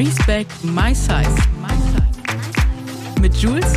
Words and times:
Respect 0.00 0.64
My 0.64 0.94
Size. 0.94 1.36
Mit 3.20 3.36
Jules 3.36 3.74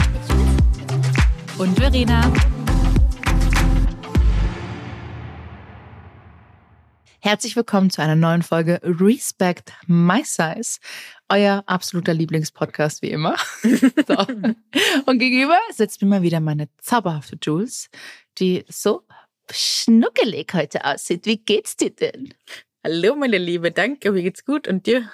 und 1.57 1.77
Verena. 1.77 2.31
Herzlich 7.19 7.57
willkommen 7.57 7.89
zu 7.89 8.01
einer 8.01 8.15
neuen 8.15 8.41
Folge 8.41 8.79
Respect 8.83 9.73
My 9.87 10.23
Size, 10.23 10.79
euer 11.27 11.61
absoluter 11.65 12.13
Lieblingspodcast 12.13 13.01
wie 13.01 13.11
immer. 13.11 13.35
so. 14.07 14.17
Und 15.05 15.19
gegenüber 15.19 15.59
sitzt 15.73 16.01
mir 16.01 16.07
mal 16.07 16.21
wieder 16.21 16.39
meine 16.39 16.69
zauberhafte 16.77 17.37
Jules, 17.41 17.89
die 18.39 18.63
so 18.69 19.03
schnuckelig 19.51 20.53
heute 20.53 20.85
aussieht. 20.85 21.25
Wie 21.25 21.39
geht's 21.39 21.75
dir 21.75 21.89
denn? 21.89 22.33
Hallo, 22.81 23.13
meine 23.17 23.39
Liebe, 23.39 23.71
danke, 23.71 24.13
mir 24.13 24.23
geht's 24.23 24.45
gut 24.45 24.69
und 24.69 24.87
dir? 24.87 25.09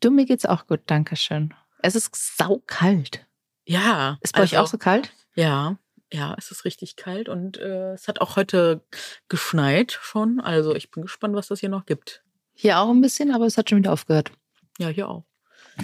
Du, 0.00 0.10
mir 0.10 0.26
geht's 0.26 0.46
auch 0.46 0.66
gut, 0.66 0.80
danke 0.86 1.16
schön. 1.16 1.54
Es 1.82 1.94
ist 1.94 2.36
saukalt. 2.36 3.26
Ja. 3.64 4.18
Ist 4.20 4.34
bei 4.34 4.42
euch 4.42 4.56
also- 4.56 4.64
auch 4.64 4.66
so 4.68 4.78
kalt? 4.78 5.12
Ja, 5.34 5.76
ja, 6.12 6.34
es 6.36 6.50
ist 6.50 6.64
richtig 6.64 6.96
kalt 6.96 7.28
und 7.28 7.56
äh, 7.58 7.92
es 7.92 8.08
hat 8.08 8.20
auch 8.20 8.34
heute 8.36 8.82
geschneit 9.28 9.92
schon. 9.92 10.40
Also 10.40 10.74
ich 10.74 10.90
bin 10.90 11.02
gespannt, 11.02 11.36
was 11.36 11.48
das 11.48 11.60
hier 11.60 11.68
noch 11.68 11.86
gibt. 11.86 12.22
Hier 12.52 12.78
auch 12.80 12.90
ein 12.90 13.00
bisschen, 13.00 13.32
aber 13.32 13.46
es 13.46 13.56
hat 13.56 13.70
schon 13.70 13.78
wieder 13.78 13.92
aufgehört. 13.92 14.32
Ja, 14.78 14.88
hier 14.88 15.08
auch. 15.08 15.24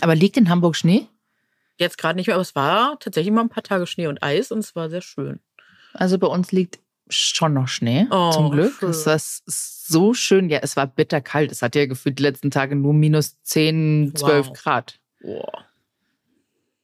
Aber 0.00 0.14
liegt 0.16 0.36
in 0.36 0.50
Hamburg 0.50 0.74
Schnee? 0.76 1.06
Jetzt 1.78 1.96
gerade 1.96 2.16
nicht 2.16 2.26
mehr, 2.26 2.34
aber 2.34 2.42
es 2.42 2.54
war 2.56 2.98
tatsächlich 2.98 3.32
mal 3.32 3.42
ein 3.42 3.48
paar 3.48 3.62
Tage 3.62 3.86
Schnee 3.86 4.08
und 4.08 4.22
Eis 4.22 4.50
und 4.50 4.58
es 4.58 4.74
war 4.74 4.90
sehr 4.90 5.00
schön. 5.00 5.40
Also 5.92 6.18
bei 6.18 6.26
uns 6.26 6.50
liegt 6.50 6.80
schon 7.08 7.54
noch 7.54 7.68
Schnee, 7.68 8.06
Oh, 8.10 8.30
zum 8.30 8.50
Glück. 8.50 8.74
schön. 8.80 8.90
Es 8.90 9.06
war 9.06 9.18
so 9.18 10.14
schön. 10.14 10.48
Ja, 10.50 10.58
es 10.62 10.76
war 10.76 10.86
bitterkalt. 10.86 11.52
Es 11.52 11.62
hat 11.62 11.74
ja 11.76 11.86
gefühlt 11.86 12.18
die 12.18 12.22
letzten 12.24 12.50
Tage 12.50 12.74
nur 12.76 12.92
minus 12.94 13.40
10, 13.42 14.12
12 14.16 14.48
Wow. 14.48 14.56
Grad. 14.58 14.98
Boah, 15.20 15.64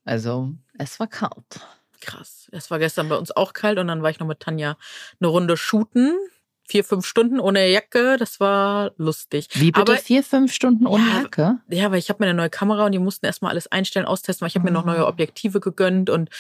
Also 0.05 0.53
es 0.79 0.99
war 1.01 1.07
kalt. 1.07 1.61
krass. 2.01 2.49
Es 2.53 2.71
war 2.71 2.79
gestern 2.79 3.09
bei 3.09 3.17
uns 3.17 3.31
auch 3.31 3.53
kalt 3.53 3.79
und 3.79 3.87
dann 3.89 4.03
war 4.03 4.11
ich 4.11 4.19
noch 4.19 4.27
mit 4.27 4.41
Tanja 4.41 4.77
eine 5.21 5.29
Runde 5.29 5.57
shooten. 5.57 6.17
Vier, 6.65 6.85
fünf 6.85 7.05
Stunden 7.07 7.39
ohne 7.41 7.69
Jacke, 7.69 8.17
das 8.19 8.41
war 8.41 8.93
lustig. 8.97 9.49
Wie 9.55 9.73
bitte 9.73 9.93
Aber- 9.93 9.97
vier, 10.01 10.23
fünf 10.23 10.53
Stunden 10.53 10.87
ohne 10.87 11.05
Ja, 11.07 11.23
Jacke? 11.23 11.59
Ja, 11.69 11.91
weil 11.91 11.99
ich 11.99 12.09
habe 12.09 12.23
mir 12.23 12.31
eine 12.31 12.37
neue 12.37 12.51
Kamera 12.51 12.87
und 12.87 12.93
die 12.93 12.99
mussten 12.99 13.27
erstmal 13.27 13.51
alles 13.51 13.67
einstellen, 13.67 14.07
austesten, 14.07 14.43
weil 14.43 14.49
ich 14.49 14.55
habe 14.55 14.65
mir 14.65 14.71
noch 14.71 14.85
Ah. 14.85 14.93
neue 14.93 15.07
Objektive 15.07 15.61
gegönnt 15.61 16.09
und 16.09 16.31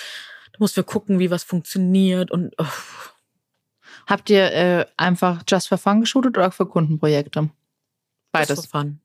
da 0.52 0.58
mussten 0.58 0.76
wir 0.76 0.84
gucken, 0.84 1.18
wie 1.18 1.30
was 1.30 1.44
funktioniert 1.44 2.30
und 2.30 2.54
oh, 2.58 2.64
Habt 4.06 4.30
ihr 4.30 4.52
äh, 4.52 4.86
einfach 4.96 5.42
Just 5.48 5.68
for 5.68 5.78
Fun 5.78 6.00
geshootet 6.00 6.36
oder 6.36 6.50
für 6.50 6.66
Kundenprojekte? 6.66 7.50
Beides. 8.32 8.48
Das 8.56 8.72
war 8.72 8.82
fun. 8.82 9.00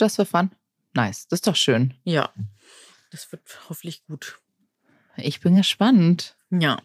Just 0.00 0.16
for 0.16 0.26
Fun? 0.26 0.50
Nice, 0.94 1.28
das 1.28 1.38
ist 1.38 1.46
doch 1.46 1.56
schön. 1.56 1.94
Ja, 2.04 2.30
das 3.12 3.30
wird 3.32 3.42
hoffentlich 3.68 4.04
gut. 4.06 4.38
Ich 5.16 5.40
bin 5.40 5.56
gespannt. 5.56 6.36
Ja, 6.50 6.78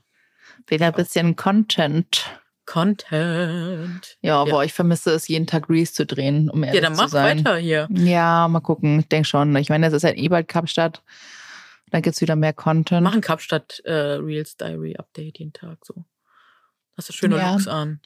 Wieder 0.67 0.87
ein 0.87 0.93
bisschen 0.93 1.35
Content. 1.35 2.25
Content. 2.65 4.17
Ja, 4.21 4.41
aber 4.41 4.49
Ja. 4.51 4.63
ich 4.63 4.73
vermisse 4.73 5.11
es, 5.11 5.27
jeden 5.27 5.47
Tag 5.47 5.69
Reels 5.69 5.93
zu 5.93 6.05
drehen, 6.05 6.49
um 6.49 6.63
ehrlich 6.63 6.81
Ja, 6.81 6.87
dann 6.87 6.95
zu 6.95 7.03
mach 7.03 7.09
sein. 7.09 7.39
weiter 7.39 7.57
hier. 7.57 7.87
Ja, 7.91 8.47
mal 8.47 8.59
gucken. 8.59 8.99
Ich 8.99 9.07
denke 9.07 9.27
schon. 9.27 9.55
Ich 9.55 9.69
meine, 9.69 9.87
es 9.87 9.93
ist 9.93 10.05
ein 10.05 10.17
E-Bike 10.17 10.47
Kapstadt. 10.47 11.01
Dann 11.91 12.01
gibt's 12.01 12.21
wieder 12.21 12.35
mehr 12.35 12.53
Content. 12.53 13.03
Mach 13.03 13.13
ein 13.13 13.21
Kapstadt 13.21 13.79
äh, 13.85 13.91
Reels 13.93 14.57
Diary 14.57 14.95
Update 14.97 15.39
jeden 15.39 15.53
Tag 15.53 15.79
so. 15.85 16.05
Hast 16.97 17.09
du 17.09 17.13
schöne 17.13 17.37
Ja. 17.37 17.53
Looks 17.53 17.67
an. 17.67 17.99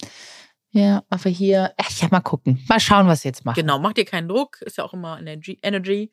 Ja, 0.72 1.04
aber 1.10 1.30
hier, 1.30 1.74
ach, 1.78 1.90
ja, 2.00 2.08
mal 2.12 2.20
gucken. 2.20 2.64
Mal 2.68 2.80
schauen, 2.80 3.08
was 3.08 3.24
wir 3.24 3.30
jetzt 3.30 3.44
machen. 3.44 3.60
Genau, 3.60 3.80
mach 3.80 3.94
dir 3.94 4.06
keinen 4.06 4.28
Druck. 4.28 4.62
Ist 4.62 4.78
ja 4.78 4.84
auch 4.84 4.94
immer 4.94 5.20
Energy. 5.20 5.58
Energy. 5.64 6.12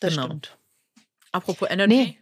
das 0.00 0.14
genau. 0.14 0.26
stimmt. 0.26 0.56
Apropos 1.30 1.68
Energy. 1.70 1.94
Nee. 1.94 2.18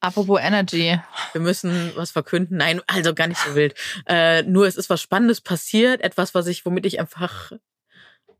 Apropos 0.00 0.40
Energy. 0.40 0.98
Wir 1.32 1.40
müssen 1.40 1.92
was 1.96 2.12
verkünden. 2.12 2.58
Nein, 2.58 2.80
also 2.86 3.14
gar 3.14 3.26
nicht 3.26 3.40
so 3.40 3.56
wild. 3.56 3.74
Äh, 4.06 4.42
nur 4.44 4.66
es 4.66 4.76
ist 4.76 4.90
was 4.90 5.02
Spannendes 5.02 5.40
passiert, 5.40 6.02
etwas, 6.02 6.34
was 6.34 6.46
ich, 6.46 6.64
womit 6.64 6.86
ich 6.86 7.00
einfach. 7.00 7.52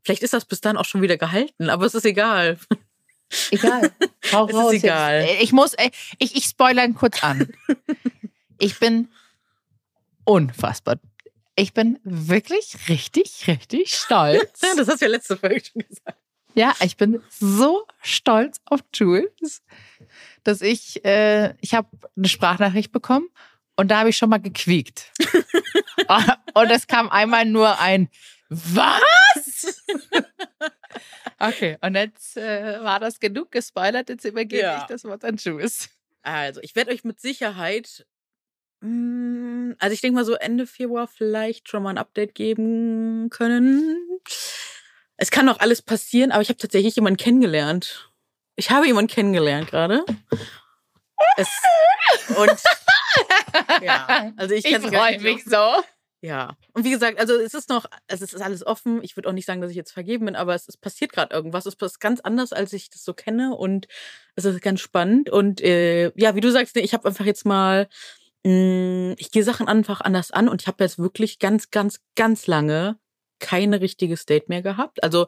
Vielleicht 0.03 0.23
ist 0.23 0.33
das 0.33 0.45
bis 0.45 0.61
dann 0.61 0.77
auch 0.77 0.85
schon 0.85 1.01
wieder 1.01 1.17
gehalten, 1.17 1.69
aber 1.69 1.85
es 1.85 1.95
ist 1.95 2.05
egal. 2.05 2.57
Egal. 3.51 3.91
Hau 4.31 4.45
Es 4.45 4.51
ist 4.51 4.55
raus 4.57 4.73
egal. 4.73 5.21
Jetzt. 5.21 5.43
Ich 5.43 5.51
muss, 5.51 5.75
ich, 6.17 6.35
ich 6.35 6.45
spoilern 6.45 6.93
kurz 6.95 7.23
an. 7.23 7.49
Ich 8.61 8.77
bin 8.77 9.07
unfassbar. 10.29 10.99
Ich 11.55 11.73
bin 11.73 11.99
wirklich 12.03 12.75
richtig, 12.87 13.45
richtig 13.47 13.93
stolz. 13.93 14.61
Das 14.77 14.87
hast 14.87 15.01
du 15.01 15.05
ja 15.05 15.11
letzte 15.11 15.35
Folge 15.37 15.61
schon 15.65 15.81
gesagt. 15.87 16.17
Ja, 16.55 16.73
ich 16.81 16.97
bin 16.97 17.21
so 17.29 17.85
stolz 18.01 18.59
auf 18.65 18.79
Jules, 18.93 19.61
dass 20.43 20.61
ich, 20.61 21.03
äh, 21.05 21.53
ich 21.61 21.73
habe 21.73 21.87
eine 22.17 22.27
Sprachnachricht 22.27 22.91
bekommen 22.91 23.27
und 23.75 23.89
da 23.89 23.99
habe 23.99 24.09
ich 24.09 24.17
schon 24.17 24.29
mal 24.29 24.39
gequiekt. 24.41 25.11
und 26.53 26.71
es 26.71 26.87
kam 26.87 27.09
einmal 27.09 27.45
nur 27.45 27.79
ein 27.79 28.09
Was? 28.49 29.83
okay, 31.39 31.77
und 31.81 31.95
jetzt 31.95 32.35
äh, 32.37 32.83
war 32.83 32.99
das 32.99 33.19
genug 33.19 33.51
gespoilert, 33.51 34.09
jetzt 34.09 34.25
übergebe 34.25 34.61
Ja. 34.63 34.77
ich 34.79 34.83
das 34.85 35.03
Wort 35.03 35.23
an 35.23 35.37
Jules. 35.37 35.89
Also, 36.21 36.61
ich 36.61 36.75
werde 36.75 36.91
euch 36.91 37.03
mit 37.03 37.19
Sicherheit. 37.19 38.05
Mm, 38.81 39.73
Also, 39.79 39.93
ich 39.93 40.01
denke 40.01 40.15
mal 40.15 40.25
so 40.25 40.33
Ende 40.33 40.67
Februar 40.67 41.07
vielleicht 41.07 41.69
schon 41.69 41.83
mal 41.83 41.91
ein 41.91 41.97
Update 41.97 42.35
geben 42.35 43.29
können. 43.29 43.97
Es 45.17 45.31
kann 45.31 45.45
noch 45.45 45.59
alles 45.59 45.81
passieren, 45.81 46.31
aber 46.31 46.41
ich 46.41 46.49
habe 46.49 46.57
tatsächlich 46.57 46.95
jemanden 46.95 47.17
kennengelernt. 47.17 48.09
Ich 48.55 48.71
habe 48.71 48.87
jemanden 48.87 49.11
kennengelernt 49.11 49.69
gerade. 49.69 50.05
Es, 51.37 51.47
und 52.37 52.51
ja, 53.81 54.31
also 54.37 54.55
ich, 54.55 54.65
Ich 54.65 54.77
freue 54.77 55.11
nicht 55.11 55.23
mich 55.23 55.43
so. 55.45 55.83
Ja, 56.21 56.57
und 56.73 56.83
wie 56.83 56.91
gesagt, 56.91 57.17
also 57.17 57.33
es 57.35 57.53
ist 57.53 57.69
noch, 57.69 57.85
also 58.09 58.25
es 58.25 58.33
ist 58.33 58.41
alles 58.41 58.65
offen. 58.65 59.01
Ich 59.03 59.15
würde 59.15 59.29
auch 59.29 59.33
nicht 59.33 59.45
sagen, 59.45 59.61
dass 59.61 59.71
ich 59.71 59.77
jetzt 59.77 59.93
vergeben 59.93 60.25
bin, 60.25 60.35
aber 60.35 60.53
es, 60.53 60.67
es 60.67 60.75
passiert 60.75 61.13
gerade 61.13 61.33
irgendwas. 61.33 61.65
Es 61.65 61.75
ist 61.75 61.99
ganz 62.01 62.19
anders, 62.19 62.51
als 62.51 62.73
ich 62.73 62.89
das 62.89 63.05
so 63.05 63.13
kenne 63.13 63.55
und 63.55 63.87
es 64.35 64.43
ist 64.43 64.61
ganz 64.61 64.81
spannend. 64.81 65.29
Und 65.29 65.61
äh, 65.61 66.11
ja, 66.15 66.35
wie 66.35 66.41
du 66.41 66.51
sagst, 66.51 66.75
ich 66.75 66.93
habe 66.93 67.07
einfach 67.07 67.25
jetzt 67.25 67.45
mal, 67.45 67.87
ich 68.41 69.31
gehe 69.31 69.43
Sachen 69.43 69.67
einfach 69.67 70.01
anders 70.01 70.31
an 70.31 70.47
und 70.47 70.61
ich 70.61 70.67
habe 70.67 70.83
jetzt 70.83 70.97
wirklich 70.97 71.39
ganz, 71.39 71.71
ganz, 71.71 71.99
ganz 72.15 72.47
lange 72.47 72.97
keine 73.39 73.81
richtiges 73.81 74.25
Date 74.25 74.49
mehr 74.49 74.61
gehabt. 74.61 75.03
Also 75.03 75.27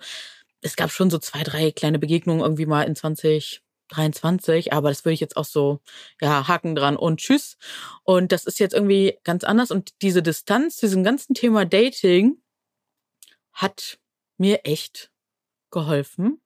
es 0.62 0.76
gab 0.76 0.92
schon 0.92 1.10
so 1.10 1.18
zwei, 1.18 1.44
drei 1.44 1.72
kleine 1.72 2.00
Begegnungen 2.00 2.42
irgendwie 2.42 2.66
mal 2.66 2.84
in 2.84 2.96
2023, 2.96 4.74
aber 4.74 4.90
das 4.90 5.04
würde 5.04 5.14
ich 5.14 5.20
jetzt 5.20 5.38
auch 5.38 5.46
so, 5.46 5.80
ja, 6.22 6.48
Haken 6.48 6.76
dran 6.76 6.96
und 6.96 7.20
tschüss. 7.20 7.58
Und 8.04 8.32
das 8.32 8.46
ist 8.46 8.60
jetzt 8.60 8.74
irgendwie 8.74 9.18
ganz 9.24 9.44
anders. 9.44 9.72
Und 9.72 10.02
diese 10.02 10.22
Distanz, 10.22 10.78
diesem 10.78 11.04
ganzen 11.04 11.34
Thema 11.34 11.66
Dating, 11.66 12.38
hat 13.54 14.00
mir 14.38 14.62
echt 14.64 15.12
geholfen, 15.72 16.42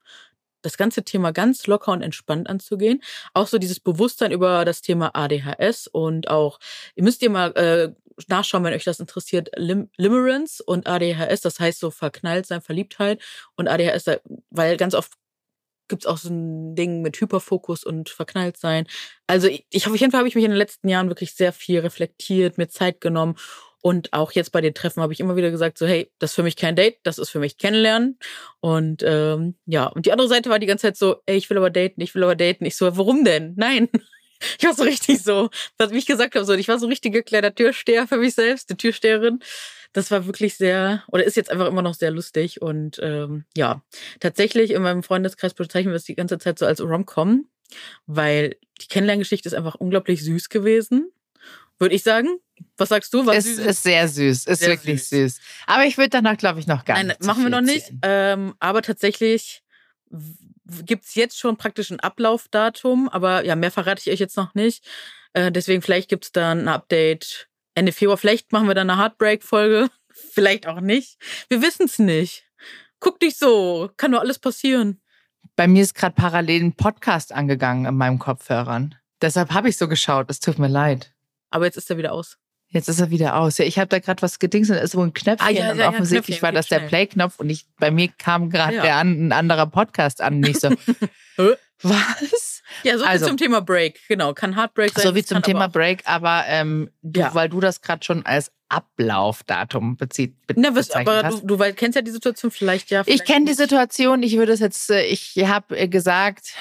das 0.66 0.78
ganze 0.78 1.04
Thema 1.04 1.32
ganz 1.32 1.68
locker 1.68 1.92
und 1.92 2.02
entspannt 2.02 2.50
anzugehen. 2.50 3.02
Auch 3.34 3.48
so 3.48 3.58
dieses 3.58 3.80
Bewusstsein 3.80 4.32
über 4.32 4.66
das 4.66 4.82
Thema 4.82 5.12
ADHS 5.16 5.88
und 5.88 6.30
auch, 6.30 6.60
ihr 6.96 7.04
müsst 7.04 7.22
ihr 7.22 7.30
mal 7.30 7.52
äh, 7.56 7.94
nachschauen, 8.28 8.64
wenn 8.64 8.74
euch 8.74 8.84
das 8.84 9.00
interessiert, 9.00 9.50
Lim 9.56 9.90
Limerence 9.98 10.62
und 10.62 10.88
ADHS, 10.88 11.42
das 11.42 11.60
heißt 11.60 11.80
so 11.80 11.92
verknallt 11.92 12.46
sein, 12.46 12.62
Verliebtheit 12.62 13.22
und 13.56 13.68
ADHS, 13.68 14.06
weil 14.50 14.78
ganz 14.78 14.96
oft 14.96 15.14
gibt's 15.88 16.06
auch 16.06 16.18
so 16.18 16.30
ein 16.30 16.76
Ding 16.76 17.02
mit 17.02 17.20
Hyperfokus 17.20 17.84
und 17.84 18.10
verknallt 18.10 18.58
sein. 18.58 18.88
Also 19.28 19.48
ich, 19.48 19.66
ich 19.70 19.88
auf 19.88 19.96
jeden 19.96 20.12
Fall 20.12 20.20
habe 20.20 20.28
ich 20.28 20.36
mich 20.36 20.46
in 20.46 20.52
den 20.52 20.58
letzten 20.58 20.90
Jahren 20.90 21.10
wirklich 21.10 21.36
sehr 21.36 21.54
viel 21.54 21.80
reflektiert, 21.80 22.58
mir 22.58 22.68
Zeit 22.70 23.02
genommen 23.02 23.36
und 23.86 24.14
auch 24.14 24.32
jetzt 24.32 24.52
bei 24.52 24.62
den 24.62 24.74
Treffen 24.74 25.04
habe 25.04 25.14
ich 25.14 25.20
immer 25.20 25.36
wieder 25.36 25.52
gesagt, 25.52 25.78
so 25.78 25.86
hey, 25.86 26.10
das 26.18 26.32
ist 26.32 26.36
für 26.36 26.42
mich 26.42 26.56
kein 26.56 26.76
Date, 26.76 26.98
das 27.04 27.20
ist 27.20 27.30
für 27.30 27.38
mich 27.38 27.60
kennenlernen. 27.60 28.18
Und 28.60 29.04
ähm, 29.06 29.54
ja, 29.68 29.86
und 29.86 30.08
die 30.08 30.12
andere 30.12 30.28
Seite 30.28 30.50
war 30.50 30.58
die 30.58 30.66
ganze 30.66 30.88
Zeit 30.88 30.98
so, 30.98 31.18
ey, 31.28 31.38
ich 31.38 31.52
will 31.52 31.58
aber 31.58 31.70
daten, 31.70 32.02
ich 32.02 32.16
will 32.16 32.24
aber 32.24 32.36
daten. 32.36 32.66
Ich 32.66 32.78
so, 32.78 32.98
warum 32.98 33.24
denn? 33.24 33.54
Nein. 33.56 33.90
Ich 34.60 34.66
war 34.66 34.74
so 34.74 34.84
richtig 34.84 35.24
so, 35.24 35.50
was 35.78 35.94
ich 35.94 36.06
gesagt 36.06 36.36
habe, 36.36 36.44
so, 36.46 36.54
ich 36.54 36.68
war 36.68 36.78
so 36.78 36.86
ein 36.86 36.90
richtiger 36.90 37.22
kleiner 37.22 37.56
Türsteher 37.56 38.06
für 38.06 38.18
mich 38.18 38.36
selbst, 38.36 38.70
die 38.70 38.76
Türsteherin. 38.76 39.40
Das 39.94 40.12
war 40.12 40.26
wirklich 40.26 40.56
sehr, 40.56 41.04
oder 41.08 41.24
ist 41.24 41.38
jetzt 41.38 41.50
einfach 41.50 41.68
immer 41.68 41.82
noch 41.82 41.94
sehr 41.94 42.12
lustig. 42.12 42.62
Und 42.62 43.00
ähm, 43.02 43.46
ja, 43.56 43.82
tatsächlich 44.20 44.72
in 44.72 44.82
meinem 44.82 45.04
Freundeskreis 45.04 45.54
bezeichnen 45.54 45.94
wir 45.94 45.98
es 45.98 46.04
die 46.04 46.16
ganze 46.16 46.38
Zeit 46.38 46.60
so 46.60 46.66
als 46.66 46.82
Rom-Com, 46.82 47.48
weil 48.08 48.58
die 48.82 48.88
Kennenlerngeschichte 48.88 49.48
ist 49.48 49.56
einfach 49.56 49.76
unglaublich 49.76 50.22
süß 50.22 50.50
gewesen. 50.50 51.14
Würde 51.80 51.96
ich 51.96 52.04
sagen. 52.04 52.40
Was 52.78 52.90
sagst 52.90 53.14
du? 53.14 53.26
Was 53.26 53.38
Es 53.46 53.58
ist 53.58 53.84
sehr 53.84 54.08
süß, 54.08 54.46
ist 54.48 54.60
Sehr 54.60 54.70
wirklich 54.70 55.02
süß. 55.08 55.36
süß. 55.36 55.40
Aber 55.68 55.86
ich 55.86 55.98
würde 55.98 56.10
danach, 56.10 56.38
glaube 56.38 56.60
ich, 56.60 56.68
noch 56.68 56.86
gar 56.86 56.96
Nein, 56.98 57.08
nicht. 57.08 57.24
machen 57.24 57.44
wir 57.44 57.50
noch 57.50 57.62
nicht. 57.62 57.92
Ähm, 58.02 58.56
aber 58.60 58.82
tatsächlich 58.82 59.62
gibt 60.86 61.06
es 61.06 61.16
jetzt 61.16 61.38
schon 61.38 61.58
praktisch 61.58 61.92
ein 61.92 62.00
Ablaufdatum, 62.00 63.10
aber 63.10 63.46
ja, 63.46 63.56
mehr 63.56 63.72
verrate 63.72 64.02
ich 64.06 64.12
euch 64.14 64.20
jetzt 64.20 64.38
noch 64.38 64.56
nicht. 64.56 64.86
Äh, 65.34 65.52
deswegen 65.52 65.82
vielleicht 65.82 66.10
gibt 66.10 66.26
es 66.26 66.32
dann 66.32 66.62
ein 66.62 66.68
Update 66.70 67.50
Ende 67.76 67.92
Februar. 67.92 68.18
Vielleicht 68.18 68.52
machen 68.54 68.68
wir 68.68 68.74
dann 68.76 68.90
eine 68.90 69.00
Heartbreak-Folge. 69.02 69.90
Vielleicht 70.32 70.66
auch 70.66 70.80
nicht. 70.80 71.18
Wir 71.50 71.62
wissen 71.62 71.88
es 71.88 72.00
nicht. 72.00 72.46
Guck 73.02 73.20
dich 73.20 73.36
so. 73.38 73.90
Kann 73.98 74.14
doch 74.14 74.22
alles 74.22 74.40
passieren. 74.40 75.02
bei 75.58 75.68
mir 75.68 75.84
ist 75.84 75.94
gerade 75.94 76.16
parallel 76.16 76.64
ein 76.64 76.74
Podcast 76.78 77.34
angegangen 77.34 77.86
in 77.86 77.96
meinem 77.98 78.18
Kopfhörern. 78.18 78.96
Deshalb 79.22 79.52
habe 79.52 79.68
ich 79.68 79.76
so 79.78 79.90
geschaut. 79.90 80.30
Es 80.30 80.40
tut 80.40 80.58
mir 80.58 80.70
leid. 80.70 81.14
Aber 81.50 81.66
jetzt 81.66 81.78
ist 81.78 81.90
er 81.90 81.98
wieder 81.98 82.12
aus. 82.14 82.38
Jetzt 82.70 82.90
ist 82.90 83.00
er 83.00 83.10
wieder 83.12 83.36
aus. 83.38 83.58
Ja, 83.58 83.66
ich 83.66 83.78
habe 83.80 83.88
da 83.88 84.00
gerade 84.00 84.22
was 84.22 84.40
gedingst 84.40 84.72
und 84.72 84.78
da 84.78 84.82
ist 84.84 84.96
wohl 84.96 85.06
ein 85.08 85.14
Knöpfchen 85.14 85.48
Ah, 85.48 85.52
ja, 85.52 85.72
und 85.72 85.78
ja, 85.78 85.88
offensichtlich 85.90 86.42
war 86.42 86.52
das 86.52 86.68
der. 86.68 86.80
Play-Knopf 86.80 87.40
und 87.40 87.50
ich, 87.50 87.66
bei 87.80 87.92
mir 87.92 88.10
kam 88.18 88.50
gerade 88.50 88.82
ein 88.82 89.32
anderer 89.32 89.68
Podcast 89.68 90.20
an. 90.22 90.40
Nicht 90.40 90.60
so, 90.60 90.70
Hä? 91.38 91.54
was? 91.82 92.62
Ja, 92.84 92.98
so 92.98 93.06
Also- 93.06 93.26
viel 93.26 93.30
zum 93.30 93.38
Thema 93.38 93.62
Break. 93.62 94.00
Genau, 94.08 94.34
kann 94.34 94.56
Heartbreak 94.58 94.92
sein. 94.94 95.04
So 95.04 95.16
wie 95.16 95.24
zum 95.24 95.42
Thema 95.44 95.66
aber 95.66 95.74
Break, 95.74 96.02
aber 96.06 96.44
ähm, 96.48 96.90
du, 97.02 97.22
weil 97.34 97.48
du 97.50 97.60
das 97.60 97.82
gerade 97.82 98.04
schon 98.04 98.26
als 98.26 98.52
Ablaufdatum 98.68 99.96
bezieht, 99.96 100.36
be 100.48 100.56
Na, 100.58 100.76
was, 100.76 100.90
aber 100.92 101.24
du, 101.24 101.42
du 101.42 101.60
weil- 101.60 101.74
kennst 101.74 101.96
ja 101.96 102.02
die 102.02 102.12
Situation 102.12 102.50
vielleicht 102.52 102.90
ja. 102.90 103.02
ich 103.02 103.06
vielleicht 103.06 103.26
kenne 103.26 103.46
die. 103.46 103.54
Situation, 103.54 104.24
ich 104.24 104.36
würde 104.38 104.54
es 104.54 104.60
jetzt, 104.60 104.90
äh, 104.90 105.04
ich 105.06 105.36
habe 105.46 105.88
gesagt, 105.88 106.56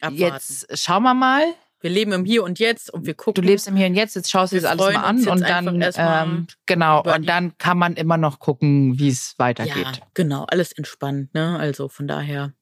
Abwarten. 0.00 0.16
jetzt 0.16 0.66
schauen 0.78 1.02
wir 1.02 1.14
mal. 1.14 1.42
Wir 1.84 1.90
leben 1.90 2.12
im 2.12 2.24
Hier 2.24 2.42
und 2.44 2.58
Jetzt 2.58 2.88
und 2.88 3.04
wir 3.04 3.12
gucken. 3.12 3.42
Du 3.42 3.46
lebst 3.46 3.68
im 3.68 3.76
Hier 3.76 3.86
und 3.88 3.94
Jetzt, 3.94 4.16
jetzt 4.16 4.30
schaust 4.30 4.54
du 4.54 4.56
das 4.56 4.64
alles 4.64 4.94
mal 4.94 5.04
an 5.04 5.28
und 5.28 5.40
dann, 5.42 5.82
ähm, 5.96 6.46
genau, 6.64 7.02
und 7.02 7.28
dann 7.28 7.58
kann 7.58 7.76
man 7.76 7.94
immer 7.96 8.16
noch 8.16 8.38
gucken, 8.38 8.98
wie 8.98 9.08
es 9.08 9.34
ja, 9.38 9.44
weitergeht. 9.44 10.00
genau, 10.14 10.44
alles 10.44 10.72
entspannt, 10.72 11.34
ne? 11.34 11.58
Also 11.58 11.88
von 11.90 12.08
daher, 12.08 12.54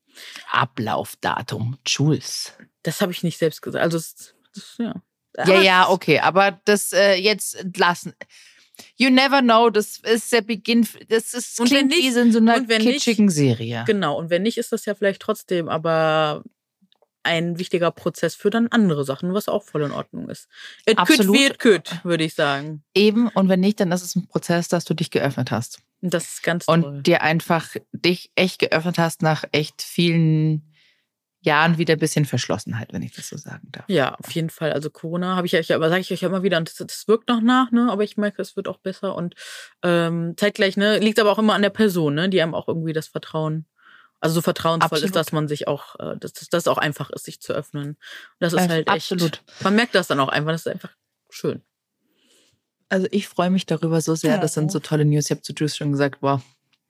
Ablaufdatum, 0.50 1.78
Jules. 1.86 2.52
das 2.82 3.00
habe 3.00 3.12
ich 3.12 3.22
nicht 3.22 3.38
selbst 3.38 3.62
gesagt. 3.62 3.80
Also 3.82 3.96
es, 3.98 4.34
das, 4.54 4.74
ja. 4.78 4.94
Ja, 5.46 5.60
ja, 5.62 5.88
okay, 5.88 6.18
aber 6.18 6.60
das 6.64 6.92
äh, 6.92 7.14
jetzt 7.14 7.64
lassen. 7.76 8.14
You 8.96 9.08
never 9.08 9.40
know, 9.40 9.70
das 9.70 9.98
ist 9.98 10.32
der 10.32 10.40
Beginn, 10.42 10.86
das 11.08 11.32
ist, 11.32 11.60
Und 11.60 11.68
klingt 11.68 11.92
wie 11.92 12.02
nicht- 12.02 12.14
so 12.14 12.20
in 12.20 12.32
so 12.32 12.38
einer 12.38 12.68
wenn 12.68 12.82
nicht- 12.82 12.94
kitschigen 13.04 13.28
Serie. 13.28 13.84
Genau, 13.86 14.18
und 14.18 14.30
wenn 14.30 14.42
nicht, 14.42 14.58
ist 14.58 14.72
das 14.72 14.84
ja 14.84 14.94
vielleicht 14.96 15.22
trotzdem 15.22 15.68
aber 15.68 16.42
ein 17.24 17.58
wichtiger 17.58 17.90
Prozess 17.90 18.34
für 18.34 18.50
dann 18.50 18.68
andere 18.68 19.04
Sachen, 19.04 19.34
was 19.34 19.48
auch 19.48 19.62
voll 19.62 19.82
in 19.82 19.92
Ordnung 19.92 20.28
ist. 20.28 20.48
It 20.86 20.96
could 20.96 21.10
Absolut. 21.20 21.36
wie 21.36 21.44
it 21.46 21.58
could, 21.58 22.04
würde 22.04 22.24
ich 22.24 22.34
sagen. 22.34 22.82
Eben, 22.94 23.28
und 23.28 23.48
wenn 23.48 23.60
nicht, 23.60 23.80
dann 23.80 23.92
ist 23.92 24.02
es 24.02 24.16
ein 24.16 24.26
Prozess, 24.26 24.68
dass 24.68 24.84
du 24.84 24.94
dich 24.94 25.10
geöffnet 25.10 25.50
hast. 25.50 25.78
Und 26.00 26.12
das 26.12 26.24
ist 26.24 26.42
ganz 26.42 26.66
Und 26.66 26.82
toll. 26.82 27.02
dir 27.02 27.22
einfach 27.22 27.76
dich 27.92 28.30
echt 28.34 28.58
geöffnet 28.58 28.98
hast 28.98 29.22
nach 29.22 29.44
echt 29.52 29.82
vielen 29.82 30.68
Jahren 31.44 31.76
wieder 31.76 31.94
ein 31.94 31.98
bisschen 31.98 32.24
Verschlossenheit, 32.24 32.92
wenn 32.92 33.02
ich 33.02 33.12
das 33.12 33.28
so 33.28 33.36
sagen 33.36 33.68
darf. 33.72 33.84
Ja, 33.88 34.14
auf 34.14 34.30
jeden 34.30 34.50
Fall. 34.50 34.72
Also 34.72 34.90
Corona 34.90 35.34
habe 35.34 35.46
ich 35.46 35.56
euch 35.56 35.68
ja, 35.68 35.76
aber 35.76 35.88
sage 35.88 36.00
ich 36.00 36.12
euch 36.12 36.20
ja 36.20 36.28
immer 36.28 36.44
wieder, 36.44 36.56
und 36.58 36.68
das, 36.68 36.76
das 36.86 37.08
wirkt 37.08 37.28
noch 37.28 37.40
nach, 37.40 37.72
ne? 37.72 37.90
Aber 37.90 38.04
ich 38.04 38.16
merke, 38.16 38.40
es 38.40 38.54
wird 38.54 38.68
auch 38.68 38.78
besser. 38.78 39.16
Und 39.16 39.34
ähm, 39.82 40.34
zeitgleich, 40.36 40.76
ne, 40.76 40.98
liegt 40.98 41.18
aber 41.18 41.32
auch 41.32 41.40
immer 41.40 41.54
an 41.54 41.62
der 41.62 41.70
Person, 41.70 42.14
ne, 42.14 42.28
die 42.28 42.40
einem 42.40 42.54
auch 42.54 42.68
irgendwie 42.68 42.92
das 42.92 43.08
Vertrauen, 43.08 43.66
also 44.22 44.34
so 44.36 44.40
vertrauensvoll 44.40 44.86
Absolut. 44.98 45.04
ist, 45.04 45.16
dass 45.16 45.32
man 45.32 45.48
sich 45.48 45.68
auch, 45.68 45.98
äh, 45.98 46.16
dass, 46.16 46.32
dass 46.32 46.48
das 46.48 46.68
auch 46.68 46.78
einfach 46.78 47.10
ist, 47.10 47.24
sich 47.24 47.40
zu 47.40 47.52
öffnen. 47.52 47.88
Und 47.88 47.96
das 48.38 48.52
ist 48.52 48.60
Äh, 48.60 48.68
halt 48.68 48.88
echt. 48.88 49.12
absolut. 49.12 49.42
Man 49.60 49.74
merkt 49.74 49.94
das 49.94 50.06
dann 50.06 50.20
auch 50.20 50.28
einfach, 50.28 50.52
das 50.52 50.62
ist 50.66 50.72
einfach 50.72 50.90
schön. 51.28 51.62
Also 52.88 53.06
ich 53.10 53.26
freue 53.28 53.50
mich 53.50 53.66
darüber 53.66 54.00
so 54.00 54.14
sehr. 54.14 54.38
Das 54.38 54.54
sind 54.54 54.70
so 54.70 54.78
tolle 54.78 55.04
News. 55.04 55.24
Ich 55.26 55.30
habe 55.32 55.42
zu 55.42 55.52
Juice 55.54 55.76
schon 55.76 55.92
gesagt, 55.92 56.18
wow, 56.20 56.40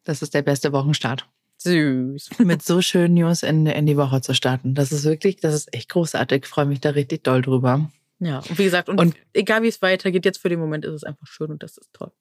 das 0.04 0.20
ist 0.22 0.34
der 0.34 0.42
beste 0.42 0.72
Wochenstart. 0.72 1.28
Süß. 1.58 2.30
Mit 2.38 2.62
so 2.62 2.82
schönen 2.82 3.14
News 3.14 3.42
in, 3.44 3.66
in 3.66 3.86
die 3.86 3.96
Woche 3.96 4.20
zu 4.20 4.34
starten. 4.34 4.74
Das 4.74 4.90
ist 4.92 5.04
wirklich, 5.04 5.36
das 5.36 5.54
ist 5.54 5.72
echt 5.72 5.88
großartig. 5.90 6.42
Ich 6.42 6.48
freue 6.48 6.66
mich 6.66 6.80
da 6.80 6.90
richtig 6.90 7.22
doll 7.24 7.40
drüber. 7.40 7.88
Ja, 8.18 8.38
und 8.40 8.58
wie 8.58 8.64
gesagt, 8.64 8.88
und, 8.88 8.98
Und- 9.00 9.16
egal 9.32 9.62
wie 9.62 9.68
es 9.68 9.80
weitergeht, 9.80 10.24
jetzt 10.24 10.38
für 10.38 10.48
den 10.48 10.58
Moment 10.60 10.84
ist 10.84 10.92
es 10.94 11.04
einfach 11.04 11.26
schön 11.26 11.50
und 11.50 11.62
das 11.62 11.78
ist 11.78 11.92
toll. 11.92 12.12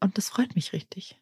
Und 0.00 0.18
das 0.18 0.28
freut 0.28 0.54
mich 0.56 0.72
richtig. 0.72 1.18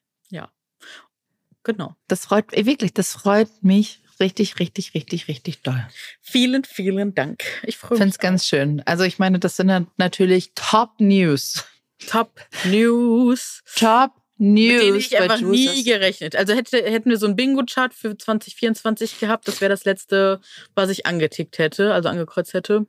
Genau. 1.65 1.97
Das 2.09 2.27
freut 2.27 2.53
wirklich, 2.53 2.93
das 2.95 3.13
freut 3.13 3.49
mich 3.63 4.01
richtig, 4.21 4.59
richtig, 4.61 4.95
richtig, 4.95 5.29
richtig 5.29 5.63
doll. 5.63 5.87
Vielen, 6.21 6.65
vielen 6.65 7.15
Dank. 7.15 7.43
Ich 7.65 7.77
freue 7.77 7.89
Ich 7.89 7.91
mich. 7.91 7.99
finde 7.99 8.13
es 8.13 8.19
ganz 8.19 8.47
schön. 8.47 8.83
Also 8.87 9.05
ich 9.05 9.19
meine, 9.19 9.39
das 9.39 9.57
sind 9.57 9.89
natürlich 9.97 10.53
Top 10.55 11.01
News. 11.01 11.65
Top 12.07 12.41
News. 12.65 13.63
Top 13.77 14.13
News. 14.37 14.73
mit 14.73 14.83
denen 14.83 14.97
ich 14.99 15.19
einfach 15.19 15.41
nie 15.41 15.85
gerechnet. 15.85 16.37
Also 16.37 16.55
hätte, 16.55 16.79
hätten 16.79 17.09
wir 17.09 17.17
so 17.19 17.27
einen 17.27 17.37
Bingo-Chart 17.37 17.95
für 17.95 18.17
2024 18.17 19.21
gehabt, 19.21 19.49
das 19.49 19.61
wäre 19.61 19.71
das 19.71 19.85
letzte, 19.85 20.41
was 20.75 20.91
ich 20.91 21.07
angetickt 21.07 21.59
hätte, 21.59 21.95
also 21.95 22.09
angekreuzt 22.09 22.53
hätte. 22.53 22.87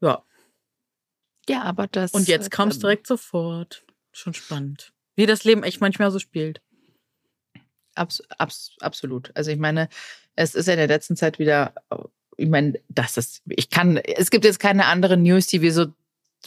Ja. 0.00 0.22
Ja, 1.48 1.62
aber 1.62 1.86
das. 1.86 2.12
Und 2.12 2.26
jetzt 2.28 2.50
kam 2.50 2.68
es 2.68 2.78
direkt 2.78 3.06
sofort. 3.06 3.84
Schon 4.12 4.34
spannend. 4.34 4.92
Wie 5.16 5.26
das 5.26 5.44
Leben 5.44 5.62
echt 5.62 5.80
manchmal 5.80 6.10
so 6.10 6.18
spielt. 6.18 6.60
Abs 7.94 8.22
abs 8.38 8.72
absolut. 8.80 9.30
Also 9.34 9.50
ich 9.50 9.58
meine, 9.58 9.88
es 10.36 10.54
ist 10.54 10.66
ja 10.66 10.74
in 10.74 10.78
der 10.78 10.88
letzten 10.88 11.16
Zeit 11.16 11.38
wieder, 11.38 11.74
ich 12.36 12.48
meine, 12.48 12.80
das 12.88 13.16
ist, 13.16 13.42
ich 13.48 13.70
kann, 13.70 13.96
es 13.96 14.30
gibt 14.30 14.44
jetzt 14.44 14.58
keine 14.58 14.86
anderen 14.86 15.22
News, 15.22 15.46
die 15.46 15.62
wir 15.62 15.72
so 15.72 15.86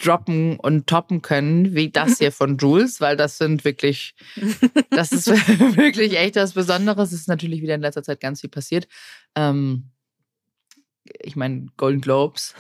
droppen 0.02 0.60
und 0.60 0.88
toppen 0.88 1.22
können, 1.22 1.74
wie 1.74 1.90
das 1.90 2.18
hier 2.20 2.32
von 2.32 2.58
Jules, 2.58 3.02
weil 3.02 3.18
das 3.18 3.38
sind 3.38 3.66
wirklich, 3.66 4.16
das 4.90 5.12
ist 5.12 5.28
wirklich 5.78 6.18
echt 6.18 6.36
was 6.36 6.54
Besonderes. 6.54 7.12
Es 7.12 7.22
ist 7.22 7.28
natürlich 7.28 7.62
wieder 7.62 7.76
in 7.76 7.82
letzter 7.82 8.04
Zeit 8.04 8.20
ganz 8.20 8.42
viel 8.42 8.50
passiert. 8.50 8.88
Ähm, 9.36 9.90
ich 11.20 11.36
meine, 11.36 11.68
Golden 11.78 12.02
Globes. 12.02 12.54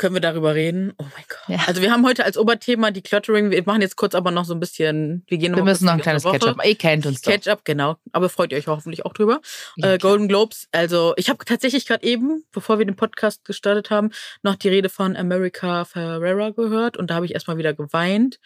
Können 0.00 0.14
wir 0.14 0.22
darüber 0.22 0.54
reden? 0.54 0.94
Oh 0.96 1.02
mein 1.02 1.24
Gott. 1.28 1.40
Ja. 1.48 1.58
Also 1.66 1.82
wir 1.82 1.92
haben 1.92 2.06
heute 2.06 2.24
als 2.24 2.38
Oberthema 2.38 2.90
die 2.90 3.02
Cluttering. 3.02 3.50
Wir 3.50 3.62
machen 3.66 3.82
jetzt 3.82 3.96
kurz 3.96 4.14
aber 4.14 4.30
noch 4.30 4.46
so 4.46 4.54
ein 4.54 4.58
bisschen, 4.58 5.24
wir 5.28 5.36
gehen 5.36 5.52
noch 5.52 5.58
Wir 5.58 5.64
mal 5.64 5.72
müssen 5.72 5.84
noch 5.84 5.92
ein 5.92 6.00
kleines. 6.00 6.22
Catch-up. 6.22 6.64
Ihr 6.64 6.74
kennt 6.74 7.04
uns 7.04 7.20
doch. 7.20 7.30
Catch-up, 7.30 7.66
genau. 7.66 7.96
Aber 8.12 8.30
freut 8.30 8.50
ihr 8.50 8.56
euch 8.56 8.66
hoffentlich 8.66 9.04
auch 9.04 9.12
drüber. 9.12 9.42
Ja, 9.76 9.92
äh. 9.92 9.98
Golden 9.98 10.26
Globes, 10.26 10.68
also 10.72 11.12
ich 11.18 11.28
habe 11.28 11.44
tatsächlich 11.44 11.84
gerade 11.84 12.02
eben, 12.02 12.44
bevor 12.50 12.78
wir 12.78 12.86
den 12.86 12.96
Podcast 12.96 13.44
gestartet 13.44 13.90
haben, 13.90 14.10
noch 14.42 14.54
die 14.54 14.70
Rede 14.70 14.88
von 14.88 15.18
America 15.18 15.84
Ferrera 15.84 16.48
gehört 16.48 16.96
und 16.96 17.10
da 17.10 17.16
habe 17.16 17.26
ich 17.26 17.34
erstmal 17.34 17.58
wieder 17.58 17.74
geweint. 17.74 18.40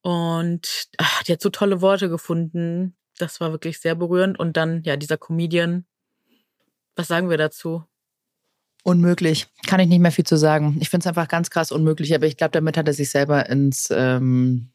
Und 0.00 0.90
ach, 0.98 1.24
die 1.24 1.32
hat 1.32 1.42
so 1.42 1.50
tolle 1.50 1.80
Worte 1.80 2.08
gefunden. 2.08 2.96
Das 3.18 3.40
war 3.40 3.50
wirklich 3.50 3.80
sehr 3.80 3.96
berührend. 3.96 4.38
Und 4.38 4.56
dann, 4.56 4.84
ja, 4.84 4.96
dieser 4.96 5.16
Comedian. 5.16 5.86
Was 6.94 7.08
sagen 7.08 7.30
wir 7.30 7.36
dazu? 7.36 7.82
Unmöglich. 8.84 9.46
Kann 9.66 9.80
ich 9.80 9.88
nicht 9.88 9.98
mehr 10.00 10.12
viel 10.12 10.26
zu 10.26 10.36
sagen. 10.36 10.76
Ich 10.78 10.90
finde 10.90 11.04
es 11.04 11.06
einfach 11.08 11.26
ganz 11.26 11.48
krass 11.50 11.72
unmöglich, 11.72 12.14
aber 12.14 12.26
ich 12.26 12.36
glaube, 12.36 12.52
damit 12.52 12.76
hat 12.76 12.86
er 12.86 12.92
sich 12.92 13.10
selber 13.10 13.48
ins, 13.48 13.88
ähm, 13.90 14.68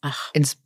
Ach. 0.00 0.30
ins 0.32 0.56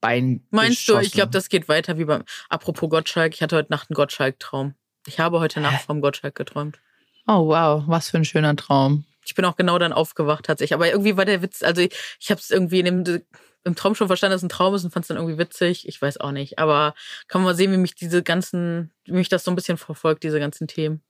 Bein 0.00 0.44
Meinst 0.50 0.88
du, 0.88 0.94
ich 0.94 0.98
geschossen. 0.98 1.14
glaube, 1.14 1.30
das 1.30 1.48
geht 1.48 1.68
weiter 1.68 1.98
wie 1.98 2.04
beim. 2.04 2.24
Apropos 2.48 2.90
Gottschalk, 2.90 3.34
ich 3.34 3.42
hatte 3.42 3.54
heute 3.56 3.70
Nacht 3.70 3.88
einen 3.88 3.94
Gottschalk-Traum. 3.94 4.74
Ich 5.06 5.20
habe 5.20 5.38
heute 5.38 5.60
Nacht 5.60 5.80
Hä? 5.80 5.84
vom 5.86 6.00
Gottschalk 6.00 6.34
geträumt. 6.34 6.80
Oh, 7.28 7.46
wow, 7.46 7.84
was 7.86 8.10
für 8.10 8.16
ein 8.18 8.24
schöner 8.24 8.56
Traum. 8.56 9.04
Ich 9.24 9.36
bin 9.36 9.44
auch 9.44 9.54
genau 9.54 9.78
dann 9.78 9.92
aufgewacht 9.92 10.44
tatsächlich. 10.44 10.74
Aber 10.74 10.90
irgendwie 10.90 11.16
war 11.16 11.24
der 11.24 11.40
Witz, 11.42 11.62
also 11.62 11.82
ich, 11.82 11.94
ich 12.18 12.30
habe 12.30 12.40
es 12.40 12.50
irgendwie 12.50 12.80
in 12.80 13.04
dem, 13.04 13.22
im 13.62 13.76
Traum 13.76 13.94
schon 13.94 14.08
verstanden, 14.08 14.32
dass 14.32 14.40
es 14.40 14.46
ein 14.46 14.48
Traum 14.48 14.74
ist 14.74 14.82
und 14.82 14.90
fand 14.90 15.04
es 15.04 15.08
dann 15.08 15.18
irgendwie 15.18 15.38
witzig. 15.38 15.86
Ich 15.86 16.02
weiß 16.02 16.18
auch 16.18 16.32
nicht. 16.32 16.58
Aber 16.58 16.94
kann 17.28 17.42
man 17.42 17.52
mal 17.52 17.54
sehen, 17.56 17.70
wie 17.72 17.76
mich 17.76 17.94
diese 17.94 18.24
ganzen, 18.24 18.90
wie 19.04 19.12
mich 19.12 19.28
das 19.28 19.44
so 19.44 19.52
ein 19.52 19.56
bisschen 19.56 19.78
verfolgt, 19.78 20.24
diese 20.24 20.40
ganzen 20.40 20.66
Themen. 20.66 21.02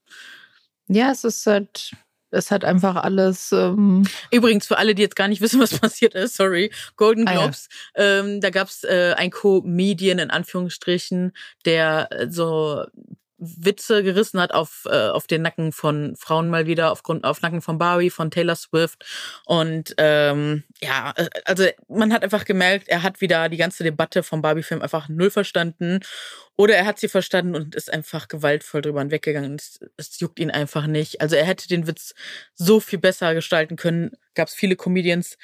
Ja, 0.87 1.11
es 1.11 1.23
ist 1.23 1.45
halt, 1.45 1.91
es 2.31 2.51
hat 2.51 2.65
einfach 2.65 2.95
alles. 2.95 3.51
Ähm, 3.51 4.03
Übrigens, 4.31 4.67
für 4.67 4.77
alle, 4.77 4.95
die 4.95 5.01
jetzt 5.01 5.15
gar 5.15 5.27
nicht 5.27 5.41
wissen, 5.41 5.59
was 5.61 5.77
passiert 5.77 6.15
ist, 6.15 6.35
sorry, 6.35 6.71
Golden 6.95 7.27
Ah, 7.27 7.33
ja. 7.33 7.39
Globes, 7.39 7.69
ähm, 7.95 8.41
da 8.41 8.49
gab's 8.49 8.83
äh, 8.83 9.13
ein 9.17 9.31
Comedian 9.31 10.19
in 10.19 10.29
Anführungsstrichen, 10.31 11.33
der 11.65 12.07
äh, 12.11 12.29
so 12.29 12.85
Witze 13.43 14.03
gerissen 14.03 14.39
hat 14.39 14.53
auf, 14.53 14.85
äh, 14.85 15.09
auf 15.09 15.27
den 15.27 15.41
Nacken 15.41 15.71
von 15.71 16.15
Frauen 16.15 16.49
mal 16.49 16.65
wieder, 16.65 16.91
aufgrund 16.91 17.25
auf 17.25 17.41
Nacken 17.41 17.61
von 17.61 17.77
Barbie, 17.77 18.09
von 18.09 18.31
Taylor 18.31 18.55
Swift. 18.55 19.05
Und 19.45 19.93
ähm, 19.97 20.63
ja, 20.81 21.13
äh, 21.15 21.29
also 21.45 21.65
man 21.87 22.13
hat 22.13 22.23
einfach 22.23 22.45
gemerkt, 22.45 22.87
er 22.87 23.03
hat 23.03 23.21
wieder 23.21 23.49
die 23.49 23.57
ganze 23.57 23.83
Debatte 23.83 24.23
vom 24.23 24.41
Barbie-Film 24.41 24.81
einfach 24.81 25.09
null 25.09 25.29
verstanden. 25.31 25.99
Oder 26.55 26.75
er 26.75 26.85
hat 26.85 26.99
sie 26.99 27.07
verstanden 27.07 27.55
und 27.55 27.75
ist 27.75 27.91
einfach 27.91 28.27
gewaltvoll 28.27 28.81
drüber 28.81 29.01
hinweggegangen. 29.01 29.55
Es, 29.55 29.79
es 29.97 30.19
juckt 30.19 30.39
ihn 30.39 30.51
einfach 30.51 30.87
nicht. 30.87 31.21
Also 31.21 31.35
er 31.35 31.45
hätte 31.45 31.67
den 31.67 31.87
Witz 31.87 32.13
so 32.53 32.79
viel 32.79 32.99
besser 32.99 33.33
gestalten 33.33 33.75
können. 33.75 34.11
Gab 34.35 34.47
es 34.47 34.53
viele 34.53 34.75
Comedians, 34.75 35.37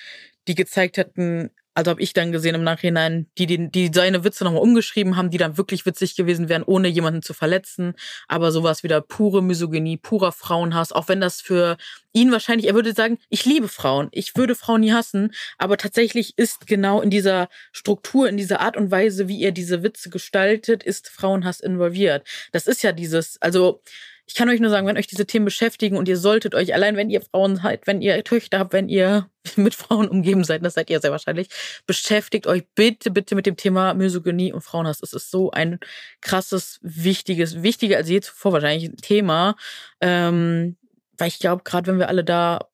die 0.48 0.56
gezeigt 0.56 0.98
hätten, 0.98 1.52
also 1.80 1.92
habe 1.92 2.02
ich 2.02 2.12
dann 2.12 2.34
gesehen 2.34 2.56
im 2.56 2.64
Nachhinein, 2.64 3.28
die, 3.38 3.46
die, 3.46 3.72
die 3.72 3.90
seine 3.94 4.26
Witze 4.26 4.44
nochmal 4.44 4.62
umgeschrieben 4.62 5.16
haben, 5.16 5.30
die 5.30 5.38
dann 5.38 5.58
wirklich 5.58 5.86
witzig 5.86 6.16
gewesen 6.16 6.50
wären, 6.50 6.64
ohne 6.64 6.90
jemanden 6.90 7.22
zu 7.22 7.34
verletzen. 7.34 7.94
Aber 8.28 8.52
sowas 8.52 8.84
wieder 8.84 9.00
pure 9.00 9.42
Misogynie, 9.42 9.96
purer 9.96 10.34
Frauenhass, 10.34 10.92
auch 10.92 11.08
wenn 11.08 11.22
das 11.22 11.40
für 11.40 11.78
ihn 12.12 12.34
wahrscheinlich, 12.34 12.68
er 12.68 12.76
würde 12.76 12.94
sagen, 12.94 13.18
ich 13.30 13.46
liebe 13.46 13.70
Frauen, 13.70 14.10
ich 14.12 14.36
würde 14.36 14.56
Frauen 14.56 14.82
nie 14.82 14.92
hassen, 14.92 15.32
aber 15.58 15.78
tatsächlich 15.78 16.38
ist 16.38 16.68
genau 16.68 17.02
in 17.02 17.10
dieser 17.10 17.48
Struktur, 17.72 18.28
in 18.28 18.36
dieser 18.36 18.60
Art 18.60 18.76
und 18.76 18.92
Weise, 18.92 19.30
wie 19.30 19.42
er 19.42 19.54
diese 19.54 19.82
Witze 19.82 20.10
gestaltet, 20.10 20.84
ist 20.84 21.08
Frauenhass 21.08 21.62
involviert. 21.62 22.28
Das 22.52 22.68
ist 22.68 22.84
ja 22.84 22.92
dieses, 22.92 23.42
also 23.42 23.82
ich 24.30 24.36
kann 24.36 24.48
euch 24.48 24.60
nur 24.60 24.70
sagen, 24.70 24.86
wenn 24.86 24.98
euch 24.98 25.08
diese 25.08 25.26
Themen 25.26 25.46
beschäftigen 25.46 25.98
und 25.98 26.08
ihr 26.08 26.16
solltet 26.16 26.54
euch, 26.54 26.76
allein 26.76 26.96
wenn 26.96 27.10
ihr 27.10 27.22
Frauen 27.22 27.56
seid, 27.56 27.88
wenn 27.88 28.00
ihr 28.00 28.24
Töchter 28.24 28.60
habt, 28.60 28.74
wenn 28.74 28.88
ihr 28.88 29.28
mit 29.56 29.74
Frauen 29.74 30.08
umgeben 30.08 30.44
seid, 30.44 30.64
das 30.64 30.76
seid 30.76 30.92
ihr 30.92 31.02
sehr 31.02 31.10
wahrscheinlich, 31.10 31.50
beschäftigt 31.88 32.46
euch 32.46 32.64
bitte, 32.76 33.10
bitte 33.10 33.34
mit 33.34 33.48
dem 33.48 33.58
Thema 33.58 33.96
Misogynie 33.96 34.54
und 34.54 34.62
Frauenhass. 34.62 35.02
Es 35.02 35.14
ist 35.14 35.32
so 35.32 35.50
ein 35.50 35.80
krasses, 36.22 36.78
wichtiges, 36.84 37.64
wichtiger 37.64 37.98
als 37.98 38.08
je 38.08 38.22
zuvor 38.22 38.54
wahrscheinlich 38.54 38.92
Thema. 39.02 39.56
Ähm, 40.00 40.78
weil 41.18 41.30
ich 41.30 41.40
glaube, 41.40 41.64
gerade 41.64 41.88
wenn 41.88 41.98
wir 41.98 42.08
alle 42.08 42.24
da 42.24 42.70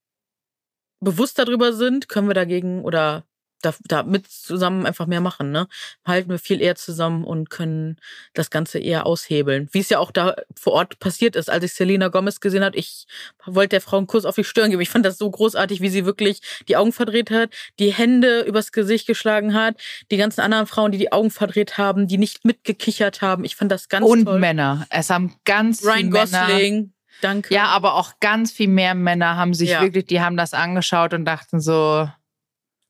bewusst 1.00 1.40
darüber 1.40 1.72
sind, 1.72 2.10
können 2.10 2.28
wir 2.28 2.34
dagegen 2.34 2.84
oder 2.84 3.26
da, 3.62 3.74
da 3.86 4.04
mit 4.04 4.28
zusammen 4.28 4.86
einfach 4.86 5.08
mehr 5.08 5.22
machen, 5.22 5.52
ne? 5.52 5.68
Halten 6.06 6.30
wir 6.30 6.40
viel 6.40 6.62
eher 6.62 6.76
zusammen 6.76 7.24
und 7.24 7.50
können 7.50 7.98
das 8.34 8.50
Ganze 8.50 8.80
eher 8.80 9.06
aushebeln. 9.06 9.70
Wie 9.72 9.80
es 9.80 9.90
ja 9.90 10.00
auch 10.00 10.12
da 10.12 10.36
vor 10.56 10.74
Ort 10.74 11.00
passiert 11.00 11.36
ist, 11.36 11.50
als 11.50 11.64
ich 11.64 11.74
Selena 11.74 12.10
Gomez 12.10 12.40
gesehen 12.40 12.64
habe. 12.64 12.78
Ich 12.78 13.06
wollte 13.46 13.70
der 13.70 13.82
Frau 13.82 13.98
einen 13.98 14.08
Kuss 14.08 14.26
auf 14.26 14.36
die 14.36 14.44
Stirn 14.44 14.70
geben. 14.70 14.82
Ich 14.82 14.90
fand 14.90 15.06
das 15.06 15.18
so 15.18 15.30
großartig, 15.30 15.82
wie 15.82 15.90
sie 15.90 16.06
wirklich 16.06 16.42
die 16.68 16.78
Augen 16.78 16.92
verdreht 16.94 17.32
hat, 17.32 17.52
die 17.80 17.92
Hände 17.92 18.42
übers 18.42 18.72
Gesicht 18.72 19.08
geschlagen 19.08 19.54
hat, 19.54 19.82
die 20.12 20.18
ganzen 20.18 20.42
anderen 20.42 20.68
Frauen, 20.68 20.92
die 20.92 20.98
die 20.98 21.12
Augen 21.12 21.32
verdreht 21.32 21.78
haben, 21.78 22.08
die 22.08 22.18
nicht 22.18 22.46
mitgekichert 22.46 23.22
haben. 23.22 23.44
Ich 23.46 23.56
fand 23.56 23.72
das 23.72 23.90
ganz 23.90 24.06
Und 24.06 24.26
toll. 24.26 24.40
Männer. 24.40 24.86
Es 24.90 25.10
haben 25.10 25.36
ganz 25.46 25.84
Ryan 25.84 25.96
viele 25.98 26.10
Männer. 26.12 26.48
Gosling, 26.48 26.94
danke. 27.22 27.54
Ja, 27.54 27.66
aber 27.68 27.96
auch 27.96 28.14
ganz 28.20 28.52
viel 28.52 28.68
mehr 28.68 28.94
Männer 28.96 29.38
haben 29.38 29.54
sich 29.54 29.70
Ja. 29.72 29.82
wirklich, 29.82 30.06
die 30.06 30.22
haben 30.22 30.38
das 30.38 30.54
angeschaut 30.54 31.14
und 31.14 31.26
dachten 31.26 31.60
so, 31.60 32.10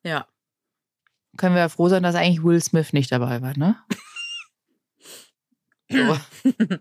ja. 0.04 0.28
Können 1.38 1.56
wir 1.56 1.62
ja 1.62 1.70
froh 1.70 1.90
sein, 1.90 2.04
dass 2.04 2.16
eigentlich 2.16 2.44
Will 2.44 2.62
Smith 2.62 2.94
nicht 2.94 3.12
dabei 3.12 3.42
war, 3.42 3.58
ne? 3.58 3.76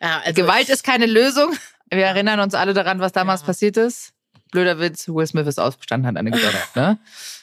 Ja 0.00 0.20
also 0.24 0.34
Gewalt 0.34 0.68
ist 0.68 0.84
keine 0.84 1.06
Lösung. 1.06 1.54
Wir 1.90 2.04
erinnern 2.04 2.40
uns 2.40 2.54
alle 2.54 2.74
daran, 2.74 3.00
was 3.00 3.12
damals 3.12 3.40
Ja. 3.42 3.46
passiert 3.46 3.76
ist. 3.78 4.12
Blöder 4.52 4.78
Witz, 4.78 5.08
Will 5.08 5.26
Smith 5.26 5.46
ist 5.46 5.58
ausgestanden, 5.58 6.06
hat 6.06 6.16
eine 6.16 6.30
gesagt, 6.32 6.76
ne? 6.76 6.98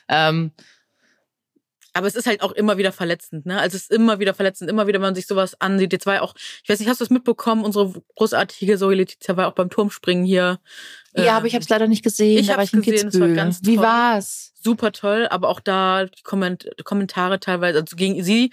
Ähm, 0.07 0.51
Aber 1.93 2.07
es 2.07 2.15
ist 2.15 2.27
halt 2.27 2.41
auch 2.41 2.51
immer 2.51 2.77
wieder 2.77 2.91
verletzend, 2.91 3.45
ne? 3.47 3.59
Also 3.59 3.75
es 3.77 3.83
ist 3.83 3.91
immer 3.91 4.19
wieder 4.19 4.33
verletzend, 4.35 4.69
immer 4.69 4.85
wieder, 4.87 4.97
wenn 4.99 5.07
man 5.07 5.15
sich 5.15 5.25
sowas 5.27 5.59
ansieht. 5.59 5.93
Jetzt 5.93 6.05
war 6.05 6.15
ja 6.15 6.21
auch, 6.21 6.35
ich 6.63 6.69
weiß 6.69 6.79
nicht, 6.79 6.89
hast 6.89 6.99
du 7.01 7.05
es 7.05 7.09
mitbekommen? 7.09 7.63
Unsere 7.65 7.91
großartige 8.15 8.77
Zoe 8.77 8.93
Letizia 8.95 9.35
war 9.35 9.47
auch 9.47 9.53
beim 9.55 9.69
Turmspringen 9.71 10.23
hier. 10.25 10.59
Ja, 11.15 11.37
aber 11.37 11.47
ich 11.47 11.53
habe 11.53 11.63
es 11.63 11.69
leider 11.69 11.87
nicht 11.87 12.03
gesehen. 12.03 12.39
ich 12.39 12.49
ich 12.49 12.73
in 12.73 12.81
gesehen, 12.81 13.07
es 13.09 13.19
war 13.19 13.29
ganz 13.29 13.59
Wie 13.63 13.75
toll. 13.75 13.85
war's? 13.85 14.53
super 14.63 14.91
toll, 14.91 15.27
aber 15.29 15.49
auch 15.49 15.59
da 15.59 16.05
die 16.05 16.23
Komment 16.23 16.69
Kommentare 16.83 17.39
teilweise, 17.39 17.79
also 17.81 17.95
gegen 17.95 18.23
sie, 18.23 18.51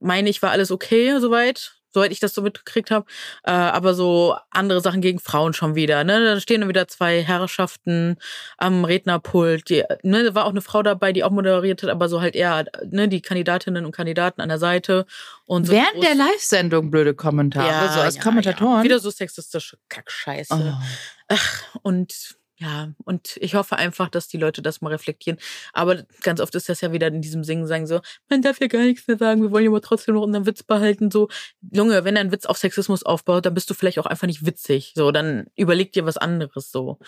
meine 0.00 0.28
ich, 0.28 0.42
war 0.42 0.50
alles 0.50 0.70
okay 0.70 1.18
soweit. 1.20 1.77
Soweit 1.98 2.12
ich 2.12 2.20
das 2.20 2.32
so 2.32 2.42
mitgekriegt 2.42 2.92
habe. 2.92 3.06
Äh, 3.42 3.50
aber 3.50 3.92
so 3.92 4.36
andere 4.50 4.80
Sachen 4.80 5.00
gegen 5.00 5.18
Frauen 5.18 5.52
schon 5.52 5.74
wieder. 5.74 6.04
Ne? 6.04 6.24
Da 6.24 6.40
stehen 6.40 6.60
dann 6.60 6.68
wieder 6.68 6.86
zwei 6.86 7.24
Herrschaften 7.24 8.16
am 8.56 8.84
Rednerpult. 8.84 9.68
Die, 9.68 9.82
ne, 10.04 10.22
da 10.22 10.34
war 10.36 10.44
auch 10.44 10.50
eine 10.50 10.60
Frau 10.60 10.84
dabei, 10.84 11.12
die 11.12 11.24
auch 11.24 11.32
moderiert 11.32 11.82
hat, 11.82 11.90
aber 11.90 12.08
so 12.08 12.20
halt 12.20 12.36
eher 12.36 12.66
ne, 12.88 13.08
die 13.08 13.20
Kandidatinnen 13.20 13.84
und 13.84 13.90
Kandidaten 13.90 14.40
an 14.40 14.48
der 14.48 14.58
Seite. 14.58 15.06
Und 15.44 15.66
so 15.66 15.72
Während 15.72 16.04
der 16.04 16.14
Live-Sendung 16.14 16.92
blöde 16.92 17.14
Kommentare, 17.14 17.92
so 17.92 18.00
als 18.00 18.14
ja, 18.14 18.22
Kommentatoren. 18.22 18.78
Ja. 18.78 18.84
Wieder 18.84 19.00
so 19.00 19.10
sexistische 19.10 19.76
Kackscheiße. 19.88 20.54
Oh. 20.54 20.84
Ach, 21.26 21.62
und 21.82 22.37
ja, 22.60 22.92
und 23.04 23.36
ich 23.40 23.54
hoffe 23.54 23.76
einfach, 23.76 24.08
dass 24.08 24.26
die 24.26 24.36
Leute 24.36 24.62
das 24.62 24.80
mal 24.80 24.88
reflektieren. 24.90 25.38
Aber 25.72 26.02
ganz 26.22 26.40
oft 26.40 26.54
ist 26.56 26.68
das 26.68 26.80
ja 26.80 26.92
wieder 26.92 27.06
in 27.06 27.22
diesem 27.22 27.44
Singen 27.44 27.66
sagen 27.66 27.86
so, 27.86 28.00
man 28.28 28.42
darf 28.42 28.60
ja 28.60 28.66
gar 28.66 28.82
nichts 28.82 29.06
mehr 29.06 29.16
sagen, 29.16 29.42
wir 29.42 29.52
wollen 29.52 29.64
ja 29.64 29.70
aber 29.70 29.80
trotzdem 29.80 30.16
noch 30.16 30.22
unseren 30.22 30.44
Witz 30.46 30.64
behalten. 30.64 31.10
So, 31.10 31.28
Junge, 31.72 32.04
wenn 32.04 32.16
einen 32.16 32.32
Witz 32.32 32.46
auf 32.46 32.58
Sexismus 32.58 33.04
aufbaut, 33.04 33.46
dann 33.46 33.54
bist 33.54 33.70
du 33.70 33.74
vielleicht 33.74 34.00
auch 34.00 34.06
einfach 34.06 34.26
nicht 34.26 34.44
witzig. 34.44 34.92
So, 34.96 35.12
dann 35.12 35.46
überleg 35.56 35.92
dir 35.92 36.04
was 36.04 36.16
anderes. 36.16 36.72
So, 36.72 36.98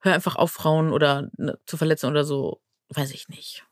hör 0.00 0.14
einfach 0.14 0.36
auf, 0.36 0.52
Frauen 0.52 0.92
oder 0.92 1.30
ne, 1.36 1.58
zu 1.66 1.76
verletzen 1.76 2.06
oder 2.10 2.24
so, 2.24 2.60
weiß 2.90 3.12
ich 3.12 3.28
nicht. 3.28 3.64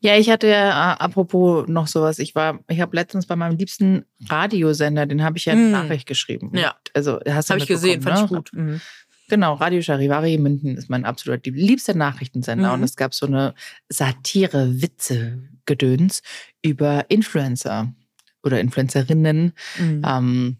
Ja, 0.00 0.16
ich 0.16 0.30
hatte 0.30 0.46
ja, 0.46 0.92
äh, 0.92 0.96
apropos 0.98 1.66
noch 1.66 1.88
sowas, 1.88 2.20
ich 2.20 2.34
war, 2.36 2.60
ich 2.68 2.80
habe 2.80 2.94
letztens 2.94 3.26
bei 3.26 3.34
meinem 3.34 3.56
liebsten 3.56 4.04
Radiosender, 4.28 5.06
den 5.06 5.24
habe 5.24 5.38
ich 5.38 5.46
ja 5.46 5.54
eine 5.54 5.62
Mm. 5.62 5.70
Nachricht 5.72 6.06
geschrieben. 6.06 6.52
Ja. 6.56 6.76
Also 6.94 7.18
hast 7.28 7.50
du 7.50 7.54
Habe 7.54 7.62
ich 7.62 7.68
gesehen, 7.68 7.96
mitbekommen, 7.96 8.16
fand 8.16 8.26
ich 8.26 8.30
ne? 8.30 8.38
gut. 8.38 8.52
Mhm. 8.52 8.80
Genau, 9.28 9.54
Radio 9.54 9.82
Charivari 9.82 10.38
München 10.38 10.76
ist 10.76 10.88
mein 10.88 11.04
absolut 11.04 11.44
lieb- 11.44 11.56
liebster 11.56 11.94
Nachrichtensender. 11.94 12.68
Mhm. 12.68 12.74
Und 12.74 12.82
es 12.84 12.96
gab 12.96 13.12
so 13.14 13.26
eine 13.26 13.54
Satire-Witze-Gedöns 13.90 16.22
über 16.62 17.06
Influencer 17.10 17.92
oder 18.42 18.60
Influencerinnen. 18.60 19.52
Mhm. 19.78 20.02
Ähm, 20.06 20.56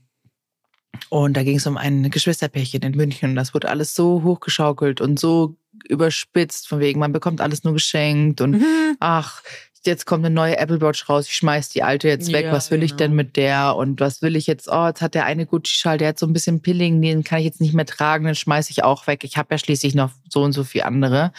und 1.10 1.36
da 1.36 1.42
ging 1.44 1.56
es 1.56 1.66
um 1.66 1.76
ein 1.76 2.10
Geschwisterpärchen 2.10 2.82
in 2.82 2.96
München. 2.96 3.30
Und 3.30 3.36
das 3.36 3.54
wurde 3.54 3.68
alles 3.68 3.94
so 3.94 4.22
hochgeschaukelt 4.22 5.00
und 5.00 5.18
so 5.18 5.56
überspitzt, 5.88 6.68
von 6.68 6.80
wegen, 6.80 6.98
man 7.00 7.12
bekommt 7.12 7.40
alles 7.40 7.64
nur 7.64 7.72
geschenkt 7.72 8.40
und 8.40 8.52
Mhm. 8.52 8.96
ach, 9.00 9.42
jetzt 9.86 10.06
kommt 10.06 10.24
eine 10.24 10.34
neue 10.34 10.58
Apple 10.58 10.80
Watch 10.80 11.08
raus, 11.08 11.26
ich 11.28 11.34
schmeiß 11.34 11.68
die 11.70 11.82
alte 11.82 12.08
jetzt 12.08 12.32
weg, 12.32 12.46
Ja, 12.46 12.52
was 12.52 12.70
will 12.70 12.82
ich 12.82 12.90
genau. 12.92 12.98
denn 12.98 13.12
mit 13.14 13.36
der 13.36 13.76
und 13.76 14.00
was 14.00 14.22
will 14.22 14.36
ich 14.36 14.46
jetzt, 14.46 14.68
oh, 14.70 14.86
jetzt 14.86 15.00
hat 15.02 15.14
der 15.14 15.24
eine 15.26 15.46
Gucci-Schal, 15.46 15.98
der 15.98 16.08
hat 16.08 16.18
so 16.18 16.26
ein 16.26 16.32
bisschen 16.32 16.60
Pilling, 16.62 17.00
den 17.00 17.24
kann 17.24 17.38
ich 17.38 17.44
jetzt 17.44 17.60
nicht 17.60 17.74
mehr 17.74 17.86
tragen, 17.86 18.24
den 18.24 18.34
schmeiß 18.34 18.70
ich 18.70 18.84
auch 18.84 19.06
weg. 19.06 19.24
Ich 19.24 19.36
habe 19.36 19.54
ja 19.54 19.58
schließlich 19.58 19.94
noch 19.94 20.10
so 20.28 20.42
und 20.42 20.52
so 20.52 20.64
viel 20.64 20.82
andere. 20.82 21.32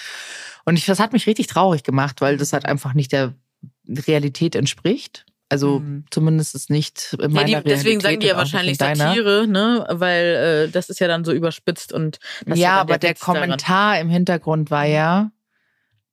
Und 0.65 0.77
ich, 0.77 0.85
das 0.85 0.99
hat 0.99 1.13
mich 1.13 1.27
richtig 1.27 1.47
traurig 1.47 1.83
gemacht, 1.83 2.21
weil 2.21 2.37
das 2.37 2.53
halt 2.53 2.65
einfach 2.65 2.93
nicht 2.93 3.11
der 3.11 3.33
Realität 3.87 4.55
entspricht. 4.55 5.25
Also 5.51 5.79
Mhm. 5.79 6.05
zumindest 6.11 6.53
ist 6.53 6.69
nicht 6.69 7.13
in 7.19 7.21
Ja, 7.21 7.27
meiner 7.29 7.45
die, 7.47 7.53
Realität. 7.53 7.77
deswegen 7.77 7.99
sagen 8.01 8.19
die 8.19 8.27
ja 8.27 8.37
wahrscheinlich. 8.37 8.77
Satire, 8.77 9.47
ne? 9.47 9.83
Weil 9.89 10.67
äh, 10.67 10.71
das 10.71 10.89
ist 10.91 10.99
ja 10.99 11.07
dann 11.07 11.25
so 11.25 11.31
überspitzt 11.31 11.91
und 11.91 12.19
das 12.45 12.57
ist 12.57 12.61
Ja, 12.63 12.79
aber 12.79 12.99
der, 12.99 13.15
daran. 13.15 13.39
Kommentar 13.41 13.99
im 13.99 14.09
Hintergrund 14.09 14.69
war 14.69 14.85
ja, 14.85 15.31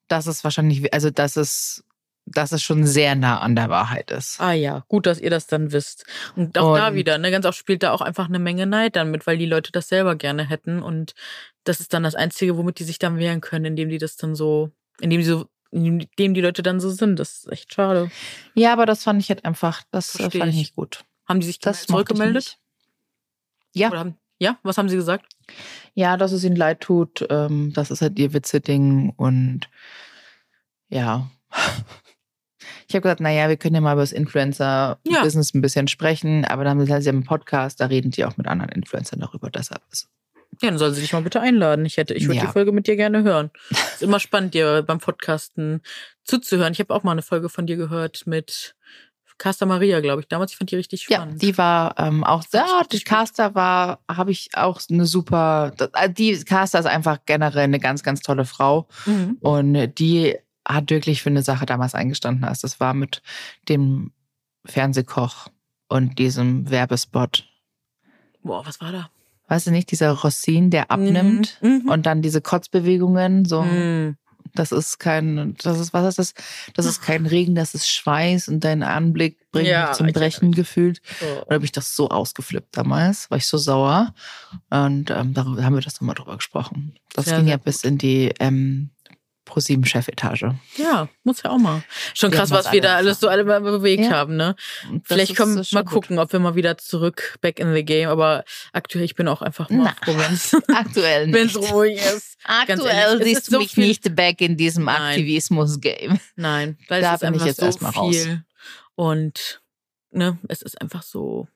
dass 0.08 0.26
es 0.26 0.42
wahrscheinlich, 0.42 0.94
also 0.94 1.10
dass 1.10 1.36
es, 1.36 1.84
dass 2.26 2.52
es 2.52 2.62
schon 2.62 2.84
sehr 2.84 3.14
nah 3.14 3.38
an 3.40 3.54
der 3.56 3.68
Wahrheit 3.68 4.10
ist. 4.10 4.40
Ah 4.40 4.52
ja, 4.52 4.84
gut, 4.88 5.06
dass 5.06 5.20
ihr 5.20 5.30
das 5.30 5.46
dann 5.46 5.72
wisst. 5.72 6.04
Und 6.34 6.58
auch 6.58 6.76
da 6.76 6.88
Und- 6.88 6.94
wieder, 6.94 7.18
ne, 7.18 7.30
ganz 7.30 7.46
oft 7.46 7.56
spielt 7.56 7.82
da 7.82 7.92
auch 7.92 8.00
einfach 8.00 8.28
eine 8.28 8.38
Menge 8.40 8.66
Neid 8.66 8.96
dann 8.96 9.10
mit, 9.10 9.26
weil 9.26 9.38
die 9.38 9.46
Leute 9.46 9.70
das 9.72 9.88
selber 9.88 10.16
gerne 10.16 10.44
hätten 10.48 10.82
und 10.82 11.14
das 11.64 11.80
ist 11.80 11.94
dann 11.94 12.02
das 12.02 12.14
Einzige, 12.14 12.56
womit 12.56 12.78
die 12.80 12.84
sich 12.84 12.98
dann 12.98 13.18
wehren 13.18 13.40
können, 13.40 13.64
indem 13.64 13.88
die 13.88 13.98
das 13.98 14.16
dann 14.16 14.34
so, 14.34 14.70
indem 15.00 15.20
die 15.20 15.26
so, 15.26 15.46
indem 15.70 16.34
die 16.34 16.40
Leute 16.40 16.62
dann 16.62 16.80
so 16.80 16.90
sind. 16.90 17.18
Das 17.18 17.38
ist 17.44 17.52
echt 17.52 17.74
schade. 17.74 18.10
Ja, 18.54 18.72
aber 18.72 18.86
das 18.86 19.02
fand 19.04 19.20
ich 19.20 19.28
halt 19.28 19.44
einfach, 19.44 19.82
das 19.90 20.14
äh, 20.14 20.18
Versteh 20.18 20.38
fand 20.38 20.50
ich 20.50 20.56
ich. 20.56 20.60
nicht 20.62 20.76
gut. 20.76 21.04
Haben 21.28 21.40
die 21.40 21.46
sich 21.46 21.58
Das 21.60 21.86
zurückgemeldet? 21.86 22.58
Ja, 23.74 23.90
haben, 23.92 24.16
ja, 24.38 24.58
was 24.62 24.78
haben 24.78 24.88
sie 24.88 24.96
gesagt? 24.96 25.26
ja, 25.94 26.16
dass 26.16 26.32
es 26.32 26.42
ihnen 26.44 26.56
leid 26.56 26.80
tut, 26.80 27.24
ähm, 27.30 27.72
das 27.72 27.90
ist 27.90 28.02
halt 28.02 28.18
ihr 28.18 28.32
Witze-Ding 28.32 29.12
und 29.16 29.68
ja. 30.88 31.30
Ich 32.88 32.94
habe 32.94 33.02
gesagt, 33.02 33.20
naja, 33.20 33.48
wir 33.48 33.56
können 33.56 33.74
ja 33.74 33.80
mal 33.80 33.92
über 33.92 34.02
das 34.02 34.12
Influencer-Business 34.12 35.54
ein 35.54 35.60
bisschen 35.62 35.88
sprechen, 35.88 36.44
aber 36.44 36.64
dann 36.64 36.78
haben 36.78 36.86
sie 36.86 36.92
ja 37.06 37.12
einen 37.12 37.24
Podcast, 37.24 37.80
da 37.80 37.86
reden 37.86 38.10
die 38.10 38.24
auch 38.24 38.36
mit 38.36 38.46
anderen 38.46 38.70
Influencern 38.72 39.20
darüber, 39.20 39.50
deshalb 39.50 39.82
ist. 39.90 40.08
Ja, 40.62 40.70
dann 40.70 40.78
soll 40.78 40.92
sie 40.94 41.02
dich 41.02 41.12
mal 41.12 41.22
bitte 41.22 41.40
einladen. 41.40 41.84
Ich 41.84 41.96
hätte, 41.98 42.14
ich 42.14 42.26
würde 42.26 42.38
Ja. 42.38 42.46
die 42.46 42.52
Folge 42.52 42.72
mit 42.72 42.86
dir 42.86 42.96
gerne 42.96 43.22
hören. 43.22 43.50
ist 43.70 44.02
immer 44.02 44.20
spannend, 44.20 44.54
dir 44.54 44.82
beim 44.82 44.98
Podcasten 44.98 45.82
zuzuhören. 46.24 46.72
Ich 46.72 46.78
habe 46.78 46.94
auch 46.94 47.02
mal 47.02 47.12
eine 47.12 47.22
Folge 47.22 47.48
von 47.48 47.66
dir 47.66 47.76
gehört 47.76 48.26
mit 48.26 48.74
Casta 49.38 49.66
Maria, 49.66 50.00
glaube 50.00 50.22
ich. 50.22 50.28
Damals, 50.28 50.52
ich 50.52 50.56
fand 50.56 50.70
die 50.70 50.76
richtig 50.76 51.08
Ja, 51.10 51.18
spannend. 51.18 51.42
die 51.42 51.58
war 51.58 51.94
ähm, 51.98 52.24
auch 52.24 52.42
ich 52.46 52.52
ja, 52.54 52.82
die 52.90 53.00
Caster 53.00 53.54
war, 53.54 54.00
habe 54.10 54.30
ich 54.30 54.48
auch 54.54 54.80
eine 54.90 55.04
super, 55.04 55.72
äh, 55.92 56.08
die 56.08 56.42
Caster 56.42 56.78
ist 56.78 56.86
einfach 56.86 57.18
generell 57.26 57.64
eine 57.64 57.78
ganz, 57.78 58.02
ganz 58.02 58.20
tolle 58.22 58.46
Frau 58.46 58.88
mhm. 59.04 59.36
und 59.40 59.94
die 59.98 60.36
hat 60.66 60.90
wirklich 60.90 61.22
für 61.22 61.30
eine 61.30 61.42
Sache 61.42 61.66
damals 61.66 61.94
eingestanden. 61.94 62.44
Also 62.44 62.62
das 62.66 62.80
war 62.80 62.92
mit 62.94 63.22
dem 63.68 64.12
Fernsehkoch 64.64 65.48
und 65.88 66.18
diesem 66.18 66.68
Werbespot. 66.70 67.48
Boah, 68.42 68.66
was 68.66 68.80
war 68.80 68.92
da? 68.92 69.10
Weißt 69.48 69.68
du 69.68 69.70
nicht, 69.70 69.90
dieser 69.92 70.10
Rossin, 70.10 70.70
der 70.70 70.90
abnimmt 70.90 71.58
Mhm. 71.62 71.82
Mhm. 71.84 71.88
und 71.88 72.06
dann 72.06 72.20
diese 72.22 72.40
Kotzbewegungen, 72.40 73.44
so, 73.44 73.62
Mhm. 73.62 74.16
das 74.54 74.72
ist 74.72 74.98
kein, 74.98 75.54
das 75.62 75.78
ist, 75.78 75.92
was 75.92 76.04
ist 76.06 76.18
das? 76.18 76.34
Das 76.74 76.84
ist 76.86 77.00
kein 77.00 77.26
Regen, 77.26 77.54
das 77.54 77.74
ist 77.74 77.88
Schweiß 77.88 78.48
und 78.48 78.64
dein 78.64 78.82
Anblick 78.82 79.38
bringt 79.52 79.68
Ja, 79.68 79.88
mich 79.88 79.96
zum 79.98 80.06
Brechen 80.08 80.50
gefühlt. 80.50 81.00
Oh. 81.20 81.40
Und 81.42 81.50
da 81.50 81.54
habe 81.56 81.64
ich 81.64 81.72
das 81.72 81.94
so 81.94 82.08
ausgeflippt 82.08 82.76
damals, 82.76 83.30
war 83.30 83.38
ich 83.38 83.46
so 83.46 83.56
sauer. 83.58 84.12
Und 84.70 85.10
ähm, 85.12 85.32
darüber 85.32 85.62
haben 85.62 85.74
wir 85.74 85.80
das 85.82 86.00
nochmal 86.00 86.16
drüber 86.16 86.36
gesprochen. 86.36 86.96
Das 87.14 87.26
Sehr, 87.26 87.38
ging 87.38 87.46
ja 87.48 87.56
bis 87.56 87.84
in 87.84 87.98
die 87.98 88.32
ähm, 88.40 88.90
ProSieben-Chefetage. 89.46 90.54
Ja, 90.76 91.08
muss 91.24 91.42
ja 91.42 91.50
auch 91.50 91.58
mal. 91.58 91.82
Schon 92.14 92.30
Wir 92.32 92.38
krass, 92.38 92.50
was 92.50 92.70
wir 92.72 92.80
da 92.82 92.96
alles 92.96 93.20
so 93.20 93.28
alle 93.28 93.44
mal 93.44 93.60
bewegt 93.60 94.04
Ja. 94.04 94.10
haben, 94.10 94.36
ne? 94.36 94.54
Das 94.90 95.00
Vielleicht 95.04 95.30
ist 95.30 95.36
schon 95.38 95.54
mal 95.72 95.84
gut. 95.84 95.92
gucken, 95.92 96.18
ob 96.18 96.30
wir 96.32 96.40
mal 96.40 96.54
wieder 96.56 96.76
zurück 96.76 97.38
back 97.40 97.58
in 97.58 97.72
the 97.72 97.84
game. 97.84 98.08
Aber 98.10 98.44
aktuell, 98.72 99.04
ich 99.04 99.14
bin 99.14 99.28
auch 99.28 99.40
einfach 99.42 99.70
mal 99.70 99.94
Na. 100.06 100.12
froh, 100.14 100.60
Aktuell 100.74 101.32
wenn's 101.32 101.54
nicht. 101.54 101.72
ruhig 101.72 101.96
ist. 101.96 102.36
Aktuell 102.44 102.94
ehrlich, 102.94 103.20
es 103.20 103.26
siehst 103.28 103.46
du 103.48 103.52
so 103.52 103.58
mich 103.60 103.72
viel- 103.72 103.86
nicht 103.86 104.14
back 104.14 104.40
in 104.40 104.56
diesem. 104.56 104.88
Aktivismus-Game. 104.88 106.18
Nein, 106.36 106.76
weil 106.88 107.00
Da 107.02 107.14
es 107.14 107.14
ist 107.14 107.20
bin 107.20 107.28
ich 107.34 107.34
einfach 107.34 107.46
jetzt 107.46 107.60
so 107.60 107.66
erstmal 107.66 107.92
raus. 107.92 108.14
viel. 108.16 108.44
Und 108.94 109.60
ne, 110.10 110.38
es 110.48 110.62
ist 110.62 110.80
einfach 110.80 111.02
so, 111.02 111.48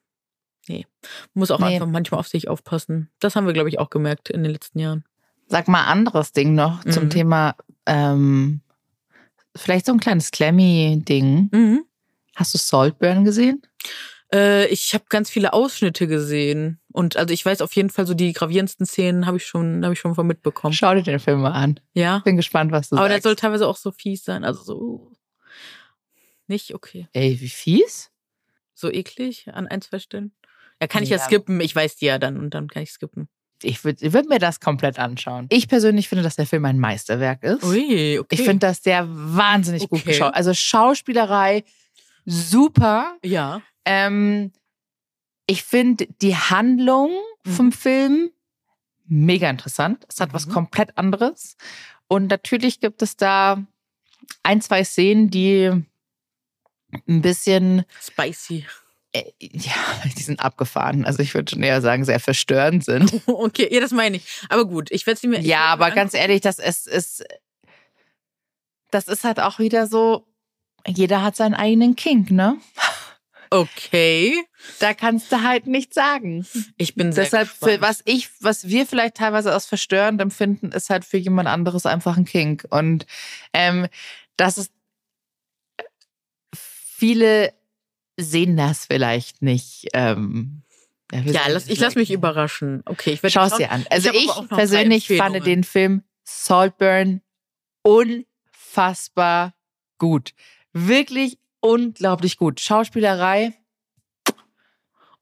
nee. 0.67 0.85
Muss 1.33 1.51
auch 1.51 1.59
Nee. 1.59 1.75
einfach 1.75 1.87
manchmal 1.87 2.19
auf 2.19 2.27
sich 2.27 2.47
aufpassen. 2.47 3.09
Das 3.19 3.35
haben 3.35 3.45
wir, 3.47 3.53
glaube 3.53 3.69
ich, 3.69 3.79
auch 3.79 3.89
gemerkt 3.89 4.29
in 4.29 4.43
den 4.43 4.51
letzten 4.51 4.79
Jahren. 4.79 5.03
Sag 5.47 5.67
mal 5.67 5.83
anderes 5.85 6.31
Ding 6.31 6.55
noch 6.55 6.83
zum 6.85 7.05
Mhm. 7.05 7.09
Thema, 7.09 7.55
ähm, 7.91 8.61
vielleicht 9.55 9.85
so 9.85 9.91
ein 9.91 9.99
kleines 9.99 10.31
Clammy-Ding. 10.31 11.49
Mhm. 11.51 11.85
Hast 12.35 12.53
du 12.53 12.57
Saltburn 12.57 13.25
gesehen? 13.25 13.61
Äh, 14.33 14.67
ich 14.67 14.93
habe 14.93 15.03
ganz 15.09 15.29
viele 15.29 15.51
Ausschnitte 15.53 16.07
gesehen. 16.07 16.79
Und 16.93 17.17
also 17.17 17.33
ich 17.33 17.45
weiß 17.45 17.61
auf 17.61 17.73
jeden 17.73 17.89
Fall 17.89 18.07
so 18.07 18.13
die 18.13 18.31
gravierendsten 18.33 18.85
Szenen 18.85 19.25
habe 19.25 19.37
ich 19.37 19.45
schon, 19.45 19.83
habe 19.83 19.93
ich 19.93 19.99
schon 19.99 20.15
von 20.15 20.25
mitbekommen. 20.25 20.73
Schau 20.73 20.93
dir 20.93 21.03
den 21.03 21.19
Film 21.19 21.41
mal 21.41 21.51
an. 21.51 21.79
Ja. 21.93 22.19
Bin 22.19 22.37
gespannt, 22.37 22.71
was 22.71 22.89
du 22.89 22.95
Aber 22.95 23.07
der 23.09 23.17
sagst. 23.17 23.23
soll 23.23 23.35
teilweise 23.35 23.67
auch 23.67 23.75
so 23.77 23.91
fies 23.91 24.23
sein. 24.23 24.43
Also 24.45 24.63
so 24.63 25.11
nicht 26.47 26.73
okay. 26.73 27.07
Ey, 27.13 27.39
wie 27.39 27.49
fies? 27.49 28.09
So 28.73 28.89
eklig 28.89 29.47
an 29.53 29.67
ein, 29.67 29.81
zwei 29.81 29.99
Stellen. 29.99 30.31
Ja, 30.81 30.87
kann 30.87 31.03
ich 31.03 31.09
ja, 31.09 31.17
Ja. 31.17 31.23
skippen. 31.23 31.59
Ich 31.61 31.75
weiß 31.75 31.97
die 31.97 32.05
ja 32.05 32.17
dann 32.17 32.37
und 32.37 32.53
dann 32.53 32.67
kann 32.69 32.83
ich 32.83 32.91
skippen. 32.91 33.27
Ich 33.63 33.83
würde 33.83 34.13
würd 34.13 34.27
mir 34.29 34.39
das 34.39 34.59
komplett 34.59 34.97
anschauen. 34.99 35.47
Ich 35.49 35.67
persönlich 35.67 36.09
finde, 36.09 36.23
dass 36.23 36.35
der 36.35 36.45
Film 36.47 36.65
ein 36.65 36.79
Meisterwerk 36.79 37.43
ist. 37.43 37.63
Ui, 37.63 38.19
okay. 38.19 38.35
Ich 38.35 38.41
finde, 38.41 38.59
dass 38.67 38.81
der 38.81 39.05
wahnsinnig 39.09 39.83
gut 39.89 39.99
Okay. 40.01 40.09
geschaut. 40.11 40.33
Also 40.33 40.53
Schauspielerei 40.53 41.63
super. 42.25 43.17
ja. 43.23 43.61
Ähm, 43.85 44.51
ich 45.47 45.63
finde 45.63 46.07
die 46.21 46.35
Handlung 46.35 47.11
Mhm. 47.43 47.51
vom 47.51 47.71
Film 47.71 48.29
mega 49.07 49.49
interessant. 49.49 50.05
Es 50.07 50.19
hat 50.19 50.33
was 50.33 50.45
Mhm. 50.47 50.51
komplett 50.53 50.97
anderes. 50.97 51.57
Und 52.07 52.27
natürlich 52.27 52.79
gibt 52.79 53.01
es 53.01 53.17
da 53.17 53.65
ein, 54.43 54.61
zwei 54.61 54.83
Szenen, 54.83 55.29
die 55.29 55.71
ein 57.07 57.21
bisschen, 57.21 57.83
Spicy. 58.01 58.65
Äh, 59.13 59.31
ja, 59.39 59.73
die 60.17 60.23
sind 60.23 60.39
abgefahren. 60.39 61.05
Also 61.05 61.19
ich 61.19 61.33
würde 61.33 61.51
schon 61.51 61.63
eher 61.63 61.81
sagen, 61.81 62.05
sehr 62.05 62.19
verstörend 62.19 62.85
sind. 62.85 63.11
Okay, 63.27 63.67
ja, 63.71 63.79
das 63.79 63.91
meine 63.91 64.17
ich. 64.17 64.23
Aber 64.49 64.65
gut, 64.65 64.91
ich 64.91 65.05
werde 65.07 65.19
sie 65.19 65.27
mir. 65.27 65.39
Ja, 65.41 65.65
aber 65.65 65.85
angucken. 65.85 65.95
ganz 65.95 66.13
ehrlich, 66.13 66.41
das 66.41 66.59
ist, 66.59 66.87
ist, 66.87 67.23
das 68.91 69.07
ist 69.07 69.23
halt 69.23 69.39
auch 69.39 69.59
wieder 69.59 69.87
so, 69.87 70.27
jeder 70.87 71.23
hat 71.23 71.35
seinen 71.35 71.55
eigenen 71.55 71.95
Kink, 71.95 72.31
ne? 72.31 72.57
Okay. 73.53 74.33
Da 74.79 74.93
kannst 74.93 75.29
du 75.29 75.43
halt 75.43 75.67
nichts 75.67 75.95
sagen. 75.95 76.47
Ich 76.77 76.95
bin 76.95 77.11
sehr 77.11 77.25
Deshalb, 77.25 77.49
gespannt. 77.49 77.81
was 77.81 78.01
ich, 78.05 78.29
was 78.39 78.69
wir 78.69 78.85
vielleicht 78.85 79.15
teilweise 79.15 79.51
als 79.51 79.65
verstörend 79.65 80.21
empfinden, 80.21 80.71
ist 80.71 80.89
halt 80.89 81.03
für 81.03 81.17
jemand 81.17 81.49
anderes 81.49 81.85
einfach 81.85 82.15
ein 82.15 82.23
Kink. 82.23 82.65
Und 82.69 83.05
ähm, 83.51 83.87
das 84.37 84.57
ist, 84.57 84.71
viele 87.01 87.53
sehen 88.17 88.57
das 88.57 88.85
vielleicht 88.85 89.41
nicht. 89.41 89.87
Ähm, 89.93 90.63
Ja, 91.13 91.21
soll 91.43 91.51
lass, 91.53 91.63
ich 91.63 91.69
das 91.79 91.79
lass 91.79 91.95
mich 91.95 92.11
überraschen. 92.11 92.81
Okay, 92.85 93.11
ich 93.11 93.23
werde 93.23 93.33
Schau 93.33 93.45
es 93.45 93.55
dir 93.57 93.71
an. 93.71 93.85
Also 93.89 94.09
ich, 94.13 94.27
drei 94.27 94.45
persönlich 94.55 95.07
fand 95.07 95.45
den 95.45 95.63
Film 95.63 96.03
Saltburn 96.23 97.21
unfassbar 97.83 99.53
gut. 99.97 100.33
Wirklich 100.73 101.37
unglaublich 101.59 102.37
gut. 102.37 102.59
Schauspielerei. 102.59 103.53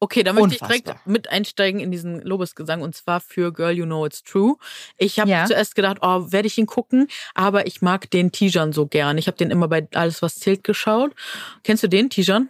Okay, 0.01 0.24
da 0.24 0.31
möchte 0.31 0.55
ich 0.55 0.62
Unfassbar. 0.62 0.93
direkt 0.93 1.08
mit 1.08 1.29
einsteigen 1.29 1.81
in 1.81 1.91
diesen 1.91 2.22
Lobesgesang 2.22 2.81
und 2.81 2.96
zwar 2.96 3.19
für 3.19 3.51
Girl 3.51 3.72
You 3.74 3.84
Know 3.86 4.05
It's 4.05 4.24
True. 4.24 4.55
Ich 4.98 5.19
habe 5.19 5.29
Ja. 5.29 5.46
zuerst 5.46 5.75
gedacht, 5.75 5.98
oh, 6.01 6.31
werde 6.31 6.48
ich 6.48 6.58
ihn 6.58 6.67
gucken, 6.67 7.08
aber 7.36 7.67
ich 7.67 7.81
mag 7.81 8.10
den 8.10 8.31
Tijan 8.31 8.72
so 8.72 8.86
gern. 8.88 9.17
Ich 9.17 9.27
habe 9.27 9.36
den 9.36 9.51
immer 9.51 9.67
bei 9.67 9.86
Alles 9.93 10.22
was 10.22 10.36
zählt 10.36 10.63
geschaut. 10.63 11.13
Kennst 11.63 11.84
du 11.84 11.89
den 11.89 12.10
Tijan? 12.10 12.48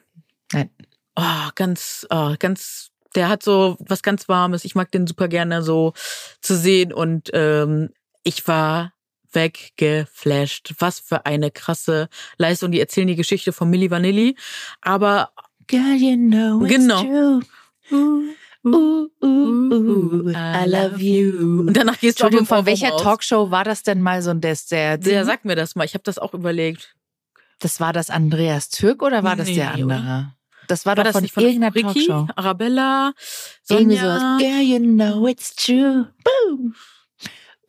Nein. 0.54 0.70
Oh, 1.16 1.50
ganz 1.56 2.08
oh, 2.10 2.36
ganz 2.40 2.92
der 3.16 3.28
hat 3.30 3.44
so 3.44 3.76
was 3.80 4.04
ganz 4.04 4.30
warmes. 4.30 4.66
Ich 4.66 4.76
mag 4.76 4.92
den 4.92 5.08
super 5.08 5.28
gerne 5.28 5.64
so 5.64 5.94
zu 6.42 6.56
sehen 6.56 6.94
und 6.94 7.30
ähm, 7.34 7.90
ich 8.24 8.48
war 8.48 8.94
weggeflasht. 9.32 10.74
Was 10.80 11.00
für 11.00 11.26
eine 11.26 11.52
krasse 11.52 12.10
Leistung. 12.38 12.72
Die 12.72 12.80
erzählen 12.80 13.08
die 13.08 13.16
Geschichte 13.16 13.52
von 13.54 13.70
Milli 13.70 13.92
Vanilli, 13.92 14.36
aber 14.82 15.32
Girl, 15.68 15.96
you 15.96 16.16
know 16.16 16.64
it's 16.66 16.76
Genau. 16.76 17.04
true. 17.04 17.40
Ooh, 17.92 18.24
ooh, 18.66 19.10
ooh, 19.24 20.30
I 20.30 20.66
love 20.68 21.00
you. 21.00 21.62
Und 21.68 21.74
danach 21.78 22.00
gehst 22.00 22.22
du 22.22 22.26
auf 22.26 22.48
von 22.48 22.66
welcher 22.66 22.90
Talk? 22.90 23.02
Talkshow 23.02 23.52
war 23.52 23.64
das 23.64 23.84
denn 23.84 24.02
mal 24.02 24.22
so 24.22 24.32
ein 24.32 24.42
des, 24.42 24.68
der, 24.68 24.98
Der 24.98 25.26
sagt 25.26 25.46
mir 25.46 25.56
das 25.56 25.76
mal. 25.76 25.86
Ich 25.86 25.94
habe 25.94 26.04
das 26.04 26.18
auch 26.20 26.34
überlegt. 26.34 26.96
Das 27.60 27.80
war 27.80 27.94
das 27.94 28.10
Andreas 28.10 28.70
Türk 28.70 29.02
oder 29.04 29.24
war 29.24 29.36
das 29.36 29.48
Nee, 29.48 29.56
der 29.56 29.86
oder? 29.86 30.36
Das 30.70 30.86
war, 30.86 30.92
War 30.96 31.04
doch 31.04 31.04
das 31.04 31.14
von 31.14 31.22
nicht 31.24 31.34
von 31.34 31.44
irgendeiner 31.44 31.74
Ricky, 31.76 32.06
Talkshow. 32.08 32.28
Arabella, 32.36 33.14
Irgendwie 33.70 33.98
Sonja? 33.98 34.20
sowas. 34.20 34.42
Girl, 34.42 34.62
you 34.62 34.80
know 34.80 35.28
it's 35.28 35.56
true. 35.56 36.08
Boom. 36.24 36.76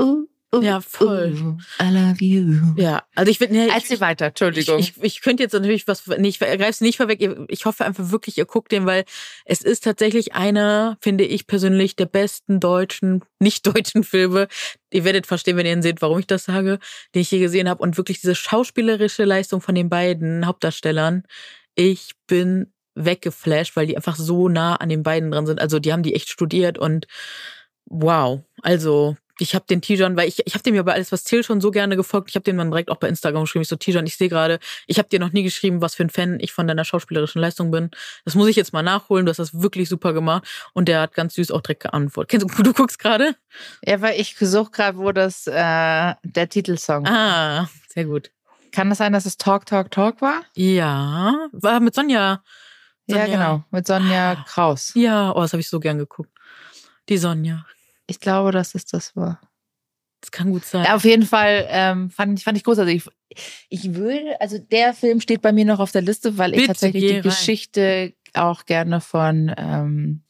Ooh, 0.01 0.27
ooh, 0.55 0.63
Ja, 0.63 0.81
voll. 0.81 1.35
ooh, 1.35 1.59
I 1.83 1.91
love 1.91 2.23
you. 2.25 2.61
Ja, 2.77 3.03
also 3.15 3.31
ich 3.31 3.41
will. 3.41 3.49
Nee, 3.51 3.69
Erzähl 3.69 3.95
ich, 3.97 4.01
weiter, 4.01 4.27
ich, 4.27 4.29
Entschuldigung. 4.31 4.79
ich, 4.79 4.95
ich 5.03 5.21
könnte 5.23 5.43
jetzt 5.43 5.53
natürlich 5.53 5.87
was. 5.89 6.07
Nee, 6.07 6.29
ich 6.29 6.39
greife 6.39 6.63
es 6.65 6.81
nicht 6.81 6.97
vorweg. 6.99 7.27
Ich 7.49 7.65
hoffe 7.67 7.85
einfach 7.85 8.11
wirklich, 8.11 8.37
ihr 8.39 8.45
guckt 8.47 8.71
den, 8.73 8.87
weil 8.87 9.05
es 9.45 9.63
ist 9.63 9.85
tatsächlich 9.85 10.35
einer, 10.35 10.97
finde 11.01 11.25
ich 11.25 11.47
persönlich, 11.47 11.97
der 11.97 12.07
besten 12.07 12.61
deutschen, 12.61 13.25
nicht 13.39 13.67
deutschen 13.67 14.05
Filme. 14.05 14.49
Ihr 14.93 15.05
werdet 15.05 15.27
verstehen, 15.27 15.57
wenn 15.57 15.67
ihr 15.67 15.73
ihn 15.73 15.83
seht, 15.83 16.03
warum 16.03 16.19
ich 16.19 16.27
das 16.27 16.45
sage, 16.45 16.79
den 17.15 17.23
ich 17.23 17.31
je 17.31 17.39
gesehen 17.39 17.69
habe. 17.69 17.83
Und 17.83 17.97
wirklich 17.97 18.21
diese 18.21 18.35
schauspielerische 18.35 19.25
Leistung 19.25 19.61
von 19.61 19.75
den 19.75 19.89
beiden 19.89 20.47
Hauptdarstellern. 20.47 21.25
Ich 21.77 22.13
bin 22.27 22.73
weggeflasht, 22.95 23.77
weil 23.77 23.87
die 23.87 23.97
einfach 23.97 24.17
so 24.17 24.49
nah 24.49 24.77
an 24.77 24.89
den 24.89 25.03
beiden 25.03 25.31
dran 25.31 25.47
sind. 25.47 25.61
Also 25.61 25.79
die 25.79 25.93
haben 25.93 26.03
die 26.03 26.15
echt 26.15 26.29
studiert 26.29 26.79
und 26.79 27.07
wow. 27.87 28.41
Also 28.63 29.17
ich 29.41 29.55
habe 29.55 29.65
den 29.69 29.81
Tijan, 29.81 30.17
weil 30.17 30.29
ich, 30.29 30.47
ich 30.47 30.55
habe 30.55 30.63
dem 30.63 30.75
ja 30.75 30.83
bei 30.83 30.93
alles 30.93 31.13
was 31.13 31.25
zählt 31.25 31.47
schon 31.47 31.61
so 31.61 31.71
gerne 31.71 31.97
gefolgt. 31.97 32.29
Ich 32.29 32.35
habe 32.35 32.45
dem 32.45 32.59
dann 32.59 32.71
direkt 32.71 32.91
auch 32.91 32.97
bei 32.97 33.09
Instagram 33.09 33.45
geschrieben. 33.45 33.63
Ich 33.63 33.69
so 33.69 33.77
Tijan, 33.77 34.07
ich 34.07 34.17
sehe 34.17 34.29
gerade, 34.29 34.59
ich 34.87 34.99
habe 34.99 35.09
dir 35.09 35.19
noch 35.19 35.33
nie 35.33 35.43
geschrieben, 35.43 35.81
was 35.81 35.95
für 35.95 36.05
ein 36.05 36.11
Fan 36.11 36.39
ich 36.41 36.53
von 36.53 36.67
deiner 36.67 36.85
schauspielerischen 36.85 37.41
Leistung 37.41 37.71
bin. 37.71 37.91
Das 38.25 38.35
muss 38.35 38.49
ich 38.49 38.57
jetzt 38.57 38.73
mal 38.73 38.83
nachholen. 38.83 39.25
Du 39.25 39.31
hast 39.31 39.39
das 39.39 39.61
wirklich 39.61 39.89
super 39.89 40.13
gemacht 40.13 40.47
und 40.75 40.89
der 40.89 41.01
hat 41.01 41.15
ganz 41.15 41.35
süß 41.35 41.51
auch 41.53 41.63
direkt 41.63 41.83
geantwortet. 41.83 42.31
Kennst 42.31 42.59
du, 42.59 42.63
du 42.63 42.73
guckst 42.75 42.99
gerade? 42.99 43.35
ja, 43.85 44.01
weil 44.01 44.21
ich 44.21 44.37
suche 44.39 44.71
gerade, 44.71 44.99
wo 44.99 45.11
das 45.13 45.47
äh, 45.47 45.53
der 46.23 46.49
Titelsong. 46.49 47.07
Ah, 47.07 47.69
sehr 47.89 48.05
gut. 48.05 48.31
Kann 48.73 48.89
das 48.89 48.99
sein, 48.99 49.13
dass 49.13 49.27
es 49.27 49.37
Talk, 49.37 49.67
Talk, 49.67 49.91
Talk 49.91 50.21
war? 50.21 50.43
Ja, 50.55 51.49
war 51.53 51.81
mit 51.81 51.95
Sonja. 51.95 52.43
Ja, 53.11 53.23
Sonja. 53.25 53.37
genau. 53.37 53.65
Mit 53.71 53.87
Sonja. 53.87 54.45
Kraus. 54.47 54.93
Ja, 54.95 55.33
oh, 55.35 55.41
das 55.41 55.53
habe 55.53 55.61
ich 55.61 55.69
so 55.69 55.81
gern 55.81 55.99
geguckt. 55.99 56.31
Die 57.09 57.19
Sonja. 57.19 57.65
Ich 58.07 58.21
glaube, 58.21 58.53
dass 58.53 58.75
es 58.75 58.85
das 58.87 59.15
war. 59.17 59.41
Das 60.21 60.31
kann 60.31 60.51
gut 60.51 60.65
sein. 60.65 60.85
Ja, 60.85 60.97
auf 60.97 61.05
jeden 61.05 61.25
Fall 61.25 61.67
ähm, 61.71 62.11
fand, 62.11 62.39
ich- 62.39 62.45
fand 62.45 62.57
ich 62.59 62.65
großartig. 62.65 63.05
Ich, 63.29 63.39
ich 63.85 63.95
würde, 63.95 64.39
also 64.41 64.59
der 64.59 64.93
Film 64.93 65.21
steht 65.21 65.41
bei 65.43 65.53
mir 65.53 65.65
noch 65.65 65.79
auf 65.81 65.93
der 65.93 66.03
Liste, 66.03 66.37
weil 66.37 66.51
ich 66.53 66.57
Bitte, 66.57 66.67
tatsächlich 66.69 67.03
geh 67.03 67.09
die 67.09 67.15
rein. 67.17 67.23
Geschichte 67.23 68.13
auch 68.35 68.65
gerne 68.67 69.01
von 69.01 69.53
ähm, 69.57 70.23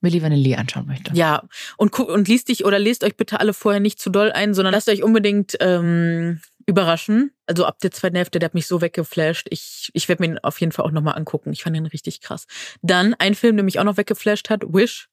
Milli 0.00 0.22
Vanilli 0.22 0.54
anschauen 0.56 0.86
möchte. 0.86 1.12
Ja, 1.14 1.42
und 1.76 1.92
guck 1.92 2.08
und 2.08 2.26
liest 2.26 2.48
dich 2.48 2.64
oder 2.64 2.78
lest 2.78 3.04
euch 3.04 3.16
bitte 3.16 3.38
alle 3.38 3.52
vorher 3.52 3.80
nicht 3.80 4.00
zu 4.00 4.10
doll 4.10 4.32
ein, 4.32 4.54
sondern 4.54 4.72
lasst 4.72 4.88
euch 4.88 5.02
unbedingt 5.02 5.56
ähm, 5.60 6.40
überraschen. 6.66 7.32
Also 7.46 7.64
ab 7.64 7.78
der 7.80 7.90
zweiten 7.90 8.16
Hälfte, 8.16 8.38
der 8.38 8.46
hat 8.48 8.54
mich 8.54 8.66
so 8.66 8.80
weggeflasht. 8.80 9.46
Ich, 9.50 9.90
ich 9.92 10.08
werde 10.08 10.22
mir 10.22 10.28
ihn 10.28 10.38
auf 10.38 10.60
jeden 10.60 10.72
Fall 10.72 10.84
auch 10.84 10.90
nochmal 10.90 11.16
angucken. 11.16 11.52
Ich 11.52 11.62
fand 11.62 11.76
ihn 11.76 11.86
richtig 11.86 12.20
krass. 12.20 12.46
Dann 12.82 13.14
ein 13.14 13.34
Film, 13.34 13.56
der 13.56 13.64
mich 13.64 13.78
auch 13.78 13.84
noch 13.84 13.96
weggeflasht 13.96 14.50
hat, 14.50 14.62
Wish. 14.66 15.08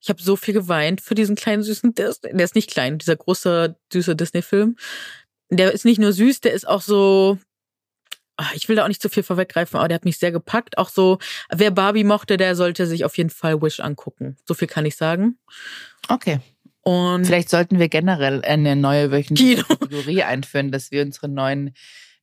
Ich 0.00 0.08
habe 0.08 0.22
so 0.22 0.36
viel 0.36 0.54
geweint 0.54 1.00
für 1.00 1.14
diesen 1.14 1.36
kleinen 1.36 1.62
süßen 1.62 1.94
Disney. 1.94 2.32
Der 2.32 2.44
ist 2.44 2.54
nicht 2.54 2.70
klein, 2.70 2.98
dieser 2.98 3.16
große 3.16 3.76
süße 3.92 4.14
Disney-Film. 4.14 4.76
Der 5.50 5.72
ist 5.72 5.84
nicht 5.84 5.98
nur 5.98 6.12
süß, 6.12 6.40
der 6.40 6.52
ist 6.52 6.66
auch 6.66 6.82
so. 6.82 7.38
Ah, 8.36 8.50
Ich 8.54 8.68
will 8.68 8.76
da 8.76 8.84
auch 8.84 8.88
nicht 8.88 9.00
zu 9.00 9.08
viel 9.08 9.22
vorweggreifen, 9.22 9.78
aber 9.78 9.88
der 9.88 9.94
hat 9.96 10.04
mich 10.04 10.18
sehr 10.18 10.32
gepackt. 10.32 10.76
Auch 10.76 10.90
so, 10.90 11.18
wer 11.50 11.70
Barbie 11.70 12.04
mochte, 12.04 12.36
der 12.36 12.54
sollte 12.54 12.86
sich 12.86 13.04
auf 13.04 13.16
jeden 13.16 13.30
Fall 13.30 13.62
Wish 13.62 13.80
angucken. 13.80 14.36
So 14.44 14.52
viel 14.54 14.68
kann 14.68 14.84
ich 14.84 14.96
sagen. 14.96 15.38
Okay. 16.08 16.40
Und 16.86 17.24
Vielleicht 17.26 17.50
sollten 17.50 17.80
wir 17.80 17.88
generell 17.88 18.42
eine 18.44 18.76
neue 18.76 19.10
wöchentliche 19.10 19.64
Kino. 19.64 19.76
Kategorie 19.76 20.22
einführen, 20.22 20.70
dass 20.70 20.92
wir 20.92 21.02
unsere 21.02 21.28
neuen 21.28 21.74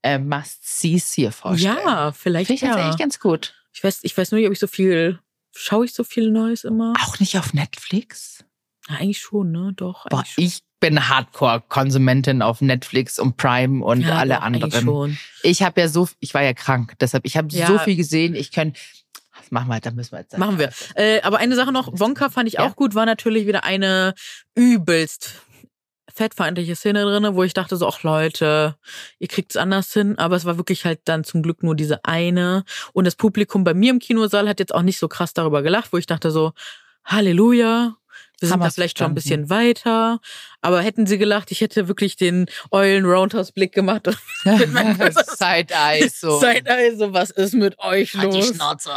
äh, 0.03 0.17
Must-Sees 0.17 1.11
hier 1.11 1.33
vorstellen. 1.33 1.77
ja, 1.85 2.11
vielleicht 2.13 2.47
Finde 2.47 2.55
ich 2.55 2.61
ja. 2.61 2.69
tatsächlich 2.69 2.97
ganz 2.97 3.19
gut. 3.19 3.55
Ich 3.73 3.83
weiß, 3.83 3.99
ich 4.03 4.17
weiß 4.17 4.31
nur 4.31 4.39
nicht, 4.39 4.47
ob 4.47 4.53
ich 4.53 4.59
so 4.59 4.67
viel 4.67 5.19
schaue 5.55 5.83
ich 5.85 5.93
so 5.93 6.03
viel 6.05 6.31
Neues 6.31 6.63
immer. 6.63 6.93
Auch 7.05 7.19
nicht 7.19 7.37
auf 7.37 7.53
Netflix? 7.53 8.43
Ja, 8.89 8.95
eigentlich 8.95 9.19
schon, 9.19 9.51
ne? 9.51 9.73
Doch. 9.75 10.05
Boah, 10.09 10.19
eigentlich 10.19 10.33
schon. 10.33 10.43
ich 10.45 10.59
bin 10.79 11.09
Hardcore-Konsumentin 11.09 12.41
auf 12.41 12.61
Netflix 12.61 13.19
und 13.19 13.37
Prime 13.37 13.83
und 13.83 14.01
ja, 14.01 14.17
alle 14.17 14.41
eigentlich 14.41 14.63
anderen. 14.63 14.85
Schon. 14.85 15.17
Ich 15.43 15.61
habe 15.61 15.81
ja 15.81 15.87
so, 15.89 16.07
ich 16.21 16.33
war 16.33 16.41
ja 16.41 16.53
krank, 16.53 16.93
deshalb 16.99 17.25
ich 17.25 17.37
habe 17.37 17.47
Ja. 17.51 17.67
so 17.67 17.79
viel 17.79 17.95
gesehen. 17.95 18.33
Ich 18.35 18.51
kann, 18.51 18.73
machen 19.53 19.69
wir, 19.69 19.79
da 19.79 19.91
müssen 19.91 20.11
wir 20.11 20.19
jetzt. 20.19 20.37
Machen 20.37 20.59
wir. 20.59 20.69
Äh, 20.95 21.21
aber 21.21 21.37
eine 21.37 21.55
Sache 21.55 21.71
noch, 21.71 21.89
Wonka 21.93 22.29
fand 22.29 22.47
ich 22.49 22.55
Ja. 22.55 22.65
auch 22.67 22.75
gut, 22.75 22.95
war 22.95 23.05
natürlich 23.05 23.47
wieder 23.47 23.63
eine 23.63 24.13
übelst 24.55 25.35
fettfeindliche 26.15 26.75
Szene 26.75 27.03
drinne, 27.05 27.33
wo 27.35 27.43
ich 27.43 27.53
dachte 27.55 27.75
so, 27.75 27.87
ach 27.87 28.03
Leute, 28.03 28.75
ihr 29.17 29.27
kriegt's 29.27 29.57
anders 29.57 29.91
hin. 29.93 30.17
Aber 30.19 30.35
es 30.35 30.45
war 30.45 30.57
wirklich 30.57 30.85
halt 30.85 30.99
dann 31.05 31.23
zum 31.23 31.41
Glück 31.41 31.63
nur 31.63 31.75
diese 31.75 32.05
eine. 32.05 32.65
Und 32.93 33.05
das 33.05 33.15
Publikum 33.15 33.63
bei 33.63 33.73
mir 33.73 33.89
im 33.91 33.97
Kinosaal 33.99 34.47
hat 34.47 34.59
jetzt 34.59 34.75
auch 34.75 34.83
nicht 34.83 34.99
so 34.99 35.07
krass 35.07 35.33
darüber 35.33 35.63
gelacht, 35.63 35.91
wo 35.91 35.97
ich 35.97 36.05
dachte 36.05 36.29
so, 36.29 36.51
Halleluja, 37.05 37.95
wir 38.39 38.47
sind 38.49 38.59
da 38.61 38.69
vielleicht 38.69 38.99
schon 38.99 39.07
ein 39.07 39.15
bisschen 39.15 39.49
weiter. 39.49 40.19
Aber 40.61 40.81
hätten 40.81 41.07
sie 41.07 41.17
gelacht, 41.17 41.49
ich 41.51 41.61
hätte 41.61 41.87
wirklich 41.87 42.15
den 42.15 42.45
Eulen 42.71 43.05
Roundhouse 43.05 43.51
Blick 43.51 43.73
gemacht. 43.73 44.07
Side-Eye 44.45 46.09
so. 46.09 46.39
Side-Eye 46.39 46.95
so, 46.95 47.11
was 47.13 47.31
ist 47.31 47.53
mit 47.55 47.79
euch 47.79 48.13
Halt 48.15 48.33
die 48.33 48.37
los? 48.39 48.55
Schnauze. 48.55 48.91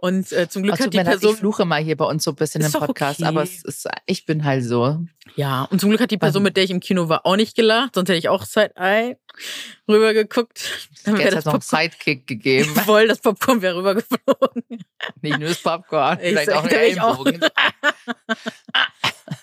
Und 0.00 0.30
äh, 0.30 0.48
zum 0.48 0.62
Glück 0.62 0.74
Also, 0.74 0.84
hat 0.84 0.94
die 0.94 0.98
ich 0.98 1.04
Person 1.04 1.36
fluche 1.36 1.64
mal 1.64 1.82
hier 1.82 1.96
bei 1.96 2.04
uns 2.04 2.22
so 2.22 2.30
ein 2.30 2.36
bisschen 2.36 2.62
im 2.62 2.70
Podcast, 2.70 3.18
okay. 3.18 3.28
aber 3.28 3.42
es 3.42 3.64
ist, 3.64 3.88
ich 4.06 4.26
bin 4.26 4.44
halt 4.44 4.64
so. 4.64 5.00
Ja, 5.34 5.64
und 5.64 5.80
zum 5.80 5.90
Glück 5.90 6.00
hat 6.00 6.12
die 6.12 6.18
Person, 6.18 6.44
mit 6.44 6.56
der 6.56 6.62
ich 6.62 6.70
im 6.70 6.78
Kino 6.78 7.08
war, 7.08 7.26
auch 7.26 7.34
nicht 7.34 7.56
gelacht, 7.56 7.96
sonst 7.96 8.08
hätte 8.08 8.18
ich 8.18 8.28
auch 8.28 8.44
Side-Eye 8.44 9.16
rübergeguckt. 9.88 10.58
Jetzt 11.04 11.06
das 11.06 11.34
hat 11.34 11.46
noch 11.46 11.54
einen 11.54 11.62
Sidekick 11.62 12.28
gegeben. 12.28 12.72
voll, 12.84 13.08
das 13.08 13.18
Popcorn 13.18 13.60
wäre 13.60 13.78
rübergeflogen. 13.78 14.62
Nicht 15.20 15.38
nur 15.40 15.48
das 15.48 15.62
Popcorn, 15.62 16.18
Ich 16.20 16.28
vielleicht 16.28 16.52
auch 16.52 16.62
ein 16.62 16.70
ich. 16.70 16.76
Ellenbogen. 16.76 17.40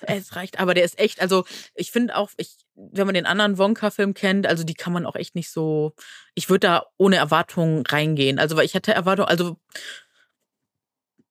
Es 0.01 0.35
reicht, 0.35 0.59
aber 0.59 0.73
der 0.73 0.85
ist 0.85 0.97
echt, 0.99 1.21
also 1.21 1.45
ich 1.73 1.91
finde 1.91 2.15
auch, 2.15 2.31
ich, 2.37 2.55
wenn 2.75 3.05
man 3.05 3.13
den 3.13 3.25
anderen 3.25 3.57
Wonka-Film 3.57 4.13
kennt, 4.13 4.47
also 4.47 4.63
die 4.63 4.73
kann 4.73 4.93
man 4.93 5.05
auch 5.05 5.15
echt 5.15 5.35
nicht 5.35 5.49
so, 5.49 5.93
ich 6.33 6.49
würde 6.49 6.67
da 6.67 6.85
ohne 6.97 7.17
Erwartungen 7.17 7.85
reingehen. 7.85 8.39
Also 8.39 8.55
weil 8.55 8.65
ich 8.65 8.75
hatte 8.75 8.93
Erwartungen, 8.93 9.27
also 9.27 9.57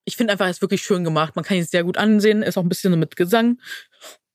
ich 0.04 0.16
finde 0.16 0.32
einfach, 0.32 0.46
es 0.46 0.56
ist 0.56 0.62
wirklich 0.62 0.82
schön 0.82 1.04
gemacht. 1.04 1.36
Man 1.36 1.44
kann 1.44 1.56
ihn 1.56 1.64
sehr 1.64 1.84
gut 1.84 1.96
ansehen, 1.96 2.42
ist 2.42 2.56
auch 2.58 2.62
ein 2.62 2.68
bisschen 2.68 2.92
so 2.92 2.96
mit 2.98 3.16
Gesang. 3.16 3.58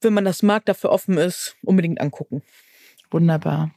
Wenn 0.01 0.13
man 0.13 0.25
das 0.25 0.43
mag, 0.43 0.65
dafür 0.65 0.91
offen 0.91 1.17
ist, 1.17 1.55
unbedingt 1.63 1.99
angucken. 2.01 2.41
Wunderbar. 3.11 3.71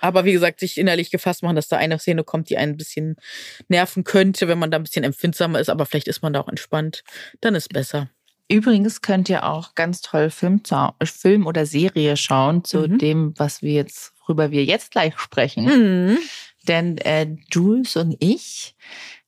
Aber 0.00 0.24
wie 0.24 0.32
gesagt, 0.32 0.60
sich 0.60 0.78
innerlich 0.78 1.10
gefasst 1.10 1.42
machen, 1.42 1.56
dass 1.56 1.68
da 1.68 1.76
eine 1.76 1.98
Szene 1.98 2.22
kommt, 2.24 2.50
die 2.50 2.56
einen 2.56 2.74
ein 2.74 2.76
bisschen 2.76 3.16
nerven 3.68 4.04
könnte, 4.04 4.46
wenn 4.48 4.58
man 4.58 4.70
da 4.70 4.78
ein 4.78 4.84
bisschen 4.84 5.04
empfindsamer 5.04 5.58
ist, 5.60 5.68
aber 5.70 5.86
vielleicht 5.86 6.08
ist 6.08 6.22
man 6.22 6.32
da 6.32 6.40
auch 6.40 6.48
entspannt, 6.48 7.02
dann 7.40 7.54
ist 7.54 7.72
besser. 7.72 8.08
Übrigens 8.50 9.02
könnt 9.02 9.28
ihr 9.28 9.44
auch 9.44 9.74
ganz 9.74 10.00
toll 10.00 10.30
Film, 10.30 10.62
Film 11.04 11.46
oder 11.46 11.66
Serie 11.66 12.16
schauen 12.16 12.64
zu 12.64 12.88
Mhm. 12.88 12.98
dem, 12.98 13.34
was 13.36 13.60
wir 13.60 13.72
jetzt, 13.72 14.12
worüber 14.20 14.50
wir 14.50 14.64
jetzt 14.64 14.92
gleich 14.92 15.18
sprechen. 15.18 15.64
Mhm. 15.64 16.18
Denn 16.66 16.98
äh, 16.98 17.36
Jules 17.50 17.96
und 17.96 18.16
ich 18.20 18.74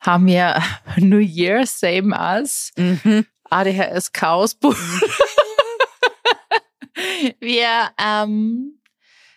haben 0.00 0.28
ja 0.28 0.62
New 0.96 1.18
Year, 1.18 1.66
same 1.66 2.18
as, 2.18 2.72
Mhm. 2.76 3.26
ADHS 3.50 4.12
Chaosbuch. 4.12 4.76
wir 7.40 7.90
ähm, 7.98 8.80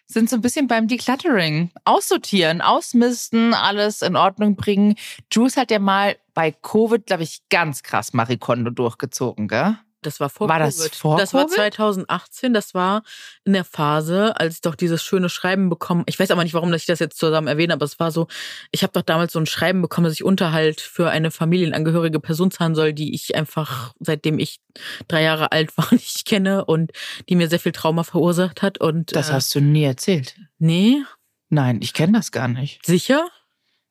sind 0.06 0.30
so 0.30 0.36
ein 0.36 0.41
bisschen 0.41 0.67
beim 0.67 0.88
Decluttering. 0.88 1.71
Aussortieren, 1.86 2.62
ausmisten, 2.62 3.54
alles 3.54 4.02
in 4.02 4.15
Ordnung 4.15 4.56
bringen. 4.56 4.95
Jules 5.32 5.58
hat 5.58 5.71
ja 5.71 5.80
mal 5.80 6.17
bei 6.34 6.52
Covid, 6.52 7.06
glaube 7.08 7.23
ich, 7.23 7.41
ganz 7.49 7.84
krass 7.84 8.13
Marie 8.13 8.38
Kondo 8.38 8.69
durchgezogen, 8.69 9.47
gell? 9.47 9.78
Das 10.06 10.20
war 10.20 10.30
vor 10.30 10.48
War 10.50 10.60
das 10.60 10.78
Covid. 10.78 10.96
vor 10.96 11.18
Das 11.18 11.34
war 11.34 11.46
Covid? 11.46 11.56
2018. 11.56 12.54
Das 12.54 12.74
war 12.74 13.04
in 13.44 13.54
der 13.54 13.63
Phase, 13.66 14.39
als 14.39 14.56
ich 14.56 14.62
doch 14.62 14.76
dieses 14.76 15.04
schöne 15.04 15.30
Schreiben 15.30 15.70
bekommen. 15.70 16.04
Ich 16.06 16.20
weiß 16.20 16.30
aber 16.32 16.44
nicht, 16.44 16.54
warum 16.54 16.72
dass 16.72 16.82
ich 16.82 16.88
das 16.88 17.00
jetzt 17.00 17.18
zusammen 17.18 17.48
erwähne, 17.48 17.74
aber 17.74 17.86
es 17.86 18.00
war 18.00 18.12
so, 18.12 18.28
ich 18.72 18.84
habe 18.84 18.94
doch 18.94 19.02
damals 19.02 19.34
so 19.34 19.39
ein 19.39 19.46
Schreiben 19.46 19.82
bekommen, 19.82 20.06
dass 20.06 20.13
ich 20.13 20.24
Unterhalt 20.24 20.82
für 20.82 21.10
eine 21.10 21.32
familienangehörige 21.32 22.20
Person 22.20 22.52
zahlen 22.52 22.76
soll, 22.76 22.94
die 22.94 23.13
ich 23.16 23.36
einfach, 23.36 23.94
seitdem 24.00 24.39
ich 24.39 24.60
drei 25.08 25.24
Jahre 25.24 25.52
alt 25.52 25.76
war, 25.78 25.88
nicht 25.92 26.26
kenne 26.26 26.66
und 26.66 26.92
die 27.30 27.36
mir 27.36 27.50
sehr 27.50 27.60
viel 27.60 27.72
Trauma 27.72 28.04
verursacht 28.04 28.62
hat. 28.62 28.80
Und 28.80 29.16
Das 29.16 29.30
äh, 29.30 29.34
hast 29.34 29.54
du 29.56 29.60
nie 29.62 29.84
erzählt. 29.84 30.36
Nee, 30.60 31.02
Nein, 31.50 31.80
ich 31.84 31.94
kenne 31.94 32.13
das 32.13 32.32
gar 32.32 32.48
nicht. 32.48 32.84
sicher? 32.86 33.28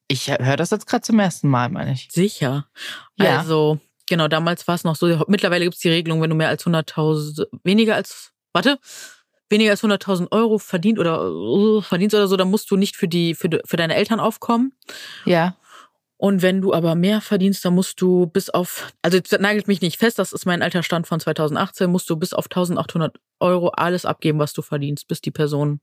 Ich 0.09 0.29
höre 0.29 0.57
das 0.57 0.71
jetzt 0.71 0.87
gerade 0.87 1.03
zum 1.03 1.19
ersten 1.21 1.49
Mal, 1.49 1.69
meine 1.71 1.93
ich. 1.93 2.09
Sicher. 2.11 2.67
Ja. 3.17 3.39
Also, 3.39 3.79
genau, 4.13 4.29
damals 4.29 4.69
war 4.69 4.75
es 4.75 4.85
noch 4.85 4.95
so. 4.95 5.25
Mittlerweile 5.27 5.65
gibt 5.65 5.77
es 5.77 5.81
die 5.81 5.89
Regelung, 5.89 6.21
wenn 6.21 6.29
du 6.29 6.37
mehr 6.37 6.51
als 6.51 6.67
100.000, 6.67 7.47
weniger 7.65 7.95
als, 7.95 8.33
warte, 8.53 8.79
weniger 9.49 9.71
als 9.71 9.83
100.000 9.83 10.31
Euro 10.33 10.59
verdient 10.59 10.99
oder 10.99 11.31
äh, 11.31 11.81
verdienst 11.81 12.15
oder 12.15 12.29
so, 12.29 12.37
dann 12.37 12.51
musst 12.51 12.71
du 12.71 12.77
nicht 12.77 12.95
für 12.95 13.09
die, 13.09 13.35
für, 13.35 13.49
für 13.65 13.79
deine 13.79 13.95
Eltern 13.95 14.21
aufkommen. 14.21 14.75
Ja. 15.25 15.57
Und 16.19 16.43
wenn 16.43 16.61
du 16.61 16.75
aber 16.75 16.95
mehr 16.95 17.23
verdienst, 17.23 17.65
dann 17.65 17.75
musst 17.75 18.03
du 18.03 18.27
bis 18.27 18.51
auf, 18.51 18.93
also 19.01 19.17
jetzt 19.17 19.33
nagelt 19.41 19.67
mich 19.67 19.81
nicht 19.81 19.97
fest, 19.97 20.19
das 20.19 20.35
ist 20.35 20.45
mein 20.45 20.61
alter 20.61 20.83
Stand 20.83 21.07
von 21.07 21.19
2018, 21.19 21.91
musst 21.91 22.11
du 22.11 22.17
bis 22.17 22.35
auf 22.35 22.45
1800 22.45 23.17
Euro 23.41 23.69
alles 23.69 24.05
abgeben, 24.05 24.39
was 24.39 24.53
du 24.53 24.61
verdienst, 24.61 25.09
bis 25.09 25.23
die 25.23 25.31
Person, 25.31 25.81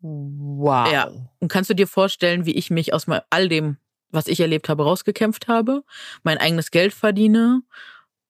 Wow. 0.00 0.90
Ja. 0.90 1.10
Und 1.38 1.48
kannst 1.48 1.68
du 1.68 1.74
dir 1.74 1.86
vorstellen, 1.86 2.46
wie 2.46 2.54
ich 2.54 2.70
mich 2.70 2.94
aus 2.94 3.06
all 3.30 3.48
dem, 3.48 3.76
was 4.10 4.26
ich 4.26 4.40
erlebt 4.40 4.68
habe, 4.68 4.84
rausgekämpft 4.84 5.48
habe, 5.48 5.84
mein 6.22 6.38
eigenes 6.38 6.70
Geld 6.70 6.94
verdiene, 6.94 7.62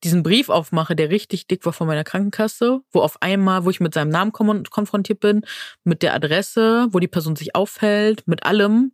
diesen 0.05 0.23
Brief 0.23 0.49
aufmache, 0.49 0.95
der 0.95 1.11
richtig 1.11 1.47
dick 1.49 1.64
war 1.64 1.73
von 1.73 1.87
meiner 1.87 2.05
Krankenkasse, 2.05 2.81
wo 2.93 3.01
auf 3.01 3.21
einmal, 3.21 3.64
wo 3.64 3.71
ich 3.71 3.81
mit 3.81 3.95
seinem 3.95 4.11
Namen 4.11 4.33
kon 4.33 4.62
konfrontiert 4.64 5.21
bin, 5.21 5.45
mit 5.85 6.03
der 6.03 6.14
Adresse, 6.14 6.87
wo 6.91 7.01
die 7.01 7.09
Person 7.09 7.37
sich 7.37 7.55
aufhält, 7.55 8.27
mit 8.27 8.45
allem 8.45 8.93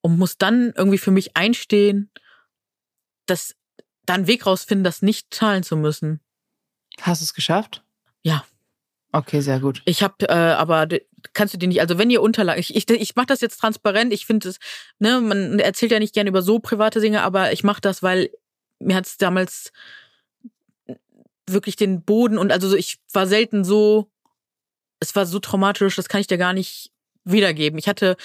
und 0.00 0.18
muss 0.18 0.36
dann 0.36 0.72
irgendwie 0.76 0.98
für 0.98 1.12
mich 1.12 1.36
einstehen, 1.36 2.10
dass 3.26 3.54
da 4.06 4.14
einen 4.14 4.26
Weg 4.26 4.46
rausfinden, 4.46 4.84
das 4.84 5.02
nicht 5.02 5.32
zahlen 5.32 5.62
zu 5.62 5.76
müssen. 5.76 6.20
Hast 7.00 7.20
du 7.22 7.24
es 7.24 7.34
geschafft? 7.34 7.82
Ja. 8.22 8.44
Okay, 9.12 9.40
sehr 9.40 9.60
gut. 9.60 9.82
Ich 9.84 10.02
habe, 10.02 10.28
äh, 10.28 10.32
aber 10.32 10.88
kannst 11.32 11.54
du 11.54 11.58
dir 11.58 11.68
nicht, 11.68 11.80
also 11.80 11.98
wenn 11.98 12.10
ihr 12.10 12.22
Unterlagen, 12.22 12.60
ich, 12.60 12.74
ich, 12.74 12.88
ich 12.88 13.16
mache 13.16 13.26
das 13.26 13.40
jetzt 13.40 13.58
transparent, 13.58 14.12
ich 14.12 14.26
finde 14.26 14.48
es, 14.50 14.58
ne, 14.98 15.20
man 15.20 15.58
erzählt 15.58 15.92
ja 15.92 15.98
nicht 15.98 16.14
gerne 16.14 16.30
über 16.30 16.42
so 16.42 16.58
private 16.58 17.00
Dinge, 17.00 17.22
aber 17.22 17.52
ich 17.52 17.64
mache 17.64 17.80
das, 17.80 18.02
weil 18.02 18.30
mir 18.78 18.96
hat's 18.96 19.16
damals 19.16 19.72
wirklich 21.48 21.76
den 21.76 22.02
Boden 22.02 22.38
und 22.38 22.52
also 22.52 22.68
so, 22.68 22.76
ich 22.76 22.98
war 23.12 23.26
selten 23.26 23.64
so, 23.64 24.10
es 25.00 25.14
war 25.16 25.26
so 25.26 25.38
traumatisch, 25.38 25.96
das 25.96 26.08
kann 26.08 26.20
ich 26.20 26.26
dir 26.26 26.38
gar 26.38 26.52
nicht 26.52 26.90
wiedergeben. 27.24 27.78
Ich 27.78 27.88
hatte, 27.88 28.16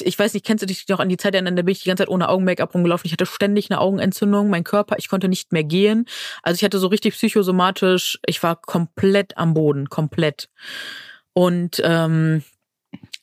ich 0.00 0.18
weiß 0.18 0.34
nicht, 0.34 0.44
kennst 0.44 0.62
du 0.62 0.66
dich 0.66 0.86
noch 0.88 1.00
an 1.00 1.08
die 1.08 1.16
Zeit 1.16 1.34
erinnern, 1.34 1.56
da 1.56 1.62
bin 1.62 1.72
ich 1.72 1.82
die 1.82 1.88
ganze 1.88 2.02
Zeit 2.02 2.10
ohne 2.10 2.28
Augen-Make-up 2.28 2.74
rumgelaufen. 2.74 3.06
Ich 3.06 3.12
hatte 3.12 3.26
ständig 3.26 3.70
eine 3.70 3.80
Augenentzündung, 3.80 4.50
mein 4.50 4.64
Körper, 4.64 4.96
ich 4.98 5.08
konnte 5.08 5.28
nicht 5.28 5.52
mehr 5.52 5.64
gehen. 5.64 6.06
Also 6.42 6.56
ich 6.56 6.64
hatte 6.64 6.78
so 6.78 6.88
richtig 6.88 7.14
psychosomatisch, 7.14 8.18
ich 8.26 8.42
war 8.42 8.56
komplett 8.56 9.36
am 9.38 9.54
Boden, 9.54 9.88
komplett. 9.88 10.48
Und 11.34 11.80
ähm, 11.84 12.42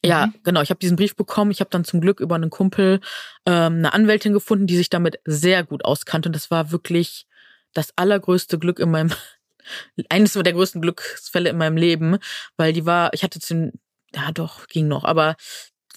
ja, 0.04 0.28
Mhm. 0.28 0.34
genau, 0.44 0.62
ich 0.62 0.70
habe 0.70 0.80
diesen 0.80 0.98
Brief 0.98 1.16
bekommen. 1.16 1.52
Ich 1.52 1.60
habe 1.60 1.70
dann 1.70 1.84
zum 1.84 2.02
Glück 2.02 2.20
über 2.20 2.36
einen 2.36 2.50
Kumpel 2.50 3.02
ähm, 3.46 3.76
eine 3.78 3.94
Anwältin 3.94 4.34
gefunden, 4.34 4.68
die 4.68 4.78
sich 4.78 4.90
damit 4.90 5.20
sehr 5.26 5.64
gut 5.64 5.86
auskannte. 5.86 6.30
Und 6.30 6.34
das 6.36 6.50
war 6.52 6.72
wirklich 6.72 7.28
das 7.74 7.94
allergrößte 7.98 8.58
Glück 8.60 8.80
in 8.80 8.92
meinem, 8.92 9.12
eines 10.10 10.34
der 10.34 10.54
größten 10.54 10.82
Glücksfälle 10.82 11.50
in 11.50 11.58
meinem 11.58 11.78
Leben, 11.78 12.18
weil 12.58 12.74
die 12.74 12.86
war, 12.86 13.14
ich 13.14 13.24
hatte 13.24 13.40
zu, 13.40 13.72
ja 14.16 14.32
doch, 14.32 14.68
ging 14.68 14.88
noch, 14.88 15.04
aber 15.04 15.36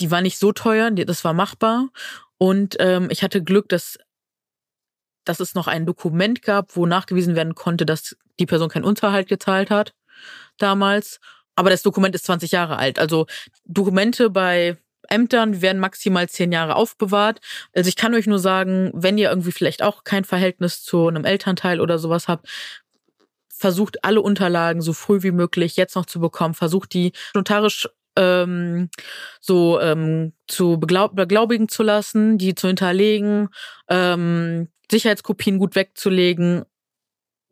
die 0.01 0.11
war 0.11 0.21
nicht 0.21 0.39
so 0.39 0.53
teuer, 0.53 0.91
das 0.91 1.25
war 1.25 1.33
machbar. 1.33 1.89
Und 2.39 2.77
ähm, 2.81 3.09
ich 3.11 3.23
hatte 3.23 3.43
Glück, 3.43 3.69
dass, 3.69 3.99
dass 5.25 5.41
es 5.41 5.55
noch 5.55 5.69
ein 5.69 5.87
Dokument 5.87 6.43
gab, 6.43 6.77
wo 6.77 6.87
nachgewiesen 6.87 7.37
werden 7.37 7.55
konnte, 7.55 7.87
dass 7.87 8.17
die 8.41 8.47
Person 8.47 8.69
keinen 8.69 8.85
Unterhalt 8.85 9.29
gezahlt 9.29 9.71
hat 9.71 9.95
damals. 10.59 11.21
Aber 11.55 11.71
das 11.71 11.83
Dokument 11.83 12.15
ist 12.15 12.27
20 12.27 12.53
Jahre 12.53 12.79
alt. 12.79 12.99
Also 12.99 13.27
Dokumente 13.65 14.31
bei 14.31 14.77
Ämtern 15.09 15.61
werden 15.61 15.81
maximal 15.81 16.29
zehn 16.29 16.53
Jahre 16.53 16.77
aufbewahrt. 16.77 17.41
Also 17.75 17.89
ich 17.89 17.97
kann 17.97 18.15
euch 18.15 18.27
nur 18.27 18.39
sagen, 18.39 18.91
wenn 18.95 19.19
ihr 19.19 19.31
irgendwie 19.31 19.53
vielleicht 19.53 19.83
auch 19.83 20.05
kein 20.05 20.25
Verhältnis 20.25 20.83
zu 20.83 21.09
einem 21.09 21.25
Elternteil 21.25 21.81
oder 21.81 21.99
sowas 21.99 22.29
habt, 22.29 22.49
versucht 23.49 24.05
alle 24.05 24.23
Unterlagen 24.23 24.81
so 24.81 24.93
früh 24.93 25.23
wie 25.23 25.31
möglich 25.31 25.77
jetzt 25.77 25.95
noch 25.97 26.07
zu 26.07 26.21
bekommen. 26.21 26.55
Versucht 26.55 26.95
die 26.95 27.13
notarisch 27.35 27.89
ähm, 28.17 28.91
so 29.41 29.81
ähm, 29.81 30.33
zu 30.47 30.79
beglaub 30.79 31.15
beglaubigen 31.15 31.69
zu 31.69 31.83
lassen, 31.83 32.39
die 32.39 32.55
zu 32.55 32.67
hinterlegen, 32.67 33.49
ähm, 33.89 34.69
Sicherheitskopien 34.91 35.59
gut 35.59 35.75
wegzulegen, 35.75 36.65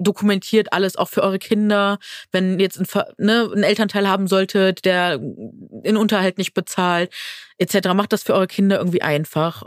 dokumentiert 0.01 0.73
alles 0.73 0.97
auch 0.97 1.09
für 1.09 1.23
eure 1.23 1.39
Kinder. 1.39 1.99
Wenn 2.33 2.59
jetzt 2.59 2.81
ein, 2.81 3.05
ne, 3.19 3.49
einen 3.53 3.63
Elternteil 3.63 4.09
haben 4.09 4.27
solltet, 4.27 4.85
der 4.85 5.19
den 5.21 5.97
Unterhalt 5.97 6.39
nicht 6.39 6.55
bezahlt, 6.55 7.13
etc., 7.59 7.89
macht 7.95 8.13
das 8.13 8.25
für 8.25 8.35
eure 8.35 8.49
Kinder 8.49 8.79
irgendwie 8.79 9.03
einfach. 9.03 9.63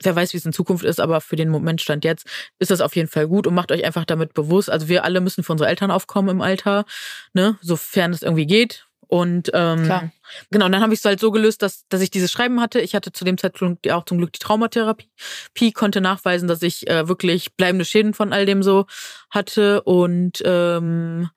Wer 0.00 0.14
weiß, 0.14 0.32
wie 0.32 0.36
es 0.36 0.46
in 0.46 0.52
Zukunft 0.52 0.84
ist, 0.84 1.00
aber 1.00 1.20
für 1.20 1.34
den 1.34 1.48
Moment 1.48 1.80
stand 1.80 2.04
jetzt 2.04 2.24
ist 2.60 2.70
das 2.70 2.80
auf 2.80 2.94
jeden 2.94 3.08
Fall 3.08 3.26
gut 3.26 3.48
und 3.48 3.54
macht 3.54 3.72
euch 3.72 3.84
einfach 3.84 4.04
damit 4.04 4.32
bewusst. 4.32 4.70
Also 4.70 4.88
wir 4.88 5.04
alle 5.04 5.20
müssen 5.20 5.42
für 5.42 5.52
unsere 5.52 5.68
Eltern 5.68 5.90
aufkommen 5.90 6.28
im 6.28 6.40
Alter, 6.40 6.84
ne, 7.32 7.58
sofern 7.62 8.12
es 8.12 8.22
irgendwie 8.22 8.46
geht. 8.46 8.87
Und 9.08 9.50
ähm, 9.54 9.84
Klar. 9.84 10.12
genau, 10.50 10.66
und 10.66 10.72
dann 10.72 10.82
habe 10.82 10.92
ich 10.92 11.00
es 11.00 11.04
halt 11.04 11.18
so 11.18 11.30
gelöst, 11.30 11.62
dass, 11.62 11.88
dass 11.88 12.02
ich 12.02 12.10
dieses 12.10 12.30
Schreiben 12.30 12.60
hatte. 12.60 12.80
Ich 12.80 12.94
hatte 12.94 13.10
zu 13.10 13.24
dem 13.24 13.38
Zeitpunkt 13.38 13.90
auch 13.90 14.04
zum 14.04 14.18
Glück 14.18 14.32
die 14.34 14.38
Traumatherapie, 14.38 15.08
Pi 15.54 15.72
konnte 15.72 16.02
nachweisen, 16.02 16.46
dass 16.46 16.62
ich 16.62 16.88
äh, 16.88 17.08
wirklich 17.08 17.56
bleibende 17.56 17.86
Schäden 17.86 18.12
von 18.12 18.34
all 18.34 18.44
dem 18.44 18.62
so 18.62 18.86
hatte. 19.30 19.82
Und 19.82 20.42
ähm, 20.44 21.30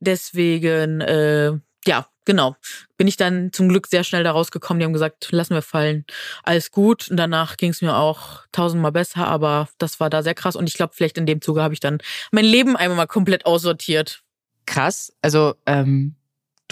deswegen, 0.00 1.00
äh, 1.00 1.52
ja, 1.86 2.06
genau. 2.26 2.56
Bin 2.98 3.08
ich 3.08 3.16
dann 3.16 3.50
zum 3.52 3.70
Glück 3.70 3.86
sehr 3.86 4.04
schnell 4.04 4.22
da 4.22 4.32
rausgekommen. 4.32 4.80
Die 4.80 4.84
haben 4.84 4.92
gesagt, 4.92 5.32
lassen 5.32 5.54
wir 5.54 5.62
fallen. 5.62 6.04
Alles 6.42 6.70
gut. 6.70 7.10
Und 7.10 7.16
danach 7.16 7.56
ging 7.56 7.70
es 7.70 7.80
mir 7.80 7.96
auch 7.96 8.42
tausendmal 8.52 8.92
besser, 8.92 9.26
aber 9.26 9.68
das 9.78 9.98
war 9.98 10.10
da 10.10 10.22
sehr 10.22 10.34
krass. 10.34 10.56
Und 10.56 10.68
ich 10.68 10.74
glaube, 10.74 10.92
vielleicht 10.94 11.16
in 11.16 11.24
dem 11.24 11.40
Zuge 11.40 11.62
habe 11.62 11.72
ich 11.72 11.80
dann 11.80 11.98
mein 12.32 12.44
Leben 12.44 12.76
einmal 12.76 12.96
mal 12.98 13.06
komplett 13.06 13.46
aussortiert. 13.46 14.22
Krass. 14.66 15.12
Also, 15.22 15.54
ähm, 15.66 16.16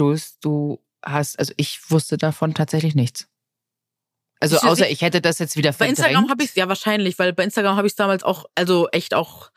du, 0.02 0.16
du 0.42 0.80
hast, 1.04 1.38
also 1.38 1.52
ich 1.56 1.90
wusste 1.90 2.16
davon 2.16 2.54
tatsächlich 2.54 2.94
nichts. 2.94 3.26
Also 4.40 4.56
Ich- 4.56 4.62
außer 4.64 4.88
ich 4.90 5.02
hätte 5.02 5.20
das 5.20 5.38
jetzt 5.38 5.56
wieder 5.56 5.70
Bei 5.70 5.76
verdrängt. 5.86 5.98
Instagram 5.98 6.28
habe 6.30 6.42
ich 6.44 6.54
ja 6.54 6.68
wahrscheinlich, 6.68 7.18
weil 7.18 7.32
bei 7.32 7.44
Instagram 7.44 7.76
habe 7.76 7.86
ich 7.86 7.92
es 7.92 7.96
damals 7.96 8.22
auch, 8.24 8.44
also 8.54 8.88
echt 8.90 9.14
auch 9.14 9.50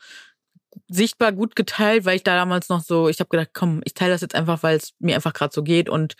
sichtbar 0.88 1.32
gut 1.32 1.56
geteilt, 1.56 2.04
weil 2.04 2.16
ich 2.16 2.22
da 2.22 2.34
damals 2.36 2.68
noch 2.68 2.82
so, 2.82 3.08
ich 3.08 3.18
habe 3.20 3.28
gedacht, 3.30 3.50
komm, 3.52 3.80
ich 3.84 3.94
teile 3.94 4.12
das 4.12 4.20
jetzt 4.20 4.34
einfach, 4.34 4.62
weil 4.62 4.76
es 4.76 4.92
mir 4.98 5.14
einfach 5.16 5.32
gerade 5.32 5.52
so 5.54 5.62
geht 5.62 5.88
und 5.88 6.14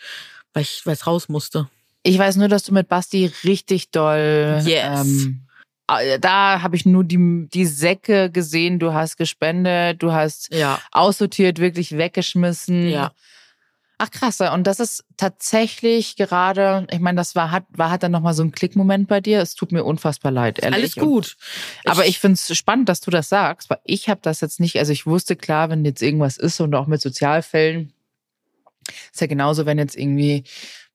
weil 0.53 0.63
ich 0.63 0.85
weil 0.85 0.93
es 0.93 1.07
raus 1.07 1.29
musste. 1.29 1.69
Ich 2.03 2.17
weiß 2.17 2.37
nur, 2.37 2.47
dass 2.47 2.63
du 2.63 2.73
mit 2.73 2.87
Basti 2.87 3.31
richtig 3.43 3.91
doll. 3.91 4.61
Yes. 4.65 5.01
Ähm, 5.07 5.47
äh, 5.89 6.19
da 6.19 6.61
habe 6.61 6.75
ich 6.75 6.85
nur 6.85 7.03
die, 7.03 7.47
die 7.53 7.65
Säcke 7.65 8.29
gesehen. 8.31 8.79
Du 8.79 8.93
hast 8.93 9.17
gespendet, 9.17 10.01
du 10.01 10.11
hast 10.11 10.53
Ja. 10.53 10.81
aussortiert, 10.91 11.59
wirklich 11.59 11.97
weggeschmissen. 11.97 12.89
Ja. 12.89 13.11
Ach 13.99 14.11
krass, 14.11 14.39
und 14.41 14.67
das 14.67 14.79
ist 14.79 15.05
tatsächlich 15.17 16.17
gerade, 16.17 16.85
ich 16.91 16.99
meine, 16.99 17.15
das 17.15 17.33
war 17.33 17.49
hat 17.49 17.65
war 17.71 17.89
hat 17.89 18.03
dann 18.03 18.11
noch 18.11 18.21
mal 18.21 18.33
so 18.33 18.43
ein 18.43 18.51
Klickmoment 18.51 19.07
bei 19.07 19.21
dir. 19.21 19.41
Es 19.41 19.55
tut 19.55 19.71
mir 19.71 19.83
unfassbar 19.83 20.31
leid, 20.31 20.59
ehrlich. 20.59 20.77
Alles 20.77 20.95
gut. 20.95 21.35
Und, 21.83 21.91
aber 21.91 22.05
ich 22.05 22.19
finde 22.19 22.35
es 22.35 22.55
spannend, 22.55 22.89
dass 22.89 23.01
du 23.01 23.09
das 23.09 23.27
sagst, 23.27 23.71
weil 23.71 23.79
ich 23.85 24.07
habe 24.07 24.19
das 24.21 24.41
jetzt 24.41 24.59
nicht. 24.59 24.77
Also 24.77 24.91
ich 24.91 25.07
wusste 25.07 25.35
klar, 25.35 25.69
wenn 25.69 25.83
jetzt 25.83 26.03
irgendwas 26.03 26.37
ist 26.37 26.59
und 26.59 26.75
auch 26.75 26.85
mit 26.85 27.01
Sozialfällen 27.01 27.91
ist 29.11 29.19
ja 29.21 29.27
genauso, 29.27 29.65
wenn 29.65 29.79
jetzt 29.79 29.97
irgendwie 29.97 30.43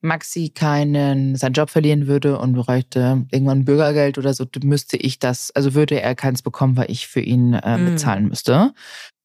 Maxi 0.01 0.51
keinen 0.51 1.37
seinen 1.37 1.53
Job 1.53 1.71
verlieren 1.71 2.07
würde 2.07 2.38
und 2.38 2.55
bräuchte 2.55 3.25
irgendwann 3.31 3.65
Bürgergeld 3.65 4.19
oder 4.19 4.35
so, 4.35 4.47
müsste 4.62 4.97
ich 4.97 5.19
das, 5.19 5.51
also 5.53 5.75
würde 5.75 6.01
er 6.01 6.15
keins 6.15 6.43
bekommen, 6.43 6.77
weil 6.77 6.91
ich 6.91 7.07
für 7.07 7.21
ihn 7.21 7.55
äh, 7.55 7.79
Mm. 7.79 7.85
bezahlen 7.87 8.29
müsste. 8.29 8.75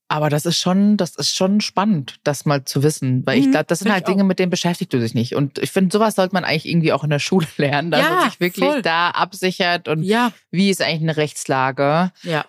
Aber 0.10 0.30
das 0.30 0.46
ist 0.46 0.58
schon, 0.58 0.96
das 0.96 1.16
ist 1.18 1.36
schon 1.36 1.60
spannend, 1.60 2.20
das 2.24 2.46
mal 2.46 2.64
zu 2.64 2.82
wissen, 2.82 3.26
weil 3.26 3.40
ich 3.40 3.48
Mhm, 3.48 3.52
glaube, 3.52 3.66
das 3.68 3.80
sind 3.80 3.92
halt 3.92 4.04
ich 4.04 4.06
auch. 4.06 4.12
Dinge, 4.12 4.24
mit 4.24 4.40
denen 4.40 4.50
beschäftigt 4.50 4.94
du 4.94 5.00
dich 5.00 5.14
nicht. 5.14 5.36
Und 5.36 5.58
ich 5.60 5.72
finde, 5.72 5.92
sowas 5.92 6.16
sollte 6.16 6.34
man 6.34 6.46
eigentlich 6.46 6.66
irgendwie 6.66 6.94
auch 6.94 7.04
in 7.04 7.10
der 7.10 7.20
Schule 7.28 7.48
lernen, 7.58 7.92
dass 7.92 8.02
man 8.08 8.20
Ja, 8.20 8.30
sich 8.30 8.40
wirklich 8.40 8.66
voll. 8.70 8.82
da 8.82 9.10
absichert 9.10 9.88
und 9.90 10.04
Ja, 10.04 10.32
wie 10.50 10.70
ist 10.70 10.82
eigentlich 10.82 11.02
eine 11.02 11.18
Rechtslage. 11.18 12.12
ja. 12.24 12.46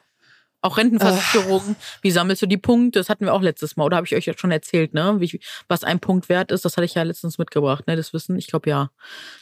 Auch 0.60 0.76
Rentenversicherung, 0.76 1.76
wie 2.02 2.10
sammelst 2.10 2.42
du 2.42 2.46
die 2.46 2.56
Punkte? 2.56 2.98
Das 2.98 3.08
hatten 3.08 3.24
wir 3.26 3.32
auch 3.32 3.42
letztes 3.42 3.76
Mal, 3.76 3.84
oder 3.84 3.96
habe 3.96 4.08
ich 4.08 4.16
euch 4.16 4.26
ja 4.26 4.36
schon 4.36 4.50
erzählt, 4.50 4.92
ne? 4.92 5.20
Wie, 5.20 5.38
was 5.68 5.84
ein 5.84 6.00
Punkt 6.00 6.28
wert 6.28 6.50
ist, 6.50 6.64
das 6.64 6.76
hatte 6.76 6.84
ich 6.84 6.94
ja 6.94 7.04
letztens 7.04 7.38
mitgebracht, 7.38 7.86
ne? 7.86 7.94
Das 7.94 8.12
Wissen, 8.12 8.36
ich 8.36 8.48
glaube 8.48 8.68
ja. 8.68 8.90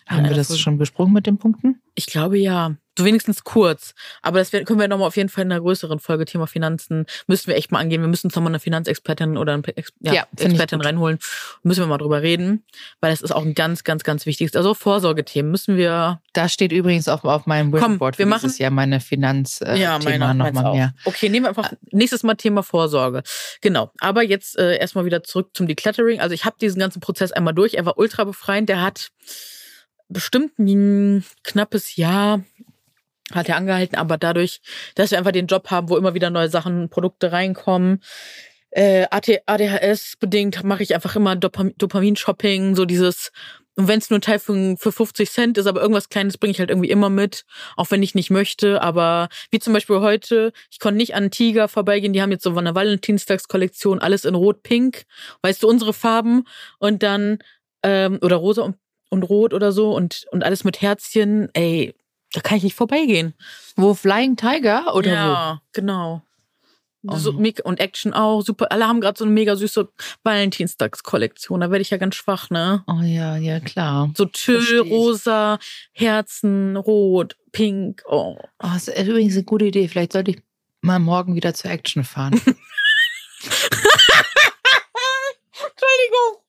Haben 0.06 0.24
wir 0.24 0.30
Ja, 0.32 0.36
das 0.36 0.48
das- 0.48 0.58
schon 0.60 0.76
besprochen 0.76 1.14
mit 1.14 1.26
den 1.26 1.38
Punkten? 1.38 1.80
Ich 1.94 2.04
glaube 2.04 2.38
ja. 2.38 2.76
So 2.98 3.04
wenigstens 3.04 3.44
kurz. 3.44 3.94
Aber 4.22 4.38
das 4.38 4.50
können 4.50 4.78
wir 4.80 4.88
nochmal 4.88 5.08
auf 5.08 5.16
jeden 5.16 5.28
Fall 5.28 5.44
in 5.44 5.52
einer 5.52 5.60
größeren 5.60 5.98
Folge 6.00 6.24
Thema 6.24 6.46
Finanzen. 6.46 7.04
Müssen 7.26 7.48
wir 7.48 7.56
echt 7.56 7.70
mal 7.70 7.78
angehen. 7.80 8.00
Wir 8.00 8.08
müssen 8.08 8.28
uns 8.28 8.34
nochmal 8.36 8.50
eine 8.52 8.58
Finanzexpertin 8.60 9.36
oder 9.36 9.52
eine 9.54 9.62
Ex 9.76 9.92
ja, 10.00 10.14
Ja, 10.14 10.26
Expertin 10.38 10.80
reinholen. 10.80 11.18
Müssen 11.62 11.80
wir 11.80 11.86
mal 11.86 11.98
drüber 11.98 12.22
reden. 12.22 12.64
Weil 13.00 13.10
das 13.10 13.20
ist 13.20 13.32
auch 13.32 13.44
ein 13.44 13.54
ganz, 13.54 13.84
ganz, 13.84 14.02
ganz 14.02 14.24
wichtiges. 14.26 14.56
Also 14.56 14.72
Vorsorgethemen 14.74 15.50
müssen 15.50 15.76
wir. 15.76 16.20
Da 16.32 16.48
steht 16.48 16.72
übrigens 16.72 17.08
auch 17.08 17.24
auf 17.24 17.46
meinem 17.46 17.70
Komm, 17.70 17.80
Vision 17.80 17.98
Board 17.98 18.18
wir 18.18 18.26
machen- 18.26 18.42
dieses 18.42 18.58
Jahr 18.58 18.70
meine 18.70 19.00
Finanzthema 19.00 19.72
äh, 19.74 19.80
ja, 19.80 19.98
Thema 19.98 20.10
meiner 20.28 20.34
noch 20.34 20.44
meins 20.46 20.54
mal 20.54 20.64
auch. 20.66 20.74
mehr. 20.74 20.94
Okay, 21.04 21.28
nehmen 21.28 21.44
wir 21.44 21.48
einfach 21.50 21.72
nächstes 21.90 22.22
Mal 22.22 22.34
Thema 22.36 22.62
Vorsorge. 22.62 23.22
Genau. 23.60 23.92
Aber 24.00 24.22
jetzt 24.22 24.58
äh, 24.58 24.76
erstmal 24.78 25.04
wieder 25.04 25.22
zurück 25.22 25.50
zum 25.54 25.66
Decluttering. 25.66 26.20
Also 26.20 26.34
ich 26.34 26.44
habe 26.44 26.56
diesen 26.60 26.78
ganzen 26.80 27.00
Prozess 27.00 27.32
einmal 27.32 27.52
durch. 27.54 27.74
Er 27.74 27.84
war 27.84 27.98
ultra 27.98 28.24
befreiend. 28.24 28.68
Der 28.68 28.80
hat 28.80 29.10
bestimmt 30.08 30.58
ein 30.58 31.24
knappes 31.42 31.96
Jahr 31.96 32.42
hat 33.32 33.48
er 33.48 33.56
angehalten, 33.56 33.96
aber 33.96 34.18
dadurch, 34.18 34.60
dass 34.94 35.10
wir 35.10 35.18
einfach 35.18 35.32
den 35.32 35.46
Job 35.46 35.70
haben, 35.70 35.88
wo 35.88 35.96
immer 35.96 36.14
wieder 36.14 36.30
neue 36.30 36.48
Sachen, 36.48 36.88
Produkte 36.88 37.32
reinkommen, 37.32 38.00
äh, 38.70 39.06
ADHS 39.10 40.16
bedingt 40.20 40.62
mache 40.62 40.82
ich 40.82 40.94
einfach 40.94 41.16
immer 41.16 41.34
Dopam 41.34 41.72
Dopamin-Shopping, 41.78 42.74
so 42.74 42.84
dieses, 42.84 43.32
und 43.74 43.88
wenn 43.88 43.98
es 43.98 44.10
nur 44.10 44.18
ein 44.18 44.22
Teil 44.22 44.38
für, 44.38 44.76
für 44.78 44.92
50 44.92 45.30
Cent 45.30 45.58
ist, 45.58 45.66
aber 45.66 45.80
irgendwas 45.80 46.08
Kleines 46.08 46.38
bringe 46.38 46.52
ich 46.52 46.58
halt 46.58 46.70
irgendwie 46.70 46.90
immer 46.90 47.10
mit, 47.10 47.44
auch 47.76 47.90
wenn 47.90 48.02
ich 48.02 48.14
nicht 48.14 48.30
möchte. 48.30 48.82
Aber 48.82 49.28
wie 49.50 49.58
zum 49.58 49.72
Beispiel 49.72 50.00
heute, 50.00 50.52
ich 50.70 50.78
konnte 50.78 50.96
nicht 50.96 51.14
an 51.14 51.30
Tiger 51.30 51.68
vorbeigehen, 51.68 52.12
die 52.12 52.22
haben 52.22 52.32
jetzt 52.32 52.44
so 52.44 52.56
eine 52.56 52.74
Valentinstagskollektion, 52.74 53.98
alles 53.98 54.24
in 54.24 54.34
Rot-Pink, 54.34 55.04
weißt 55.42 55.62
du, 55.62 55.68
unsere 55.68 55.92
Farben 55.92 56.44
und 56.78 57.02
dann, 57.02 57.38
ähm, 57.82 58.18
oder 58.22 58.36
rosa 58.36 58.62
und, 58.62 58.76
und 59.10 59.22
rot 59.24 59.52
oder 59.52 59.72
so 59.72 59.94
und, 59.94 60.26
und 60.30 60.42
alles 60.42 60.64
mit 60.64 60.80
Herzchen, 60.80 61.50
ey, 61.52 61.94
da 62.32 62.40
kann 62.40 62.58
ich 62.58 62.64
nicht 62.64 62.76
vorbeigehen. 62.76 63.34
Wo 63.76 63.94
Flying 63.94 64.36
Tiger 64.36 64.94
oder 64.94 65.12
ja, 65.12 65.62
genau. 65.72 66.22
Oh. 67.08 67.16
So, 67.16 67.30
und 67.30 67.78
Action 67.78 68.12
auch, 68.12 68.42
super. 68.42 68.72
Alle 68.72 68.88
haben 68.88 69.00
gerade 69.00 69.16
so 69.16 69.24
eine 69.24 69.32
mega 69.32 69.54
süße 69.54 69.88
Valentinstagskollektion. 70.24 71.60
Da 71.60 71.70
werde 71.70 71.82
ich 71.82 71.90
ja 71.90 71.98
ganz 71.98 72.16
schwach, 72.16 72.50
ne? 72.50 72.82
wo? 72.86 72.92
Oh 72.94 73.02
ja, 73.02 73.36
ja 73.36 73.60
klar. 73.60 74.10
So 74.16 74.24
Tüll, 74.24 74.80
rosa, 74.80 75.58
Herzen, 75.92 76.76
rot, 76.76 77.36
pink. 77.52 78.02
Oh. 78.06 78.36
Oh, 78.40 78.46
das 78.58 78.88
ist 78.88 79.06
übrigens 79.06 79.34
eine 79.34 79.44
gute 79.44 79.66
Idee. 79.66 79.86
Vielleicht 79.88 80.14
sollte 80.14 80.32
ich 80.32 80.42
mal 80.80 80.98
morgen 80.98 81.36
wieder 81.36 81.54
zur 81.54 81.70
Action 81.70 82.02
fahren. 82.02 82.32
Entschuldigung. 85.54 86.42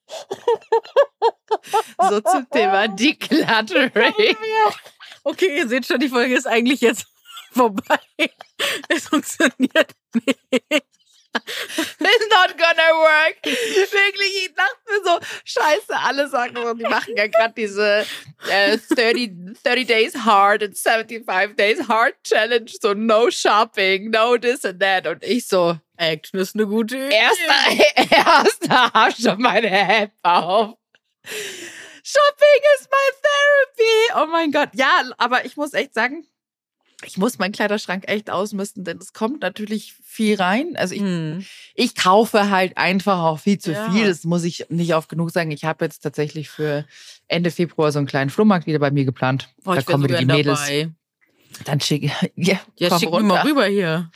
so 2.09 2.21
zum 2.21 2.49
Thema 2.49 2.87
Decluttering. 2.87 4.35
Okay, 5.27 5.57
ihr 5.57 5.67
seht 5.67 5.85
schon, 5.85 5.99
die 5.99 6.07
Folge 6.07 6.33
ist 6.35 6.47
eigentlich 6.47 6.79
jetzt 6.79 7.05
vorbei. 7.51 7.99
Es 8.87 9.09
funktioniert 9.09 9.91
nicht. 10.13 10.39
It's 10.49 12.27
not 12.29 12.57
gonna 12.57 12.93
work. 12.93 13.35
Wirklich, 13.43 14.45
ich 14.45 14.55
dachte 14.55 14.77
mir 14.87 15.03
so, 15.03 15.19
scheiße, 15.43 15.99
alle 16.01 16.29
sagen 16.29 16.55
so, 16.55 16.73
die 16.73 16.83
machen 16.83 17.13
ja 17.17 17.27
gerade 17.27 17.53
diese 17.55 18.05
äh, 18.49 18.77
30, 18.77 19.31
30 19.63 19.85
Days 19.85 20.15
Hard 20.15 20.63
and 20.63 20.77
75 20.77 21.57
Days 21.57 21.87
Hard 21.89 22.15
Challenge, 22.23 22.71
so 22.81 22.93
no 22.93 23.29
shopping, 23.29 24.09
no 24.09 24.37
this 24.37 24.63
and 24.63 24.79
that. 24.79 25.05
Und 25.05 25.23
ich 25.25 25.45
so, 25.45 25.77
Action 25.97 26.39
ist 26.39 26.55
eine 26.55 26.65
gute 26.67 26.95
Idee. 26.95 27.15
erster, 27.15 28.15
erster 28.15 28.93
hab 28.93 29.13
schon 29.13 29.41
meine 29.41 29.69
App 29.69 30.11
auf. 30.23 30.77
Shopping 32.09 32.61
is 32.79 32.87
my 32.89 33.07
therapy. 33.21 34.23
Oh 34.23 34.31
mein 34.31 34.51
Gott. 34.53 34.69
Ja, 34.73 35.01
aber 35.17 35.43
ich 35.45 35.57
muss 35.57 35.73
echt 35.73 35.93
sagen, 35.93 36.25
ich 37.05 37.17
muss 37.17 37.37
meinen 37.37 37.51
Kleiderschrank 37.51 38.05
echt 38.07 38.29
ausmisten, 38.29 38.83
denn 38.85 38.97
es 38.97 39.11
kommt 39.13 39.41
natürlich 39.41 39.93
viel 40.03 40.35
rein. 40.37 40.75
Also 40.77 40.95
ich 40.95 41.01
Hm. 41.01 41.45
ich 41.75 41.95
kaufe 41.95 42.49
halt 42.49 42.77
einfach 42.77 43.19
auch 43.23 43.39
viel 43.39 43.59
zu 43.59 43.73
Ja. 43.73 43.91
viel. 43.91 44.07
Das 44.07 44.23
muss 44.23 44.43
ich 44.45 44.65
nicht 44.69 44.95
oft 44.95 45.09
genug 45.09 45.31
sagen. 45.31 45.51
Ich 45.51 45.65
habe 45.65 45.83
jetzt 45.85 45.99
tatsächlich 45.99 46.49
für 46.49 46.85
Ende 47.27 47.51
Februar 47.51 47.91
so 47.91 47.99
einen 47.99 48.07
kleinen 48.07 48.29
Flohmarkt 48.29 48.67
wieder 48.67 48.79
bei 48.79 48.89
mir 48.89 49.03
geplant. 49.05 49.49
Oh, 49.65 49.73
da 49.73 49.79
ich 49.79 49.85
kommen 49.85 50.05
wieder 50.05 50.17
die 50.17 50.25
Mädels. 50.25 50.59
dabei. 50.61 50.89
Dann 51.65 51.81
schicke 51.81 52.07
ja, 52.35 52.59
Ja, 52.77 52.97
schick 52.99 53.11
mir 53.11 53.19
mal 53.21 53.41
rüber 53.45 53.65
hier. 53.65 54.09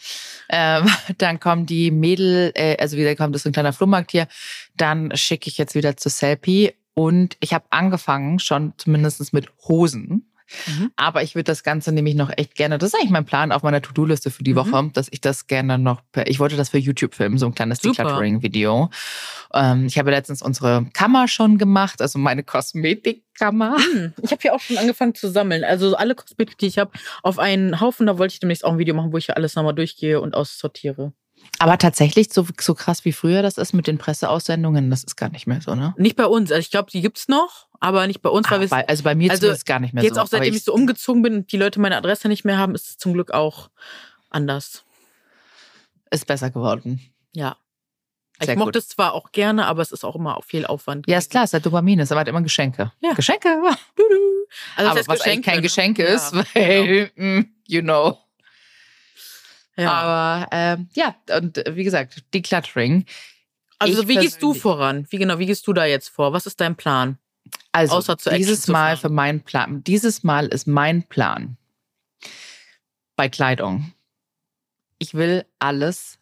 Ähm, 0.49 0.89
dann 1.17 1.39
kommen 1.39 1.65
die 1.65 1.91
Mädel, 1.91 2.51
äh, 2.55 2.77
also 2.77 2.97
wieder 2.97 3.15
kommt 3.15 3.35
das 3.35 3.43
so 3.43 3.49
ein 3.49 3.53
kleiner 3.53 3.73
Flohmarkt 3.73 4.11
hier. 4.11 4.27
Dann 4.75 5.15
schicke 5.15 5.49
ich 5.49 5.57
jetzt 5.57 5.75
wieder 5.75 5.97
zu 5.97 6.09
Selfie 6.09 6.73
und 6.93 7.37
ich 7.39 7.53
habe 7.53 7.65
angefangen 7.69 8.39
schon 8.39 8.73
zumindest 8.77 9.33
mit 9.33 9.49
Hosen. 9.67 10.27
Mhm. 10.67 10.91
Aber 10.97 11.23
ich 11.23 11.33
würde 11.35 11.45
das 11.45 11.63
Ganze 11.63 11.93
nämlich 11.93 12.13
noch 12.15 12.29
echt 12.35 12.55
gerne, 12.55 12.77
das 12.77 12.89
ist 12.89 12.95
eigentlich 12.95 13.09
mein 13.11 13.23
Plan 13.23 13.53
auf 13.53 13.63
meiner 13.63 13.81
To-Do-Liste 13.81 14.31
für 14.31 14.43
die 14.43 14.51
Mhm. 14.51 14.57
Woche, 14.57 14.89
dass 14.91 15.07
ich 15.09 15.21
das 15.21 15.47
gerne 15.47 15.77
noch, 15.77 16.01
per, 16.11 16.27
ich 16.27 16.39
wollte 16.41 16.57
das 16.57 16.67
für 16.67 16.77
YouTube 16.77 17.15
filmen, 17.15 17.37
so 17.37 17.45
ein 17.45 17.55
kleines. 17.55 17.79
Decluttering-Video. 17.79 18.89
Ähm, 19.53 19.85
ich 19.85 19.97
habe 19.97 20.11
letztens 20.11 20.41
unsere 20.41 20.85
Kammer 20.93 21.29
schon 21.29 21.57
gemacht, 21.57 22.01
also 22.01 22.19
meine 22.19 22.43
Kosmetikkammer. 22.43 23.77
Hm, 23.93 24.13
Ich 24.21 24.31
habe 24.31 24.41
hier 24.41 24.53
auch 24.53 24.59
schon 24.59 24.77
angefangen 24.77 25.15
zu 25.15 25.29
sammeln. 25.31 25.63
Also 25.63 25.95
alle 25.95 26.15
Kosmetik, 26.15 26.57
die 26.57 26.67
ich 26.67 26.77
habe, 26.77 26.91
auf 27.23 27.39
einen 27.39 27.79
Haufen. 27.79 28.05
Da 28.07 28.17
wollte 28.17 28.33
ich 28.33 28.39
demnächst 28.41 28.65
auch 28.65 28.73
ein 28.73 28.77
Video 28.77 28.93
machen, 28.93 29.13
wo 29.13 29.17
ich 29.17 29.27
hier 29.27 29.37
alles 29.37 29.55
nochmal 29.55 29.73
durchgehe 29.73 30.19
und 30.19 30.35
aussortiere. 30.35 31.13
Aber 31.61 31.77
tatsächlich, 31.77 32.33
so, 32.33 32.47
so 32.59 32.73
krass 32.73 33.05
wie 33.05 33.11
früher 33.11 33.43
das 33.43 33.59
ist 33.59 33.73
mit 33.73 33.85
den 33.85 33.99
Presseaussendungen, 33.99 34.89
das 34.89 35.03
ist 35.03 35.15
gar 35.15 35.29
nicht 35.29 35.45
mehr 35.45 35.61
so, 35.61 35.75
ne? 35.75 35.93
Nicht 35.95 36.15
bei 36.15 36.25
uns. 36.25 36.51
Also 36.51 36.59
ich 36.59 36.71
glaube, 36.71 36.89
die 36.89 37.01
gibt's 37.01 37.27
noch, 37.27 37.67
aber 37.79 38.07
nicht 38.07 38.23
bei 38.23 38.29
uns, 38.29 38.49
weil 38.49 38.57
Ah, 38.57 38.61
wir 38.61 38.67
bei, 38.67 38.87
also 38.87 39.03
bei 39.03 39.13
mir 39.13 39.29
also 39.29 39.41
zumindest 39.41 39.67
gar 39.67 39.79
nicht 39.79 39.93
mehr 39.93 40.03
jetzt 40.03 40.15
so. 40.15 40.21
auch 40.21 40.27
seitdem 40.27 40.49
Aber 40.49 40.57
ich, 40.57 40.63
so 40.63 40.73
umgezogen 40.73 41.21
bin 41.21 41.35
und 41.35 41.51
die 41.51 41.57
Leute 41.57 41.79
meine 41.79 41.97
Adresse 41.97 42.29
nicht 42.29 42.45
mehr 42.45 42.57
haben, 42.57 42.73
ist 42.73 42.89
es 42.89 42.97
zum 42.97 43.13
Glück 43.13 43.29
auch 43.29 43.69
anders. 44.31 44.83
Ist 46.09 46.25
besser 46.25 46.49
geworden. 46.49 46.99
Ja. 47.35 47.57
Sehr 48.41 48.55
ich 48.55 48.57
mochte 48.57 48.79
gut. 48.79 48.83
es 48.83 48.87
zwar 48.87 49.13
auch 49.13 49.31
gerne, 49.31 49.67
aber 49.67 49.83
es 49.83 49.91
ist 49.91 50.03
auch 50.03 50.15
immer 50.15 50.39
viel 50.43 50.65
Aufwand. 50.65 51.05
Ja, 51.07 51.19
ist 51.19 51.29
klar, 51.29 51.43
es 51.43 51.53
hat 51.53 51.63
Dopamin, 51.63 51.99
es 51.99 52.09
hat 52.09 52.27
immer 52.27 52.41
Geschenke. 52.41 52.91
Ja. 53.01 53.13
Geschenke. 53.13 53.49
Also 54.75 54.91
aber 54.91 55.07
was 55.07 55.21
eigentlich 55.21 55.45
kein 55.45 55.61
Geschenke, 55.61 56.03
Geschenk 56.03 56.33
ne? 56.33 56.43
ist, 56.43 56.55
weil, 56.55 57.11
mm, 57.15 57.45
you 57.67 57.81
know. 57.81 58.17
Ja. 59.81 59.91
Aber 59.91 60.47
ähm, 60.51 60.89
ja, 60.93 61.15
und 61.37 61.57
äh, 61.57 61.75
wie 61.75 61.83
gesagt, 61.83 62.23
Decluttering. 62.33 63.05
Also 63.79 64.03
Ich 64.03 64.07
wie 64.07 64.15
gehst 64.15 64.41
du 64.43 64.53
voran? 64.53 65.07
Wie 65.09 65.17
genau, 65.17 65.39
wie 65.39 65.47
gehst 65.47 65.65
du 65.67 65.73
da 65.73 65.85
jetzt 65.85 66.09
vor? 66.09 66.33
Was 66.33 66.45
ist 66.45 66.61
dein 66.61 66.75
Plan? 66.75 67.17
Also 67.71 67.95
Außer 67.95 68.13
Action 68.13 68.35
dieses 68.35 68.61
zu 68.63 68.71
Mal 68.71 68.95
fahren. 68.95 69.01
für 69.01 69.09
meinen 69.09 69.41
Plan. 69.41 69.83
Dieses 69.83 70.23
Mal 70.23 70.47
ist 70.47 70.67
mein 70.67 71.03
Plan 71.03 71.57
bei 73.15 73.29
Kleidung. 73.29 73.93
Ich 74.99 75.13
will 75.15 75.45
alles, 75.59 76.19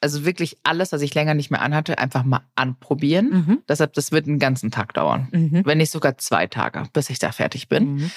also 0.00 0.24
wirklich 0.24 0.58
alles, 0.62 0.92
was 0.92 1.02
ich 1.02 1.14
länger 1.14 1.34
nicht 1.34 1.50
mehr 1.50 1.60
anhatte, 1.62 1.98
einfach 1.98 2.22
mal 2.24 2.42
anprobieren. 2.54 3.30
Mhm. 3.30 3.62
Deshalb, 3.68 3.94
das 3.94 4.12
wird 4.12 4.26
einen 4.28 4.38
ganzen 4.38 4.70
Tag 4.70 4.94
dauern. 4.94 5.28
Mhm. 5.32 5.62
Wenn 5.64 5.78
nicht 5.78 5.90
sogar 5.90 6.18
zwei 6.18 6.46
Tage, 6.46 6.84
bis 6.92 7.10
ich 7.10 7.18
da 7.18 7.32
fertig 7.32 7.68
bin. 7.68 7.94
Mhm. 7.94 8.10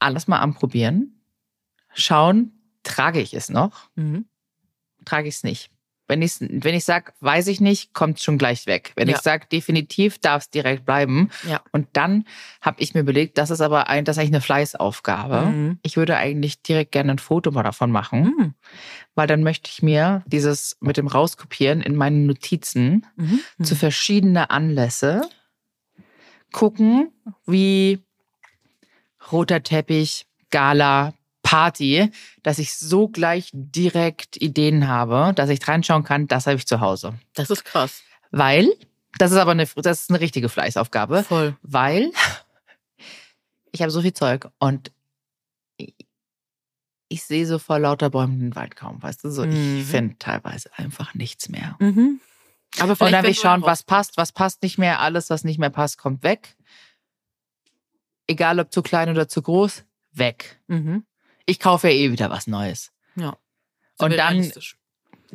Alles 0.00 0.26
mal 0.26 0.40
anprobieren. 0.40 1.20
Schauen, 1.94 2.52
trage 2.82 3.20
ich 3.20 3.34
es 3.34 3.48
noch? 3.48 3.90
Mhm. 3.94 4.26
Trage 5.04 5.28
ich 5.28 5.36
es 5.36 5.44
nicht? 5.44 5.70
Wenn 6.08 6.20
ich, 6.20 6.34
wenn 6.40 6.74
ich 6.74 6.84
sage, 6.84 7.12
weiß 7.20 7.46
ich 7.46 7.60
nicht, 7.60 7.94
kommt 7.94 8.18
es 8.18 8.24
schon 8.24 8.36
gleich 8.36 8.66
weg. 8.66 8.92
Wenn 8.96 9.08
Ja. 9.08 9.14
ich 9.16 9.22
sage, 9.22 9.46
definitiv 9.50 10.18
darf 10.18 10.42
es 10.42 10.50
direkt 10.50 10.84
bleiben. 10.84 11.30
Ja. 11.48 11.62
Und 11.70 11.88
dann 11.94 12.24
habe 12.60 12.82
ich 12.82 12.92
mir 12.92 13.00
überlegt, 13.00 13.38
das 13.38 13.50
ist 13.50 13.60
aber 13.62 13.88
ein, 13.88 14.04
das 14.04 14.16
ist 14.16 14.20
eigentlich 14.20 14.32
eine 14.34 14.40
Fleißaufgabe. 14.42 15.46
Mhm. 15.46 15.78
Ich 15.82 15.96
würde 15.96 16.16
eigentlich 16.16 16.60
direkt 16.62 16.92
gerne 16.92 17.12
ein 17.12 17.18
Foto 17.18 17.50
mal 17.50 17.62
davon 17.62 17.90
machen, 17.90 18.24
Mhm. 18.36 18.54
weil 19.14 19.26
dann 19.26 19.42
möchte 19.42 19.70
ich 19.72 19.82
mir 19.82 20.22
dieses 20.26 20.76
mit 20.80 20.96
dem 20.98 21.06
Rauskopieren 21.06 21.80
in 21.80 21.96
meinen 21.96 22.26
Notizen 22.26 23.06
Mhm. 23.16 23.40
zu 23.64 23.74
verschiedene 23.74 24.50
Anlässe 24.50 25.22
gucken, 26.52 27.12
wie 27.46 28.04
roter 29.30 29.62
Teppich, 29.62 30.26
Gala, 30.50 31.14
Party, 31.52 32.10
dass 32.42 32.58
ich 32.58 32.72
so 32.74 33.08
gleich 33.08 33.50
direkt 33.52 34.38
Ideen 34.38 34.88
habe, 34.88 35.34
dass 35.34 35.50
ich 35.50 35.68
reinschauen 35.68 36.02
kann, 36.02 36.26
das 36.26 36.46
habe 36.46 36.56
ich 36.56 36.66
zu 36.66 36.80
Hause. 36.80 37.12
Das 37.34 37.50
ist 37.50 37.66
krass. 37.66 38.02
Weil, 38.30 38.72
das 39.18 39.32
ist 39.32 39.36
aber 39.36 39.50
eine, 39.50 39.66
das 39.76 40.00
ist 40.00 40.10
eine 40.10 40.20
richtige 40.20 40.48
Fleißaufgabe, 40.48 41.22
Voll. 41.24 41.54
weil 41.60 42.10
ich 43.70 43.82
habe 43.82 43.90
so 43.90 44.00
viel 44.00 44.14
Zeug 44.14 44.48
und 44.60 44.92
ich, 47.08 47.22
sehe 47.22 47.46
so 47.46 47.58
vor 47.58 47.78
lauter 47.78 48.08
Bäumen 48.08 48.38
den 48.40 48.56
Wald 48.56 48.74
kaum, 48.74 49.02
weißt 49.02 49.22
du, 49.24 49.30
so 49.30 49.44
Mhm. 49.44 49.52
ich 49.80 49.84
finde 49.84 50.16
teilweise 50.18 50.70
einfach 50.78 51.12
nichts 51.12 51.50
mehr. 51.50 51.76
Mhm. 51.80 52.18
Aber 52.78 52.92
Und 52.92 53.12
dann 53.12 53.24
will 53.24 53.30
ich 53.32 53.40
schauen, 53.40 53.60
was 53.60 53.82
passt, 53.82 54.16
was 54.16 54.32
passt 54.32 54.62
nicht 54.62 54.78
mehr. 54.78 55.00
Alles, 55.00 55.28
was 55.28 55.44
nicht 55.44 55.58
mehr 55.58 55.68
passt, 55.68 55.98
kommt 55.98 56.22
weg. 56.22 56.56
Egal 58.26 58.58
ob 58.58 58.72
zu 58.72 58.80
klein 58.80 59.10
oder 59.10 59.28
zu 59.28 59.42
groß, 59.42 59.84
weg. 60.12 60.58
Mhm. 60.68 61.04
Ich 61.46 61.58
kaufe 61.60 61.88
ja 61.88 61.94
eh 61.94 62.12
wieder 62.12 62.30
was 62.30 62.46
Neues. 62.46 62.90
Ja. 63.16 63.36
Und 63.98 64.16
dann-. 64.16 64.50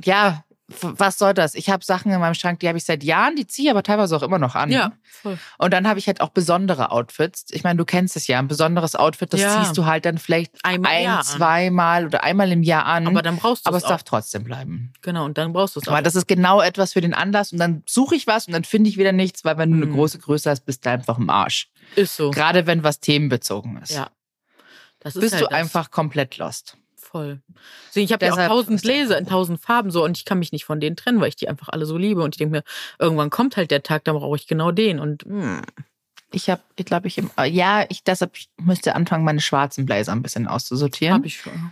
Ja, 0.03 0.43
was 0.81 1.17
soll 1.17 1.33
das? 1.33 1.55
Ich 1.55 1.69
habe 1.69 1.83
Sachen 1.85 2.11
in 2.11 2.19
meinem 2.19 2.33
Schrank, 2.33 2.59
die 2.59 2.67
habe 2.67 2.77
ich 2.77 2.83
seit 2.83 3.01
Jahren, 3.01 3.37
die 3.37 3.47
ziehe 3.47 3.67
ich 3.67 3.71
aber 3.71 3.83
teilweise 3.83 4.17
auch 4.17 4.21
immer 4.21 4.37
noch 4.37 4.53
an. 4.53 4.69
Ja, 4.69 4.91
voll. 5.21 5.37
Und 5.57 5.71
dann 5.71 5.87
habe 5.87 5.97
ich 5.97 6.07
halt 6.07 6.19
auch 6.19 6.27
besondere 6.29 6.91
Outfits. 6.91 7.45
Ich 7.51 7.63
meine, 7.63 7.77
du 7.77 7.85
kennst 7.85 8.17
es 8.17 8.27
ja, 8.27 8.37
ein 8.37 8.49
besonderes 8.49 8.93
Outfit, 8.97 9.31
das 9.31 9.39
Ja. 9.39 9.63
ziehst 9.63 9.77
du 9.77 9.85
halt 9.85 10.03
dann 10.03 10.17
vielleicht 10.17 10.51
Einmal 10.63 10.91
ein, 10.91 11.23
zweimal 11.23 12.05
oder 12.05 12.21
einmal 12.25 12.51
im 12.51 12.63
Jahr 12.63 12.85
an. 12.85 13.07
Aber 13.07 13.21
dann 13.21 13.37
brauchst 13.37 13.65
du 13.65 13.69
aber 13.69 13.77
es 13.77 13.83
es 13.83 13.89
darf 13.89 14.03
trotzdem 14.03 14.43
bleiben. 14.43 14.91
Genau, 15.01 15.23
und 15.23 15.37
dann 15.37 15.53
brauchst 15.53 15.77
du 15.77 15.79
es 15.79 15.87
auch. 15.87 15.93
Aber 15.93 16.01
das 16.01 16.15
ist 16.15 16.27
genau 16.27 16.59
etwas 16.61 16.91
für 16.91 17.01
den 17.01 17.13
Anlass 17.13 17.53
und 17.53 17.59
dann 17.59 17.83
suche 17.87 18.15
ich 18.15 18.27
was 18.27 18.47
und 18.47 18.51
dann 18.53 18.65
finde 18.65 18.89
ich 18.89 18.97
wieder 18.97 19.13
nichts, 19.13 19.45
weil 19.45 19.57
wenn 19.57 19.71
du 19.71 19.77
eine 19.77 19.85
Mhm. 19.85 19.93
große 19.93 20.19
Größe 20.19 20.49
hast, 20.49 20.65
bist 20.65 20.85
du 20.85 20.89
einfach 20.89 21.17
im 21.17 21.29
Arsch. 21.29 21.69
ist 21.95 22.17
so. 22.17 22.31
Gerade 22.31 22.67
wenn 22.67 22.83
was 22.83 22.99
themenbezogen 22.99 23.77
ist. 23.81 23.91
Ja. 23.91 24.09
Bist 25.03 25.33
halt 25.33 25.43
du 25.45 25.47
das. 25.49 25.53
einfach 25.53 25.91
komplett 25.91 26.37
lost. 26.37 26.77
Voll. 26.95 27.41
Deswegen, 27.87 28.05
ich 28.05 28.11
habe 28.13 28.25
ja 28.25 28.33
auch 28.33 28.47
tausend 28.47 28.81
Gläser 28.81 29.17
in 29.17 29.25
tausend 29.27 29.61
Farben 29.61 29.91
so 29.91 30.03
und 30.03 30.17
ich 30.17 30.25
kann 30.25 30.39
mich 30.39 30.51
nicht 30.51 30.65
von 30.65 30.79
denen 30.79 30.95
trennen, 30.97 31.21
weil 31.21 31.29
ich 31.29 31.37
die 31.37 31.47
einfach 31.47 31.69
alle 31.69 31.85
so 31.85 31.97
liebe. 31.97 32.21
Und 32.21 32.35
ich 32.35 32.37
denke 32.37 32.57
mir, 32.57 32.63
irgendwann 32.99 33.29
kommt 33.29 33.55
halt 33.55 33.71
der 33.71 33.81
Tag, 33.83 34.03
da 34.03 34.13
brauche 34.13 34.35
ich 34.35 34.47
genau 34.47 34.71
den. 34.71 34.99
Und 34.99 35.25
mm, 35.25 35.61
Ich 36.31 36.49
habe, 36.49 36.61
ich 36.75 36.85
glaube, 36.85 37.07
ich 37.07 37.17
äh, 37.37 37.49
ja, 37.49 37.85
ich 37.87 38.03
deshalb 38.03 38.35
ich 38.35 38.49
müsste 38.57 38.93
anfangen, 38.95 39.23
meine 39.23 39.39
schwarzen 39.39 39.85
Blazer 39.85 40.11
ein 40.11 40.21
bisschen 40.21 40.47
auszusortieren. 40.47 41.13
habe 41.13 41.27
ich 41.27 41.39
schon. 41.39 41.71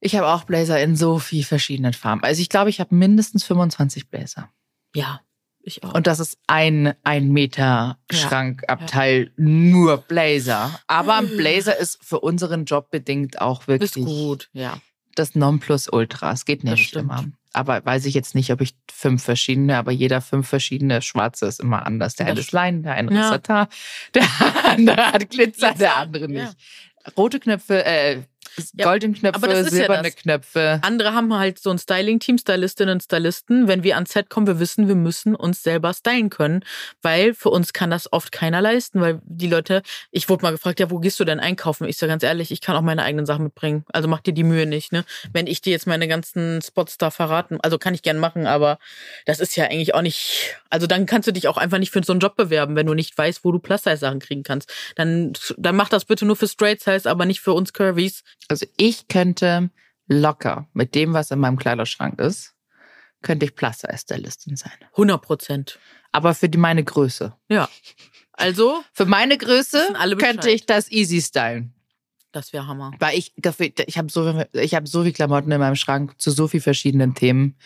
Ich 0.00 0.14
habe 0.14 0.28
auch 0.28 0.44
Blazer 0.44 0.80
in 0.80 0.94
so 0.94 1.18
viel 1.18 1.42
verschiedenen 1.44 1.92
Farben. 1.92 2.22
Also 2.22 2.40
ich 2.40 2.48
glaube, 2.48 2.70
ich 2.70 2.78
habe 2.78 2.94
mindestens 2.94 3.42
25 3.44 4.08
Blazer. 4.10 4.48
Ja, 4.94 5.20
ich 5.68 5.84
auch. 5.84 5.94
Und 5.94 6.06
das 6.06 6.20
ist 6.20 6.36
ein, 6.46 6.94
ein 7.04 7.28
Meter 7.30 7.98
Ja. 8.10 8.18
Schrankabteil 8.18 9.30
nur 9.36 9.98
Blazer. 9.98 10.78
Aber 10.86 11.16
ein 11.16 11.28
Blazer 11.36 11.76
ist 11.78 11.98
für 12.02 12.20
unseren 12.20 12.64
Job 12.64 12.90
bedingt 12.90 13.40
auch 13.40 13.66
wirklich 13.66 13.96
ist 13.96 14.04
gut, 14.04 14.48
ja. 14.52 14.78
das 15.14 15.34
Nonplusultra. 15.34 16.32
Es 16.32 16.44
geht 16.44 16.64
nicht 16.64 16.94
immer. 16.96 17.24
Aber 17.52 17.84
weiß 17.84 18.04
ich 18.04 18.14
jetzt 18.14 18.34
nicht, 18.34 18.52
ob 18.52 18.60
ich 18.60 18.74
fünf 18.90 19.24
verschiedene, 19.24 19.78
aber 19.78 19.90
jeder 19.90 20.20
fünf 20.20 20.48
verschiedene 20.48 21.00
schwarze 21.02 21.46
ist 21.46 21.60
immer 21.60 21.86
anders. 21.86 22.14
Der 22.14 22.26
eine 22.26 22.40
ist 22.40 22.52
Lein, 22.52 22.82
der 22.82 22.92
eine 22.94 23.12
Ja. 23.12 23.20
ist 23.34 23.46
Satin, 23.46 23.66
der 24.14 24.24
andere 24.64 24.96
hat 25.12 25.30
Glitzer, 25.30 25.68
Glitzer, 25.68 25.74
der 25.78 25.96
andere 25.96 26.30
ja. 26.30 26.44
nicht. 26.44 26.56
Rote 27.16 27.40
Knöpfe, 27.40 27.84
äh, 27.84 28.16
Ja, 28.16 28.22
goldene 28.76 29.14
Knöpfe, 29.14 29.36
aber 29.36 29.48
das 29.48 29.66
ist 29.66 29.72
ja 29.72 29.78
silberne 29.78 30.10
das. 30.10 30.16
Knöpfe. 30.16 30.80
Andere 30.82 31.12
haben 31.12 31.34
halt 31.34 31.58
so 31.58 31.70
ein 31.70 31.78
Styling-Team, 31.78 32.38
Stylistinnen 32.38 32.94
und 32.94 33.02
Stylisten. 33.02 33.68
Wenn 33.68 33.82
wir 33.82 33.94
ans 33.94 34.12
Set 34.12 34.30
kommen, 34.30 34.46
wir 34.46 34.58
wissen, 34.60 34.88
wir 34.88 34.94
müssen 34.94 35.34
uns 35.34 35.62
selber 35.62 35.92
stylen 35.94 36.30
können, 36.30 36.64
weil 37.02 37.34
für 37.34 37.50
uns 37.50 37.72
kann 37.72 37.90
das 37.90 38.12
oft 38.12 38.32
keiner 38.32 38.60
leisten, 38.60 39.00
weil 39.00 39.20
die 39.24 39.48
Leute, 39.48 39.82
ich 40.10 40.28
wurde 40.28 40.42
mal 40.42 40.52
gefragt, 40.52 40.80
ja, 40.80 40.90
wo 40.90 40.98
gehst 40.98 41.20
du 41.20 41.24
denn 41.24 41.40
einkaufen? 41.40 41.86
Ich 41.86 41.96
sage 41.96 42.10
ganz 42.10 42.22
ehrlich, 42.22 42.50
ich 42.50 42.60
kann 42.60 42.76
auch 42.76 42.82
meine 42.82 43.02
eigenen 43.02 43.26
Sachen 43.26 43.44
mitbringen. 43.44 43.84
Also 43.92 44.08
mach 44.08 44.20
dir 44.20 44.32
die 44.32 44.44
Mühe 44.44 44.66
nicht, 44.66 44.92
ne? 44.92 45.04
Wenn 45.32 45.46
ich 45.46 45.60
dir 45.60 45.70
jetzt 45.70 45.86
meine 45.86 46.08
ganzen 46.08 46.60
Spots 46.62 46.98
da 46.98 47.10
verraten, 47.10 47.58
also 47.62 47.78
kann 47.78 47.94
ich 47.94 48.02
gern 48.02 48.18
machen, 48.18 48.46
aber 48.46 48.78
das 49.26 49.40
ist 49.40 49.56
ja 49.56 49.64
eigentlich 49.64 49.94
auch 49.94 50.02
nicht, 50.02 50.56
also 50.70 50.86
dann 50.86 51.06
kannst 51.06 51.28
du 51.28 51.32
dich 51.32 51.48
auch 51.48 51.56
einfach 51.56 51.78
nicht 51.78 51.90
für 51.90 52.02
so 52.02 52.12
einen 52.12 52.20
Job 52.20 52.36
bewerben, 52.36 52.76
wenn 52.76 52.86
du 52.86 52.94
nicht 52.94 53.16
weißt, 53.16 53.44
wo 53.44 53.52
du 53.52 53.58
Plus-Size-Sachen 53.58 54.20
kriegen 54.20 54.42
kannst. 54.42 54.72
Dann, 54.96 55.32
dann 55.56 55.76
mach 55.76 55.88
das 55.88 56.04
bitte 56.04 56.24
nur 56.24 56.36
für 56.36 56.48
Straight 56.48 56.82
Size, 56.82 57.08
aber 57.08 57.26
nicht 57.26 57.40
für 57.40 57.52
uns 57.52 57.72
Curvies. 57.72 58.22
Also 58.48 58.66
ich 58.76 59.08
könnte 59.08 59.70
locker 60.06 60.68
mit 60.72 60.94
dem, 60.94 61.12
was 61.12 61.30
in 61.30 61.38
meinem 61.38 61.58
Kleiderschrank 61.58 62.18
ist, 62.18 62.54
könnte 63.22 63.44
ich 63.46 63.54
Plus-Size-Stylistin 63.54 64.56
sein. 64.56 64.72
100 64.92 65.20
Prozent. 65.20 65.78
Aber 66.12 66.34
für 66.34 66.48
die, 66.48 66.58
meine 66.58 66.84
Größe. 66.84 67.34
Ja. 67.48 67.68
Also, 68.32 68.82
Für 68.92 69.04
meine 69.04 69.36
Größe 69.36 69.94
könnte 70.18 70.50
ich 70.50 70.64
das 70.64 70.90
easy 70.90 71.20
stylen. 71.20 71.74
das 72.30 72.52
wäre 72.52 72.66
Hammer. 72.68 72.92
Weil 73.00 73.18
ich, 73.18 73.32
ich 73.36 73.98
habe 73.98 74.10
so, 74.10 74.44
ich 74.52 74.74
habe 74.74 74.86
so 74.86 75.02
viel 75.02 75.12
Klamotten 75.12 75.50
in 75.50 75.58
meinem 75.58 75.74
Schrank 75.74 76.20
zu 76.20 76.30
so 76.30 76.46
viel 76.46 76.60
verschiedenen 76.60 77.14
Themen. 77.14 77.56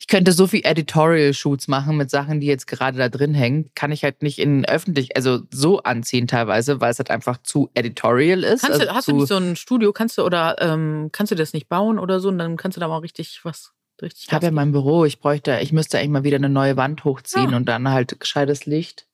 Ich 0.00 0.06
könnte 0.06 0.32
so 0.32 0.46
viel 0.46 0.62
Editorial-Shoots 0.64 1.68
machen 1.68 1.98
mit 1.98 2.10
Sachen, 2.10 2.40
die 2.40 2.46
jetzt 2.46 2.66
gerade 2.66 2.96
da 2.96 3.10
drin 3.10 3.34
hängen. 3.34 3.70
Kann 3.74 3.92
ich 3.92 4.02
halt 4.02 4.22
nicht 4.22 4.38
in 4.38 4.64
öffentlich, 4.64 5.14
also 5.14 5.40
so 5.50 5.82
anziehen 5.82 6.26
teilweise, 6.26 6.80
weil 6.80 6.90
es 6.90 6.98
halt 6.98 7.10
einfach 7.10 7.36
zu 7.42 7.70
editorial 7.74 8.42
ist. 8.42 8.62
Kannst 8.62 8.80
also 8.80 8.86
du, 8.86 8.94
hast 8.94 9.08
du 9.08 9.16
nicht 9.16 9.28
so 9.28 9.36
ein 9.36 9.56
Studio, 9.56 9.92
kannst 9.92 10.16
du 10.16 10.22
oder 10.22 10.56
ähm, 10.60 11.10
kannst 11.12 11.32
du 11.32 11.36
das 11.36 11.52
nicht 11.52 11.68
bauen 11.68 11.98
oder 11.98 12.18
so 12.18 12.28
und 12.28 12.38
dann 12.38 12.56
kannst 12.56 12.76
du 12.76 12.80
da 12.80 12.88
mal 12.88 12.98
richtig 12.98 13.40
was 13.44 13.74
richtig 14.00 14.28
Ich 14.28 14.32
habe 14.32 14.46
ja 14.46 14.52
mein 14.52 14.72
Büro, 14.72 15.04
ich 15.04 15.20
bräuchte, 15.20 15.58
ich 15.60 15.70
müsste 15.70 15.98
eigentlich 15.98 16.10
mal 16.10 16.24
wieder 16.24 16.36
eine 16.38 16.48
neue 16.48 16.78
Wand 16.78 17.04
hochziehen 17.04 17.50
Ja. 17.50 17.56
und 17.58 17.66
dann 17.68 17.86
halt 17.90 18.18
gescheites 18.18 18.64
Licht. 18.64 19.06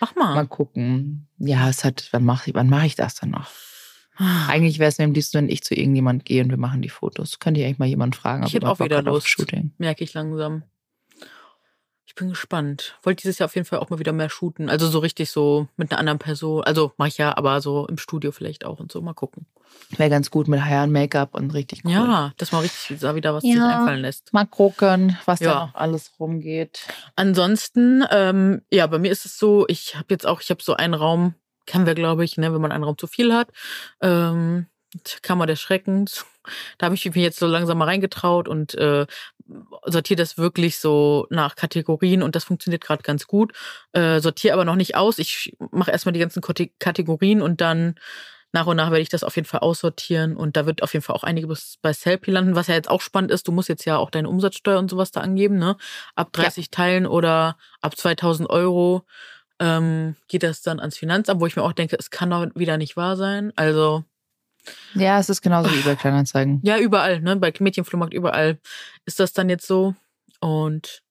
Mach 0.00 0.16
mal. 0.16 0.34
Mal 0.34 0.46
gucken. 0.48 1.28
Ja, 1.38 1.68
es 1.68 1.84
hat, 1.84 2.08
wann 2.10 2.24
mache 2.24 2.50
ich, 2.50 2.56
wann 2.56 2.68
mache 2.68 2.86
ich 2.86 2.96
das 2.96 3.14
dann 3.14 3.30
noch? 3.30 3.48
Eigentlich 4.18 4.78
wäre 4.78 4.88
es 4.88 4.98
mir 4.98 5.04
am 5.04 5.12
liebsten, 5.12 5.38
wenn 5.38 5.48
ich 5.48 5.62
zu 5.62 5.74
irgendjemand 5.74 6.24
gehe 6.24 6.42
und 6.42 6.50
wir 6.50 6.56
machen 6.56 6.82
die 6.82 6.88
Fotos. 6.88 7.38
Könnte 7.38 7.60
ich 7.60 7.66
eigentlich 7.66 7.78
mal 7.78 7.86
jemand 7.88 8.16
fragen, 8.16 8.44
Ich 8.46 8.54
hätte 8.54 8.66
er 8.66 8.72
auch 8.72 8.80
wieder 8.80 9.02
Lust. 9.02 9.28
Shooting. 9.28 9.72
Merke 9.78 10.04
ich 10.04 10.14
langsam. 10.14 10.62
Ich 12.08 12.14
bin 12.14 12.28
gespannt. 12.30 12.96
Wollte 13.02 13.22
dieses 13.22 13.38
Jahr 13.38 13.46
auf 13.46 13.54
jeden 13.56 13.66
Fall 13.66 13.80
auch 13.80 13.90
mal 13.90 13.98
wieder 13.98 14.12
mehr 14.12 14.30
shooten. 14.30 14.70
Also 14.70 14.88
so 14.88 15.00
richtig 15.00 15.28
so 15.30 15.68
mit 15.76 15.90
einer 15.90 15.98
anderen 15.98 16.18
Person. 16.18 16.62
Also 16.64 16.92
mache 16.96 17.08
ich 17.08 17.18
ja, 17.18 17.36
aber 17.36 17.60
so 17.60 17.86
im 17.88 17.98
Studio 17.98 18.32
vielleicht 18.32 18.64
auch 18.64 18.78
und 18.80 18.90
so. 18.90 19.02
Mal 19.02 19.12
gucken. 19.12 19.44
Wäre 19.96 20.08
ganz 20.08 20.30
gut 20.30 20.48
mit 20.48 20.64
Hair 20.64 20.84
und 20.84 20.92
Make-up 20.92 21.34
und 21.34 21.52
richtig 21.52 21.84
cool. 21.84 21.90
Ja, 21.90 22.32
dass 22.38 22.52
man 22.52 22.62
richtig 22.62 23.00
da 23.00 23.14
wieder 23.16 23.34
was 23.34 23.42
sich 23.42 23.54
Ja. 23.54 23.80
einfallen 23.80 24.00
lässt. 24.00 24.32
Mal 24.32 24.46
gucken, 24.46 25.18
was 25.26 25.40
Ja. 25.40 25.52
da 25.52 25.66
noch 25.66 25.74
alles 25.74 26.12
rumgeht. 26.18 26.86
Ansonsten, 27.16 28.04
ähm, 28.10 28.62
ja, 28.70 28.86
bei 28.86 28.98
mir 28.98 29.10
ist 29.10 29.26
es 29.26 29.36
so, 29.38 29.66
ich 29.68 29.96
habe 29.96 30.06
jetzt 30.10 30.26
auch, 30.26 30.40
ich 30.40 30.48
habe 30.50 30.62
so 30.62 30.74
einen 30.74 30.94
Raum, 30.94 31.34
kennen 31.66 31.86
wir, 31.86 31.94
glaube 31.94 32.24
ich, 32.24 32.36
ne, 32.36 32.52
wenn 32.52 32.60
man 32.60 32.72
einen 32.72 32.84
Raum 32.84 32.98
zu 32.98 33.06
viel 33.06 33.32
hat. 33.34 33.48
Ähm, 34.00 34.66
Kammer 35.22 35.46
des 35.46 35.60
Schreckens. 35.60 36.24
Da 36.78 36.86
habe 36.86 36.94
ich 36.94 37.04
mich 37.04 37.16
jetzt 37.16 37.38
so 37.40 37.46
langsam 37.46 37.78
mal 37.78 37.86
reingetraut 37.86 38.48
und 38.48 38.74
äh, 38.76 39.06
sortiere 39.84 40.16
das 40.16 40.38
wirklich 40.38 40.78
so 40.78 41.26
nach 41.28 41.56
Kategorien 41.56 42.22
und 42.22 42.36
das 42.36 42.44
funktioniert 42.44 42.82
gerade 42.82 43.02
ganz 43.02 43.26
gut. 43.26 43.52
Äh, 43.92 44.20
sortiere 44.20 44.54
aber 44.54 44.64
noch 44.64 44.76
nicht 44.76 44.94
aus. 44.94 45.18
Ich 45.18 45.56
mache 45.72 45.90
erstmal 45.90 46.12
die 46.12 46.20
ganzen 46.20 46.42
Kate- 46.42 46.70
Kategorien 46.78 47.42
und 47.42 47.60
dann 47.60 47.96
nach 48.52 48.66
und 48.66 48.76
nach 48.76 48.90
werde 48.90 49.02
ich 49.02 49.08
das 49.08 49.24
auf 49.24 49.36
jeden 49.36 49.46
Fall 49.46 49.60
aussortieren 49.60 50.36
und 50.36 50.56
da 50.56 50.66
wird 50.66 50.82
auf 50.82 50.94
jeden 50.94 51.04
Fall 51.04 51.16
auch 51.16 51.24
einiges 51.24 51.78
bei 51.82 51.92
Selfie 51.92 52.30
landen, 52.30 52.54
was 52.54 52.68
ja 52.68 52.74
jetzt 52.74 52.88
auch 52.88 53.00
spannend 53.00 53.30
ist. 53.30 53.46
Du 53.48 53.52
musst 53.52 53.68
jetzt 53.68 53.84
ja 53.84 53.98
auch 53.98 54.08
deine 54.08 54.28
Umsatzsteuer 54.28 54.78
und 54.78 54.88
sowas 54.88 55.10
da 55.10 55.20
angeben, 55.20 55.58
ne? 55.58 55.76
Ab 56.14 56.32
30 56.32 56.70
Teilen 56.70 57.06
oder 57.06 57.58
ab 57.80 57.96
2000 57.96 58.48
Euro 58.48 59.02
ähm, 59.60 60.16
geht 60.28 60.42
das 60.42 60.62
dann 60.62 60.80
ans 60.80 60.96
Finanzamt, 60.96 61.40
wo 61.40 61.46
ich 61.46 61.56
mir 61.56 61.62
auch 61.62 61.72
denke, 61.72 61.96
es 61.98 62.10
kann 62.10 62.30
doch 62.30 62.46
wieder 62.54 62.76
nicht 62.78 62.96
wahr 62.96 63.16
sein. 63.16 63.52
Also 63.56 64.04
Ja, 64.94 65.18
es 65.18 65.28
ist 65.28 65.42
genauso 65.42 65.70
wie 65.72 65.80
bei 65.82 65.94
Kleinanzeigen. 65.96 66.60
ja, 66.64 66.78
überall, 66.78 67.20
ne? 67.20 67.36
Bei 67.36 67.52
Mädchenflohmarkt 67.58 68.12
überall 68.14 68.58
ist 69.06 69.20
das 69.20 69.32
dann 69.32 69.48
jetzt 69.48 69.66
so. 69.66 69.94
Und 70.40 71.02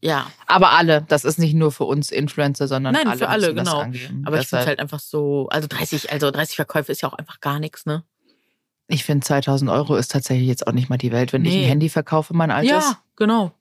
Ja. 0.00 0.30
Aber 0.46 0.70
alle, 0.72 1.02
das 1.08 1.24
ist 1.24 1.38
nicht 1.38 1.54
nur 1.54 1.70
für 1.72 1.84
uns 1.84 2.10
Influencer, 2.10 2.66
sondern 2.68 2.94
Nein, 2.94 3.06
alle 3.06 3.18
für 3.18 3.28
alle, 3.28 3.54
genau. 3.54 3.80
angeben. 3.80 4.22
Aber 4.26 4.38
ich 4.40 4.48
finde 4.48 4.62
Deshalb- 4.62 4.66
halt 4.66 4.80
einfach 4.80 5.00
so, 5.00 5.48
also 5.50 5.68
30, 5.68 6.10
also 6.10 6.30
30 6.30 6.56
Verkäufe 6.56 6.90
ist 6.90 7.02
ja 7.02 7.08
auch 7.08 7.14
einfach 7.14 7.40
gar 7.40 7.58
nichts, 7.60 7.86
ne? 7.86 8.02
Ich 8.88 9.04
finde 9.04 9.24
2000 9.24 9.70
Euro 9.70 9.94
ist 9.96 10.10
tatsächlich 10.10 10.48
jetzt 10.48 10.66
auch 10.66 10.72
nicht 10.72 10.88
mal 10.90 10.98
die 10.98 11.12
Welt, 11.12 11.32
wenn 11.32 11.44
ich 11.44 11.54
Nee. 11.54 11.62
ein 11.64 11.68
Handy 11.68 11.88
verkaufe, 11.88 12.34
mein 12.34 12.50
altes. 12.50 12.70
Ja, 12.72 12.98
genau. 13.16 13.52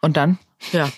Und 0.00 0.16
dann 0.16 0.38
Ja. 0.72 0.88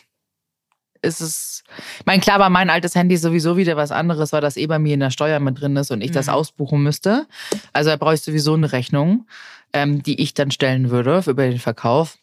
Ist 1.02 1.20
es. 1.20 1.62
Ich 1.98 2.06
meine, 2.06 2.20
klar 2.20 2.38
war 2.38 2.50
mein 2.50 2.68
altes 2.70 2.94
Handy 2.94 3.16
sowieso 3.16 3.56
wieder 3.56 3.76
was 3.76 3.90
anderes, 3.92 4.32
weil 4.32 4.40
das 4.40 4.56
eh 4.56 4.66
bei 4.66 4.78
mir 4.78 4.94
in 4.94 5.00
der 5.00 5.10
Steuer 5.10 5.40
mit 5.40 5.60
drin 5.60 5.76
ist 5.76 5.90
und 5.90 6.00
ich 6.02 6.10
das 6.10 6.26
Mhm. 6.26 6.32
ausbuchen 6.34 6.82
müsste. 6.82 7.26
Also 7.72 7.90
da 7.90 7.96
brauche 7.96 8.14
ich 8.14 8.20
sowieso 8.22 8.54
eine 8.54 8.72
Rechnung, 8.72 9.26
ähm, 9.72 10.02
die 10.02 10.20
ich 10.20 10.34
dann 10.34 10.50
stellen 10.50 10.90
würde 10.90 11.22
über 11.26 11.46
den 11.48 11.58
Verkauf, 11.58 12.18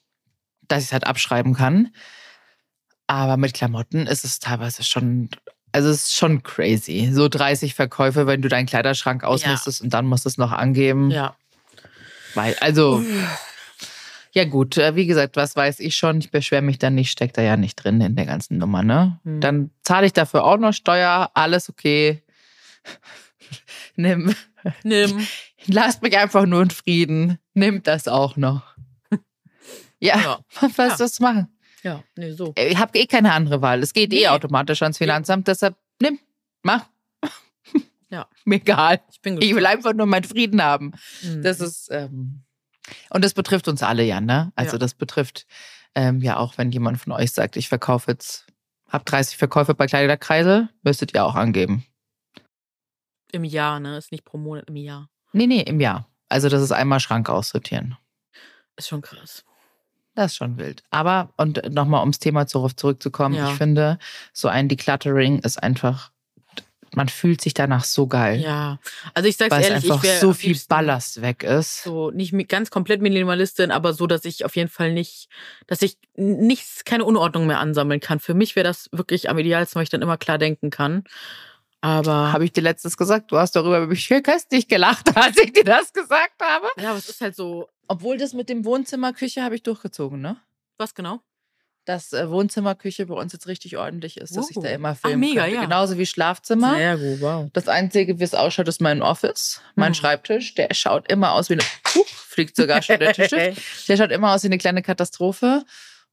dass 0.67 0.83
ich 0.83 0.87
es 0.89 0.93
halt 0.93 1.07
abschreiben 1.07 1.53
kann. 1.53 1.89
Aber 3.07 3.37
mit 3.37 3.53
Klamotten 3.53 4.05
ist 4.05 4.25
es 4.25 4.39
teilweise 4.39 4.83
schon. 4.83 5.29
Also 5.71 5.89
es 5.89 6.03
ist 6.07 6.15
schon 6.15 6.43
crazy. 6.43 7.09
So 7.13 7.27
30 7.29 7.73
Verkäufe, 7.73 8.25
wenn 8.27 8.41
du 8.41 8.47
deinen 8.49 8.65
Kleiderschrank 8.65 9.23
ausmistest 9.23 9.81
und 9.81 9.93
dann 9.93 10.05
musst 10.05 10.25
du 10.25 10.29
es 10.29 10.37
noch 10.37 10.51
angeben. 10.51 11.09
Ja. 11.11 11.35
Weil, 12.35 12.55
also, 12.59 13.01
ja 14.37 14.45
gut, 14.45 14.77
äh, 14.77 14.95
wie 14.95 15.07
gesagt, 15.07 15.35
was 15.35 15.55
weiß 15.55 15.79
ich 15.79 15.95
schon, 15.95 16.19
ich 16.19 16.29
beschwere 16.31 16.61
mich 16.61 16.77
dann 16.77 16.93
nicht, 16.95 17.09
steckt 17.11 17.37
da 17.37 17.41
ja 17.41 17.57
nicht 17.57 17.75
drin 17.75 17.99
in 18.01 18.15
der 18.15 18.25
ganzen 18.27 18.57
Nummer, 18.59 18.83
ne? 18.83 19.19
Hm. 19.23 19.41
Dann 19.41 19.71
zahle 19.81 20.05
ich 20.05 20.13
dafür 20.13 20.43
auch 20.43 20.57
noch 20.57 20.73
Steuer, 20.73 21.31
alles 21.33 21.69
okay. 21.69 22.21
Nimm, 23.95 24.33
Nimm. 24.83 25.25
lasst 25.65 26.01
mich 26.01 26.17
einfach 26.17 26.45
nur 26.45 26.61
in 26.61 26.69
Frieden. 26.69 27.39
Nimmt 27.53 27.87
das 27.87 28.07
auch 28.07 28.37
noch. 28.37 28.61
Ja, 29.99 30.19
Ja. 30.19 30.39
was 30.61 30.77
Ja. 30.77 30.95
das 30.97 31.19
machen? 31.19 31.47
Ja, 31.83 32.03
nee, 32.15 32.31
so. 32.31 32.53
Ich 32.57 32.77
habe 32.77 32.97
eh 32.99 33.07
keine 33.07 33.33
andere 33.33 33.61
Wahl. 33.63 33.81
Es 33.81 33.93
geht 33.93 34.13
eh 34.13 34.17
Nee. 34.21 34.27
automatisch 34.27 34.81
ans 34.83 34.97
Finanzamt, 34.99 35.47
deshalb 35.47 35.75
nimm, 36.01 36.19
mach. 36.61 36.85
Ja. 38.09 38.27
Mir 38.45 38.55
egal. 38.57 39.01
Ich 39.11 39.19
bin 39.21 39.41
Ich 39.41 39.53
will 39.55 39.65
einfach 39.65 39.93
nur 39.93 40.05
meinen 40.05 40.23
Frieden 40.23 40.61
haben. 40.61 40.93
Mhm. 41.23 41.41
Das 41.41 41.59
ist, 41.59 41.89
ähm, 41.91 42.43
und 43.09 43.23
das 43.23 43.33
betrifft 43.33 43.67
uns 43.67 43.83
alle 43.83 44.03
ja, 44.03 44.21
ne? 44.21 44.51
Also 44.55 44.73
Ja. 44.73 44.77
das 44.79 44.93
betrifft 44.93 45.45
ähm, 45.95 46.21
ja 46.21 46.37
auch, 46.37 46.57
wenn 46.57 46.71
jemand 46.71 46.99
von 46.99 47.13
euch 47.13 47.31
sagt, 47.31 47.57
ich 47.57 47.69
verkaufe 47.69 48.11
jetzt, 48.11 48.45
hab 48.89 49.05
30 49.05 49.37
Verkäufe 49.37 49.73
bei 49.73 49.87
Kleiderkreisel, 49.87 50.69
müsstet 50.83 51.13
ihr 51.13 51.25
auch 51.25 51.35
angeben. 51.35 51.85
Im 53.31 53.43
Jahr, 53.43 53.79
ne? 53.79 53.97
Ist 53.97 54.11
nicht 54.11 54.23
pro 54.25 54.37
Monat, 54.37 54.65
im 54.69 54.75
Jahr. 54.77 55.09
Nee, 55.33 55.47
nee, 55.47 55.61
im 55.61 55.79
Jahr. 55.79 56.07
Also 56.29 56.49
das 56.49 56.61
ist 56.61 56.71
einmal 56.71 56.99
Schrank 56.99 57.29
aussortieren. 57.29 57.97
Ist 58.77 58.87
schon 58.89 59.01
krass. 59.01 59.43
Das 60.15 60.31
ist 60.31 60.37
schon 60.37 60.57
wild. 60.57 60.83
Aber, 60.89 61.33
und 61.37 61.61
nochmal 61.73 61.99
ums 62.01 62.19
Thema 62.19 62.47
zurück, 62.47 62.79
zurückzukommen, 62.79 63.35
Ja. 63.35 63.51
ich 63.51 63.57
finde, 63.57 63.99
so 64.33 64.47
ein 64.47 64.67
Decluttering 64.67 65.39
ist 65.39 65.61
einfach, 65.61 66.11
man 66.95 67.09
fühlt 67.09 67.41
sich 67.41 67.53
danach 67.53 67.83
so 67.83 68.07
geil. 68.07 68.39
Ja. 68.41 68.79
Also 69.13 69.29
ich 69.29 69.37
sag's 69.37 69.51
Weil 69.51 69.61
es 69.61 69.69
ehrlich, 69.69 69.83
einfach 69.85 70.03
ich 70.03 70.09
wäre 70.09 70.19
so 70.19 70.33
viel 70.33 70.57
Ballast 70.67 71.21
weg 71.21 71.43
ist. 71.43 71.83
so 71.83 72.11
nicht 72.11 72.33
ganz 72.49 72.69
komplett 72.69 73.01
Minimalistin, 73.01 73.71
aber 73.71 73.93
so, 73.93 74.07
dass 74.07 74.25
ich 74.25 74.45
auf 74.45 74.55
jeden 74.55 74.69
Fall 74.69 74.93
nicht, 74.93 75.29
dass 75.67 75.81
ich 75.81 75.97
nichts, 76.15 76.85
keine 76.85 77.05
Unordnung 77.05 77.47
mehr 77.47 77.59
ansammeln 77.59 77.99
kann. 77.99 78.19
Für 78.19 78.33
mich 78.33 78.55
wäre 78.55 78.63
das 78.63 78.89
wirklich 78.91 79.29
am 79.29 79.37
idealsten, 79.37 79.75
weil 79.75 79.83
ich 79.83 79.89
dann 79.89 80.01
immer 80.01 80.17
klar 80.17 80.37
denken 80.37 80.69
kann. 80.69 81.03
Aber 81.81 82.33
Habe 82.33 82.43
ich 82.45 82.51
dir 82.51 82.61
letztes 82.61 82.97
gesagt? 82.97 83.31
Du 83.31 83.37
hast 83.37 83.55
darüber 83.55 83.77
über 83.77 83.87
mich 83.87 84.09
köstlich 84.23 84.67
gelacht, 84.67 85.05
als 85.15 85.37
ich 85.37 85.53
dir 85.53 85.63
das 85.63 85.93
gesagt 85.93 86.41
habe. 86.41 86.67
ja, 86.81 86.89
aber 86.89 86.97
es 86.97 87.09
ist 87.09 87.21
halt 87.21 87.35
so, 87.35 87.67
Obwohl 87.87 88.17
das 88.17 88.33
mit 88.33 88.49
dem 88.49 88.65
Wohnzimmerküche 88.65 89.43
habe 89.43 89.55
ich 89.55 89.63
durchgezogen, 89.63 90.19
ne? 90.19 90.37
was 90.77 90.93
genau? 90.93 91.21
Dass 91.87 92.11
äh, 92.11 92.29
Wohnzimmerküche 92.29 93.05
bei 93.05 93.13
uns 93.15 93.31
jetzt 93.31 93.47
richtig 93.47 93.77
ordentlich 93.77 94.17
ist, 94.17 94.35
dass 94.35 94.49
ich 94.49 94.55
da 94.55 94.61
Oh. 94.69 94.73
immer 94.73 94.89
Ach, 94.89 94.97
filmen 95.07 95.21
mega, 95.21 95.43
könnte. 95.43 95.55
ja. 95.55 95.61
Genauso 95.63 95.97
wie 95.97 96.05
Schlafzimmer. 96.05 96.75
Sehr 96.75 96.97
gut, 96.97 97.21
wow. 97.21 97.49
Das 97.53 97.67
Einzige, 97.69 98.19
wie 98.19 98.23
es 98.23 98.33
ausschaut, 98.33 98.67
ist 98.67 98.81
mein 98.81 99.01
Office, 99.01 99.61
mein 99.75 99.87
Hm. 99.87 99.93
Schreibtisch. 99.95 100.53
Der 100.55 100.73
schaut 100.73 101.09
immer 101.09 101.31
aus 101.31 101.49
wie 101.49 101.53
eine... 101.53 101.63
Huch, 101.95 102.05
fliegt 102.07 102.55
sogar 102.57 102.81
schon 102.81 102.99
der 102.99 103.13
Tisch. 103.13 103.29
Der 103.87 103.95
schaut 103.97 104.11
immer 104.11 104.33
aus 104.33 104.43
wie 104.43 104.47
eine 104.47 104.57
kleine 104.57 104.81
Katastrophe. 104.81 105.63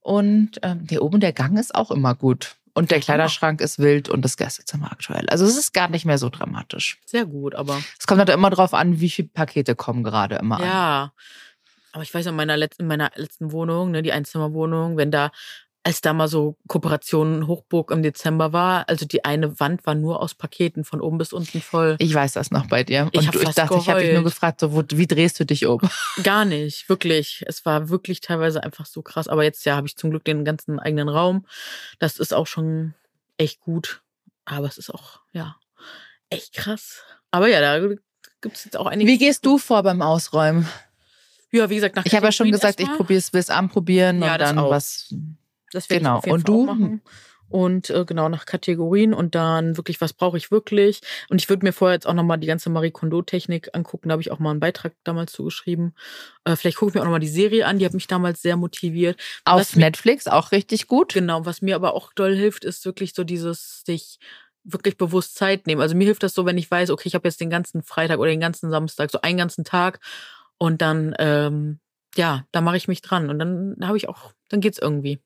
Und 0.00 0.60
ähm, 0.62 0.86
der 0.86 1.02
oben, 1.02 1.18
der 1.18 1.32
Gang 1.32 1.58
ist 1.58 1.74
auch 1.74 1.90
immer 1.90 2.14
gut. 2.14 2.56
Und 2.74 2.90
der 2.90 3.00
Kleiderschrank 3.00 3.60
ist 3.60 3.78
wild 3.78 4.08
und 4.08 4.22
das 4.24 4.36
Gästezimmer 4.36 4.92
aktuell. 4.92 5.28
Also 5.28 5.44
es 5.44 5.56
ist 5.56 5.72
gar 5.74 5.88
nicht 5.88 6.04
mehr 6.04 6.18
so 6.18 6.28
dramatisch. 6.28 6.98
Sehr 7.06 7.24
gut, 7.24 7.54
aber 7.54 7.80
Es 7.98 8.06
kommt 8.06 8.18
halt 8.18 8.28
immer 8.30 8.50
drauf 8.50 8.74
an, 8.74 9.00
wie 9.00 9.08
viele 9.10 9.28
Pakete 9.28 9.74
kommen 9.74 10.04
gerade 10.04 10.36
immer 10.36 10.56
an. 10.60 10.62
ja. 10.64 11.12
Aber 11.92 12.02
ich 12.02 12.12
weiß, 12.12 12.26
in 12.26 12.34
meiner, 12.34 12.56
letzten, 12.56 12.82
in 12.82 12.88
meiner 12.88 13.12
letzten 13.14 13.52
Wohnung, 13.52 13.92
ne, 13.92 14.02
die 14.02 14.10
Einzimmerwohnung, 14.12 14.96
wenn 14.96 15.12
da, 15.12 15.30
als 15.86 16.00
da 16.00 16.14
mal 16.14 16.28
so 16.28 16.56
Kooperation 16.66 17.46
Hochburg 17.46 17.90
im 17.90 18.02
Dezember 18.02 18.54
war, 18.54 18.88
also 18.88 19.04
die 19.06 19.24
eine 19.26 19.60
Wand 19.60 19.84
war 19.86 19.94
nur 19.94 20.22
aus 20.22 20.34
Paketen 20.34 20.82
von 20.82 21.02
oben 21.02 21.18
bis 21.18 21.32
unten 21.34 21.60
voll. 21.60 21.96
Ich 21.98 22.14
weiß 22.14 22.32
das 22.32 22.50
noch 22.50 22.66
bei 22.66 22.82
dir. 22.84 23.08
Ich 23.12 23.18
Und 23.20 23.26
hab 23.26 23.34
du, 23.34 23.40
ich 23.40 23.50
dachte, 23.50 23.76
ich 23.78 23.88
habe 23.90 24.00
dich 24.00 24.08
nur 24.08 24.20
geheult. 24.22 24.34
gefragt, 24.34 24.60
so, 24.60 24.72
wo, 24.72 24.82
wie 24.88 25.06
drehst 25.06 25.38
du 25.38 25.44
dich 25.44 25.66
um? 25.66 25.80
Gar 26.22 26.46
nicht, 26.46 26.88
wirklich. 26.88 27.44
Es 27.46 27.66
war 27.66 27.90
wirklich 27.90 28.22
teilweise 28.22 28.62
einfach 28.62 28.86
so 28.86 29.02
krass. 29.02 29.28
Aber 29.28 29.44
jetzt 29.44 29.64
ja 29.66 29.76
habe 29.76 29.86
ich 29.86 29.96
zum 29.96 30.08
Glück 30.10 30.24
den 30.24 30.44
ganzen 30.46 30.78
eigenen 30.80 31.10
Raum. 31.10 31.44
Das 31.98 32.18
ist 32.18 32.32
auch 32.32 32.46
schon 32.46 32.94
echt 33.36 33.60
gut. 33.60 34.00
Aber 34.46 34.66
es 34.66 34.78
ist 34.78 34.88
auch, 34.88 35.20
ja, 35.32 35.56
echt 36.30 36.54
krass. 36.54 37.02
Aber 37.30 37.48
ja, 37.48 37.60
da 37.60 37.86
gibt 38.40 38.56
es 38.56 38.64
jetzt 38.64 38.76
auch 38.78 38.86
einige. 38.86 39.10
Wie 39.10 39.18
gehst 39.18 39.44
du 39.44 39.58
vor 39.58 39.82
beim 39.82 40.00
Ausräumen? 40.00 40.66
Ja, 41.50 41.68
wie 41.70 41.74
gesagt, 41.76 41.94
nach 41.96 42.04
Ich 42.06 42.14
habe 42.14 42.26
ja 42.26 42.32
schon 42.32 42.50
gesagt, 42.50 42.80
ich 42.80 42.90
probiere 42.92 43.18
es, 43.18 43.32
will 43.32 43.40
es 43.40 43.50
anprobieren 43.50 44.22
Ja, 44.22 44.32
und 44.32 44.40
dann 44.40 44.58
auch. 44.58 44.70
was. 44.70 45.14
Das 45.74 45.90
werde 45.90 46.00
Genau. 46.04 46.14
ich 46.14 46.18
auf 46.18 46.24
jeden 46.26 46.34
Und 46.36 46.40
Fall 46.46 46.54
du? 46.54 46.62
auch 46.62 46.66
machen. 46.74 47.02
Und 47.50 47.90
äh, 47.90 48.04
genau 48.06 48.28
nach 48.30 48.46
Kategorien 48.46 49.12
und 49.12 49.34
dann 49.34 49.76
wirklich, 49.76 50.00
was 50.00 50.14
brauche 50.14 50.36
ich 50.38 50.50
wirklich? 50.50 51.02
Und 51.28 51.40
ich 51.42 51.48
würde 51.50 51.64
mir 51.64 51.72
vorher 51.72 51.94
jetzt 51.94 52.06
auch 52.06 52.14
nochmal 52.14 52.38
die 52.38 52.46
ganze 52.46 52.70
Marie 52.70 52.90
Kondo-Technik 52.90 53.68
angucken. 53.74 54.08
Da 54.08 54.14
habe 54.14 54.22
ich 54.22 54.32
auch 54.32 54.38
mal 54.38 54.50
einen 54.50 54.60
Beitrag 54.60 54.94
damals 55.04 55.32
zugeschrieben. 55.32 55.94
Äh, 56.44 56.56
vielleicht 56.56 56.78
gucke 56.78 56.88
ich 56.90 56.94
mir 56.94 57.02
auch 57.02 57.04
nochmal 57.04 57.20
die 57.20 57.28
Serie 57.28 57.66
an. 57.66 57.78
Die 57.78 57.84
hat 57.84 57.92
mich 57.92 58.06
damals 58.06 58.40
sehr 58.40 58.56
motiviert. 58.56 59.20
Auf 59.44 59.60
Was 59.60 59.76
mir- 59.76 59.84
Netflix 59.84 60.26
auch 60.26 60.52
richtig 60.52 60.86
gut. 60.88 61.12
Genau, 61.12 61.44
was 61.44 61.60
mir 61.60 61.76
aber 61.76 61.92
auch 61.94 62.12
doll 62.14 62.34
hilft, 62.34 62.64
ist 62.64 62.84
wirklich 62.86 63.12
so 63.14 63.24
dieses 63.24 63.82
sich 63.84 64.18
wirklich 64.64 64.96
bewusst 64.96 65.36
Zeit 65.36 65.66
nehmen. 65.66 65.82
Also 65.82 65.94
mir 65.94 66.06
hilft 66.06 66.22
das 66.22 66.32
so, 66.34 66.46
wenn 66.46 66.56
ich 66.58 66.70
weiß, 66.70 66.88
okay, 66.90 67.06
ich 67.08 67.14
habe 67.14 67.28
jetzt 67.28 67.40
den 67.40 67.50
ganzen 67.50 67.82
Freitag 67.82 68.18
oder 68.18 68.30
den 68.30 68.40
ganzen 68.40 68.70
Samstag, 68.70 69.10
so 69.10 69.20
einen 69.20 69.36
ganzen 69.36 69.64
Tag 69.64 70.00
und 70.56 70.80
dann, 70.80 71.14
ähm, 71.18 71.78
ja, 72.16 72.46
da 72.52 72.62
mache 72.62 72.78
ich 72.78 72.88
mich 72.88 73.02
dran 73.02 73.28
und 73.28 73.38
dann 73.38 73.76
habe 73.82 73.98
ich 73.98 74.08
auch, 74.08 74.32
dann 74.48 74.60
geht's 74.62 74.78
irgendwie. 74.78 75.20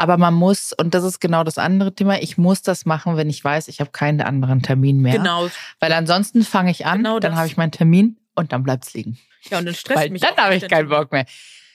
Aber 0.00 0.16
man 0.16 0.32
muss, 0.32 0.72
und 0.72 0.94
das 0.94 1.04
ist 1.04 1.20
genau 1.20 1.44
das 1.44 1.58
andere 1.58 1.94
Thema, 1.94 2.22
ich 2.22 2.38
muss 2.38 2.62
das 2.62 2.86
machen, 2.86 3.18
wenn 3.18 3.28
ich 3.28 3.44
weiß, 3.44 3.68
ich 3.68 3.80
habe 3.80 3.90
keinen 3.90 4.22
anderen 4.22 4.62
Termin 4.62 5.00
mehr. 5.00 5.12
Genau. 5.18 5.50
Weil 5.78 5.92
ansonsten 5.92 6.42
fange 6.42 6.70
ich 6.70 6.86
an, 6.86 6.98
Genau 6.98 7.20
dann 7.20 7.36
habe 7.36 7.46
ich 7.46 7.58
meinen 7.58 7.70
Termin 7.70 8.16
und 8.34 8.50
dann 8.52 8.62
bleibt's 8.62 8.94
liegen. 8.94 9.18
Ja, 9.50 9.58
und 9.58 9.66
dann 9.66 9.74
stresst 9.74 10.00
Weil 10.00 10.08
mich. 10.08 10.22
dann 10.22 10.34
habe 10.38 10.54
ich 10.54 10.66
keinen. 10.68 10.88
Bock 10.88 11.12
mehr. 11.12 11.26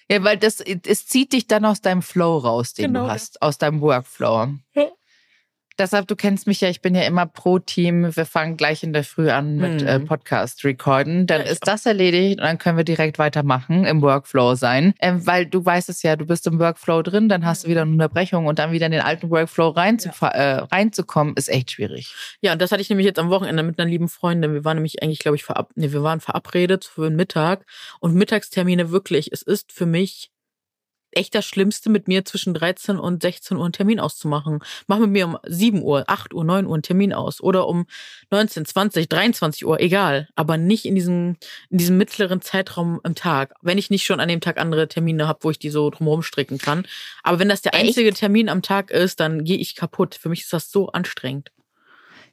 Ja, 0.10 0.24
weil 0.24 0.38
das, 0.38 0.60
es 0.60 1.06
zieht 1.06 1.34
dich 1.34 1.46
dann 1.46 1.66
aus 1.66 1.82
deinem 1.82 2.02
Flow 2.02 2.40
raus, 2.40 2.74
den 2.74 2.86
Genau 2.94 3.06
du 3.06 3.12
hast, 3.12 3.44
aus 3.44 3.60
deinem 3.60 3.80
Workflow. 3.82 4.56
Ja. 5.78 5.86
Deshalb, 5.86 6.08
du 6.08 6.16
kennst 6.16 6.48
mich 6.48 6.62
ja, 6.62 6.70
ich 6.70 6.82
bin 6.82 6.96
ja 6.96 7.02
immer 7.04 7.26
pro 7.26 7.60
Team. 7.60 8.16
Wir 8.16 8.26
fangen 8.26 8.56
gleich 8.58 8.82
in 8.84 8.94
der 8.94 9.04
Früh 9.04 9.30
an 9.30 9.58
mit 9.58 9.82
Mhm. 9.82 9.88
äh, 9.88 10.00
Podcast 10.00 10.64
recorden. 10.64 11.28
Dann 11.28 11.42
Ja, 11.42 11.48
ist 11.48 11.68
das 11.68 11.86
erledigt 11.86 12.40
und 12.40 12.46
dann 12.46 12.58
können 12.58 12.78
wir 12.78 12.86
direkt 12.86 13.20
weitermachen, 13.20 13.84
im 13.86 14.02
Workflow 14.02 14.56
sein. 14.56 14.94
Ähm, 15.00 15.26
weil 15.28 15.46
du 15.46 15.64
weißt 15.66 15.90
es 15.90 16.02
ja, 16.02 16.16
du 16.16 16.26
bist 16.26 16.48
im 16.48 16.60
Workflow 16.60 17.02
drin, 17.02 17.28
dann 17.30 17.46
hast 17.46 17.64
du 17.64 17.68
Mhm. 17.68 17.72
wieder 17.72 17.82
eine 17.82 17.92
Unterbrechung 17.92 18.46
und 18.46 18.58
dann 18.60 18.72
wieder 18.72 18.86
in 18.86 18.94
den 18.94 19.02
alten 19.02 19.30
Workflow 19.30 19.70
reinzufa- 19.70 20.30
äh, 20.34 20.54
reinzukommen, 20.72 21.36
ist 21.36 21.50
echt 21.50 21.72
schwierig. 21.72 22.14
Ja, 22.42 22.54
und 22.54 22.62
das 22.62 22.72
hatte 22.72 22.82
ich 22.82 22.90
nämlich 22.90 23.06
jetzt 23.06 23.20
am 23.20 23.30
Wochenende 23.30 23.64
mit 23.64 23.78
einer 23.80 23.90
lieben 23.90 24.08
Freundin. 24.08 24.54
Wir 24.54 24.64
waren 24.64 24.78
nämlich 24.78 25.04
eigentlich, 25.04 25.20
glaube 25.20 25.36
ich, 25.36 25.44
verab 25.44 25.72
nee, 25.76 25.92
wir 25.92 26.04
waren 26.04 26.22
verabredet 26.22 26.86
für 26.86 27.10
den 27.10 27.16
Mittag. 27.18 27.66
Und 28.00 28.14
Mittagstermine 28.16 28.92
wirklich, 28.92 29.32
es 29.34 29.42
ist 29.42 29.72
für 29.74 29.86
mich 29.86 30.32
echt 31.16 31.34
das 31.34 31.46
Schlimmste, 31.46 31.90
mit 31.90 32.08
mir 32.08 32.26
zwischen 32.26 32.54
13 32.54 32.98
und 32.98 33.22
16 33.22 33.58
Uhr 33.58 33.64
einen 33.64 33.74
Termin 33.74 34.00
auszumachen. 34.00 34.60
Mach 34.88 35.00
mit 35.00 35.10
mir 35.10 35.26
um 35.26 35.38
7 35.46 35.82
Uhr, 35.82 36.04
8 36.08 36.34
Uhr, 36.34 36.44
9 36.44 36.66
Uhr 36.66 36.74
einen 36.74 36.84
Termin 36.84 37.14
aus. 37.14 37.42
Oder 37.42 37.68
um 37.68 37.86
19, 38.32 38.66
20, 38.66 39.10
23 39.10 39.66
Uhr, 39.66 39.80
egal. 39.80 40.28
Aber 40.36 40.58
nicht 40.58 40.86
in 40.86 40.96
diesem, 40.96 41.38
in 41.70 41.78
diesem 41.78 41.98
mittleren 41.98 42.42
Zeitraum 42.42 43.00
am 43.04 43.16
Tag. 43.16 43.54
Wenn 43.62 43.78
ich 43.78 43.90
nicht 43.90 44.04
schon 44.06 44.20
an 44.20 44.28
dem 44.30 44.42
Tag 44.42 44.58
andere 44.60 44.88
Termine 44.88 45.28
habe, 45.28 45.40
wo 45.44 45.52
ich 45.52 45.60
die 45.60 45.70
so 45.70 45.90
drumherum 45.90 46.22
stricken 46.24 46.58
kann. 46.58 46.86
Aber 47.24 47.40
wenn 47.40 47.50
das 47.50 47.62
der 47.62 47.74
Echt? 47.74 47.86
einzige 47.88 48.14
Termin 48.14 48.50
am 48.50 48.62
Tag 48.62 48.92
ist, 48.92 49.20
dann 49.20 49.44
gehe 49.44 49.58
ich 49.58 49.76
kaputt. 49.76 50.16
Für 50.16 50.30
mich 50.30 50.42
ist 50.42 50.54
das 50.54 50.70
so 50.70 50.90
anstrengend. 50.90 51.52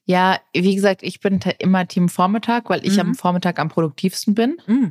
Ja, 0.05 0.41
wie 0.53 0.75
gesagt, 0.75 1.05
ich 1.05 1.21
bin 1.21 1.39
immer 1.61 1.87
Team 1.87 2.09
Vormittag, 2.09 2.69
weil 2.69 2.85
ich 2.85 2.95
Mhm. 2.95 3.01
am 3.01 3.15
Vormittag 3.15 3.61
am 3.61 3.69
produktivsten 3.69 4.35
bin. 4.35 4.57
Mm. 4.67 4.87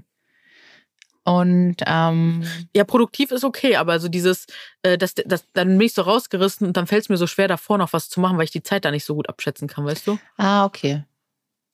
Und 1.24 1.76
ähm, 1.86 2.44
Ja, 2.76 2.84
produktiv 2.84 3.32
ist 3.32 3.44
okay, 3.44 3.76
aber 3.76 4.00
so 4.00 4.08
dieses, 4.08 4.48
äh, 4.82 4.98
das, 4.98 5.14
das, 5.16 5.46
dann 5.54 5.78
bin 5.78 5.86
ich 5.86 5.94
so 5.94 6.02
rausgerissen 6.02 6.66
und 6.68 6.78
dann 6.78 6.88
fällt 6.88 7.04
es 7.04 7.10
mir 7.10 7.18
so 7.18 7.28
schwer, 7.28 7.48
davor 7.48 7.78
noch 7.78 7.94
was 7.94 8.10
zu 8.10 8.20
machen, 8.20 8.38
weil 8.38 8.46
ich 8.46 8.52
die 8.52 8.64
Zeit 8.64 8.86
da 8.86 8.92
nicht 8.92 9.06
so 9.06 9.14
gut 9.16 9.30
abschätzen 9.30 9.68
kann, 9.68 9.86
weißt 9.86 10.08
du? 10.08 10.18
ah, 10.38 10.66
okay. 10.66 11.04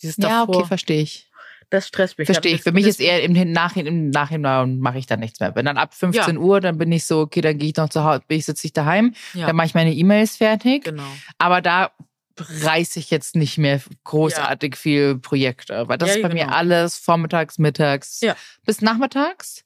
Dieses 0.02 0.18
Ja, 0.18 0.42
davor, 0.42 0.56
okay, 0.58 0.68
verstehe 0.68 1.02
ich. 1.02 1.32
Das 1.70 1.88
stresst 1.88 2.18
mich. 2.18 2.28
Verstehe 2.28 2.56
ich. 2.56 2.62
Für 2.62 2.72
mich 2.72 2.86
ist 2.88 3.02
eher 3.02 3.24
im, 3.24 3.36
Hin- 3.36 3.52
Nachhinein, 3.52 3.88
im 3.94 4.10
Nachhinein 4.10 4.80
mache 4.80 5.00
ich 5.00 5.06
dann 5.06 5.20
nichts 5.20 5.40
mehr. 5.42 5.54
Wenn 5.56 5.66
dann 5.66 5.78
ab 5.78 5.94
15 5.94 6.38
Uhr, 6.38 6.62
dann 6.62 6.78
bin 6.78 6.92
ich 6.94 7.06
so, 7.06 7.20
okay, 7.22 7.42
dann 7.42 7.58
gehe 7.58 7.70
ich 7.70 7.76
noch 7.76 7.90
zu 7.90 8.04
Hause, 8.06 8.22
bin 8.28 8.38
ich 8.38 8.46
sitze 8.46 8.68
ich 8.68 8.74
daheim, 8.74 9.14
Ja, 9.34 9.48
dann 9.48 9.56
mache 9.58 9.68
ich 9.68 9.74
meine 9.74 9.94
E-Mails 9.94 10.38
fertig. 10.38 10.86
genau. 10.86 11.12
Aber 11.38 11.62
da 11.62 11.92
reiße 12.38 13.00
ich 13.00 13.10
jetzt 13.10 13.36
nicht 13.36 13.58
mehr 13.58 13.82
großartig 14.04 14.76
viel 14.76 15.18
Projekte, 15.18 15.88
weil 15.88 15.98
das 15.98 16.10
Ja, 16.10 16.16
ist 16.16 16.22
bei 16.22 16.30
genau. 16.30 16.46
mir 16.46 16.52
alles 16.56 16.98
vormittags, 16.98 17.58
mittags 17.58 18.22
Ja. 18.22 18.36
bis 18.66 18.82
nachmittags. 18.82 19.64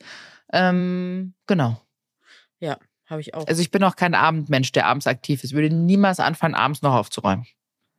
Ähm, 0.53 1.33
genau. 1.47 1.81
Habe 3.11 3.19
ich 3.19 3.33
auch. 3.33 3.45
Also 3.45 3.61
ich 3.61 3.71
bin 3.71 3.83
auch 3.83 3.97
kein 3.97 4.15
Abendmensch, 4.15 4.71
der 4.71 4.87
abends 4.87 5.05
aktiv 5.05 5.43
ist. 5.43 5.49
Ich 5.51 5.55
würde 5.55 5.69
niemals 5.75 6.21
anfangen, 6.21 6.55
abends 6.55 6.81
noch 6.81 6.93
aufzuräumen. 6.93 7.45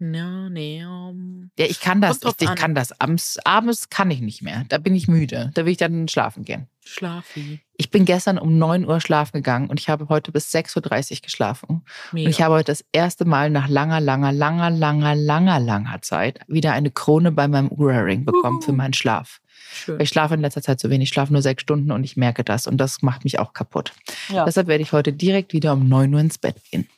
Ja, 0.03 0.49
nee. 0.49 0.85
um, 0.85 1.51
Ja, 1.59 1.67
ich 1.67 1.81
kann 1.81 2.01
das. 2.01 2.21
Ich 2.41 2.49
an. 2.49 2.57
kann 2.57 2.75
das. 2.75 3.01
Abends, 3.01 3.39
abends 3.45 3.91
kann 3.91 4.11
ich 4.11 4.21
nicht 4.21 4.43
mehr. 4.43 4.65
Da 4.69 4.79
bin 4.79 4.95
ich 4.95 5.09
müde. 5.09 5.51
Da 5.55 5.65
will 5.65 5.73
ich 5.73 5.79
dann 5.79 6.09
schlafen 6.09 6.45
gehen. 6.45 6.67
Schlafi. 6.85 7.61
Ich 7.77 7.91
bin 7.91 8.05
gestern 8.05 8.39
um 8.39 8.59
9 8.59 8.85
Uhr 8.87 9.01
schlafen 9.01 9.39
gegangen 9.39 9.71
und 9.71 9.79
ich 9.79 9.89
habe 9.89 10.09
heute 10.09 10.33
bis 10.33 10.53
6.30 10.53 11.13
Uhr 11.13 11.21
geschlafen. 11.23 11.85
Mega. 12.11 12.27
Und 12.27 12.31
ich 12.31 12.43
habe 12.43 12.55
heute 12.55 12.73
das 12.73 12.85
erste 12.93 13.25
Mal 13.25 13.51
nach 13.51 13.69
langer, 13.69 14.01
langer, 14.01 14.33
langer, 14.33 14.71
langer, 14.71 15.15
langer, 15.15 15.61
langer 15.61 16.03
Zeit 16.03 16.41
wieder 16.49 16.73
eine 16.73 16.91
Krone 16.91 17.31
bei 17.31 17.47
meinem 17.47 17.69
Ura-Ring 17.69 18.25
bekommen 18.25 18.63
für 18.63 18.73
Uhu. 18.73 18.77
meinen 18.77 18.95
Schlaf. 18.95 19.41
Schön. 19.73 20.01
Ich 20.01 20.09
schlafe 20.09 20.35
in 20.35 20.41
letzter 20.41 20.63
Zeit 20.63 20.81
zu 20.81 20.91
wenig. 20.91 21.09
Ich 21.09 21.15
schlafe 21.15 21.33
nur 21.33 21.43
sechs 21.43 21.63
Stunden 21.63 21.93
und 21.93 22.05
ich 22.05 22.17
merke 22.17 22.45
das. 22.45 22.67
Und 22.67 22.79
das 22.79 23.03
macht 23.03 23.25
mich 23.25 23.39
auch 23.39 23.53
kaputt. 23.53 23.93
Ja. 24.29 24.45
Deshalb 24.45 24.67
werde 24.67 24.83
ich 24.83 24.93
heute 24.93 25.13
direkt 25.13 25.53
wieder 25.53 25.73
um 25.73 25.89
9 25.89 26.13
Uhr 26.13 26.21
ins 26.21 26.39
Bett 26.39 26.57
gehen. 26.71 26.89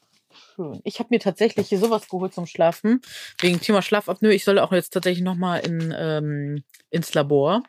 Schön. 0.54 0.80
Ich 0.84 0.98
habe 0.98 1.08
mir 1.10 1.20
tatsächlich 1.20 1.68
hier 1.68 1.78
sowas 1.78 2.08
geholt 2.08 2.32
zum 2.32 2.46
Schlafen. 2.46 3.00
Wegen 3.40 3.60
Thema 3.60 3.82
Schlafapnoe. 3.82 4.32
Ich 4.32 4.44
soll 4.44 4.58
auch 4.58 4.72
jetzt 4.72 4.90
tatsächlich 4.90 5.24
nochmal 5.24 5.60
in, 5.60 5.94
ähm, 5.96 6.64
ins 6.90 7.12
Labor. 7.14 7.62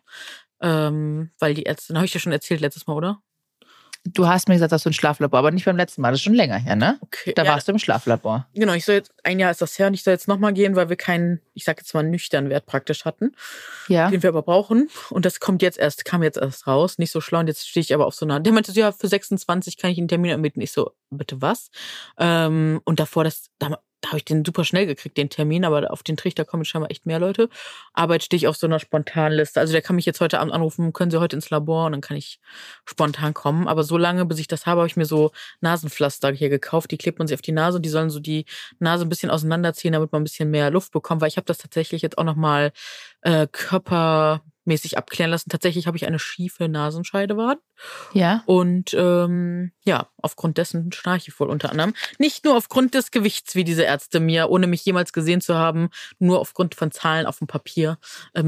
Ähm, 0.61 1.31
weil 1.39 1.53
die 1.53 1.63
Ärzte, 1.63 1.95
habe 1.95 2.05
ich 2.05 2.13
ja 2.13 2.19
schon 2.19 2.31
erzählt 2.31 2.61
letztes 2.61 2.88
Mal, 2.88 2.95
oder? 2.95 3.21
Du 4.08 4.28
hast 4.28 4.47
mir 4.47 4.53
gesagt, 4.56 4.72
dass 4.72 4.84
du 4.84 4.89
ein 4.89 4.93
Schlaflabor, 4.93 5.39
aber 5.39 5.49
nicht 5.49 5.66
beim 5.66 5.78
letzten 5.78 6.01
Mal. 6.01 6.12
Das 6.12 6.20
ist 6.20 6.24
schon 6.24 6.36
länger 6.36 6.58
her, 6.58 6.76
ne? 6.76 6.97
Okay. 7.01 7.34
Da 7.36 7.43
ja, 7.43 7.51
warst 7.51 7.68
du 7.68 7.72
im 7.72 7.80
Schlaflabor. 7.80 8.47
Genau, 8.53 8.74
ich 8.74 8.86
soll 8.86 8.95
jetzt, 8.95 9.12
ein 9.24 9.39
Jahr 9.39 9.49
ist 9.49 9.62
das 9.62 9.80
her 9.80 9.88
und 9.88 9.95
ich 9.95 10.03
soll 10.03 10.14
jetzt 10.14 10.28
nochmal 10.28 10.53
gehen, 10.53 10.76
weil 10.76 10.89
wir 10.89 10.95
keinen, 10.95 11.41
ich 11.56 11.64
sag 11.64 11.80
jetzt 11.80 11.93
mal, 11.95 12.03
nüchtern 12.03 12.49
Wert 12.51 12.68
praktisch 12.68 13.03
hatten, 13.03 13.32
Ja. 13.88 14.10
den 14.12 14.22
wir 14.22 14.30
aber 14.30 14.43
brauchen. 14.43 14.89
Und 15.10 15.26
das 15.26 15.39
kommt 15.39 15.64
jetzt 15.64 15.80
erst, 15.80 16.06
kam 16.06 16.22
jetzt 16.22 16.38
erst 16.38 16.68
raus. 16.68 16.99
Nicht 16.99 17.12
so 17.12 17.20
schlau. 17.20 17.39
Und 17.39 17.47
jetzt 17.47 17.68
stehe 17.68 17.82
ich 17.82 17.93
aber 17.95 18.06
auf 18.06 18.14
so 18.14 18.26
einer. 18.28 18.39
Der 18.39 18.53
meinte 18.53 18.72
so, 18.72 18.80
ja, 18.80 18.91
für 18.91 19.08
26 19.08 19.78
kann 19.78 19.89
ich 19.89 19.97
einen 19.97 20.08
Termin 20.08 20.30
ermitteln. 20.32 20.62
Ich 20.62 20.72
so, 20.72 20.91
bitte 21.10 21.41
was? 21.41 21.72
Ähm, 22.20 22.82
und 22.86 22.99
davor, 22.99 23.24
das, 23.24 23.49
da, 23.58 23.80
da 24.06 24.10
habe 24.10 24.18
ich 24.20 24.26
den 24.26 24.45
super 24.45 24.64
schnell 24.64 24.86
gekriegt, 24.86 25.18
den 25.18 25.30
Termin, 25.30 25.66
aber 25.66 25.91
auf 25.91 26.03
den 26.03 26.16
Trichter 26.16 26.45
kommen 26.45 26.64
scheinbar 26.64 26.91
echt 26.91 27.08
mehr 27.08 27.20
Leute. 27.20 27.49
Aber 27.93 28.14
jetzt 28.14 28.26
stehe 28.26 28.38
ich 28.38 28.47
auf 28.47 28.56
so 28.56 28.68
einer 28.68 28.80
Spontanliste. 28.80 29.60
Also 29.60 29.74
der 29.74 29.82
kann 29.82 29.95
mich 29.95 30.06
jetzt 30.06 30.22
heute 30.22 30.39
Abend 30.39 30.53
anrufen, 30.53 30.93
können 30.93 31.10
Sie 31.10 31.20
heute 31.20 31.36
ins 31.36 31.49
Labor 31.49 31.88
und 31.88 31.93
dann 31.93 32.01
kann 32.01 32.16
ich 32.16 32.39
spontan 32.86 33.34
kommen. 33.34 33.68
Aber 33.68 33.84
so 33.84 33.97
lange, 33.97 34.26
bis 34.26 34.38
ich 34.38 34.47
das 34.47 34.68
habe, 34.68 34.82
habe 34.82 34.88
ich 34.88 34.95
mir 34.95 35.06
so 35.06 35.32
Nasenpflaster 35.62 36.32
hier 36.34 36.49
gekauft. 36.49 36.91
Die 36.91 36.97
klebt 36.97 37.18
man 37.18 37.28
sich 37.28 37.36
auf 37.36 37.41
die 37.41 37.51
Nase 37.51 37.78
und 37.78 37.82
die 37.84 37.89
sollen 37.89 38.12
so 38.12 38.20
die 38.20 38.45
Nase 38.80 39.06
ein 39.06 39.10
bisschen 39.10 39.32
auseinanderziehen, 39.32 39.93
damit 39.93 40.12
man 40.12 40.22
ein 40.22 40.26
bisschen 40.26 40.51
mehr 40.51 40.70
Luft 40.70 40.91
bekommt. 40.91 41.22
Weil 41.22 41.30
ich 41.30 41.38
habe 41.38 41.45
das 41.45 41.58
tatsächlich 41.58 42.03
jetzt 42.03 42.18
auch 42.20 42.24
nochmal 42.24 42.72
äh, 43.22 43.47
körpermäßig 44.66 44.97
abklären 44.97 45.32
lassen. 45.32 45.49
Tatsächlich 45.49 45.88
habe 45.88 45.97
ich 45.97 46.05
eine 46.05 46.20
schiefe 46.20 46.68
Nasenscheidewand. 46.68 47.59
Ja. 48.13 48.43
Und 48.45 48.93
ähm, 48.97 49.72
ja, 49.84 50.09
aufgrund 50.22 50.57
dessen 50.57 50.91
schnarche 50.91 51.30
ich 51.30 51.39
wohl 51.39 51.49
unter 51.49 51.72
anderem. 51.72 51.93
Nicht 52.18 52.45
nur 52.45 52.57
aufgrund 52.57 52.93
des 52.93 53.11
Gewichts, 53.11 53.55
wie 53.55 53.63
diese 53.63 53.84
Ärzte 53.84 54.20
mir, 54.20 54.49
ohne 54.49 54.68
mich 54.68 54.84
jemals 54.84 55.13
gesehen 55.13 55.41
zu 55.41 55.55
haben, 55.55 55.89
nur 56.20 56.39
aufgrund 56.39 56.76
von 56.76 56.91
Zahlen 56.91 57.28
auf 57.28 57.38
dem 57.39 57.47
Papier 57.47 57.97
äh, 58.34 58.43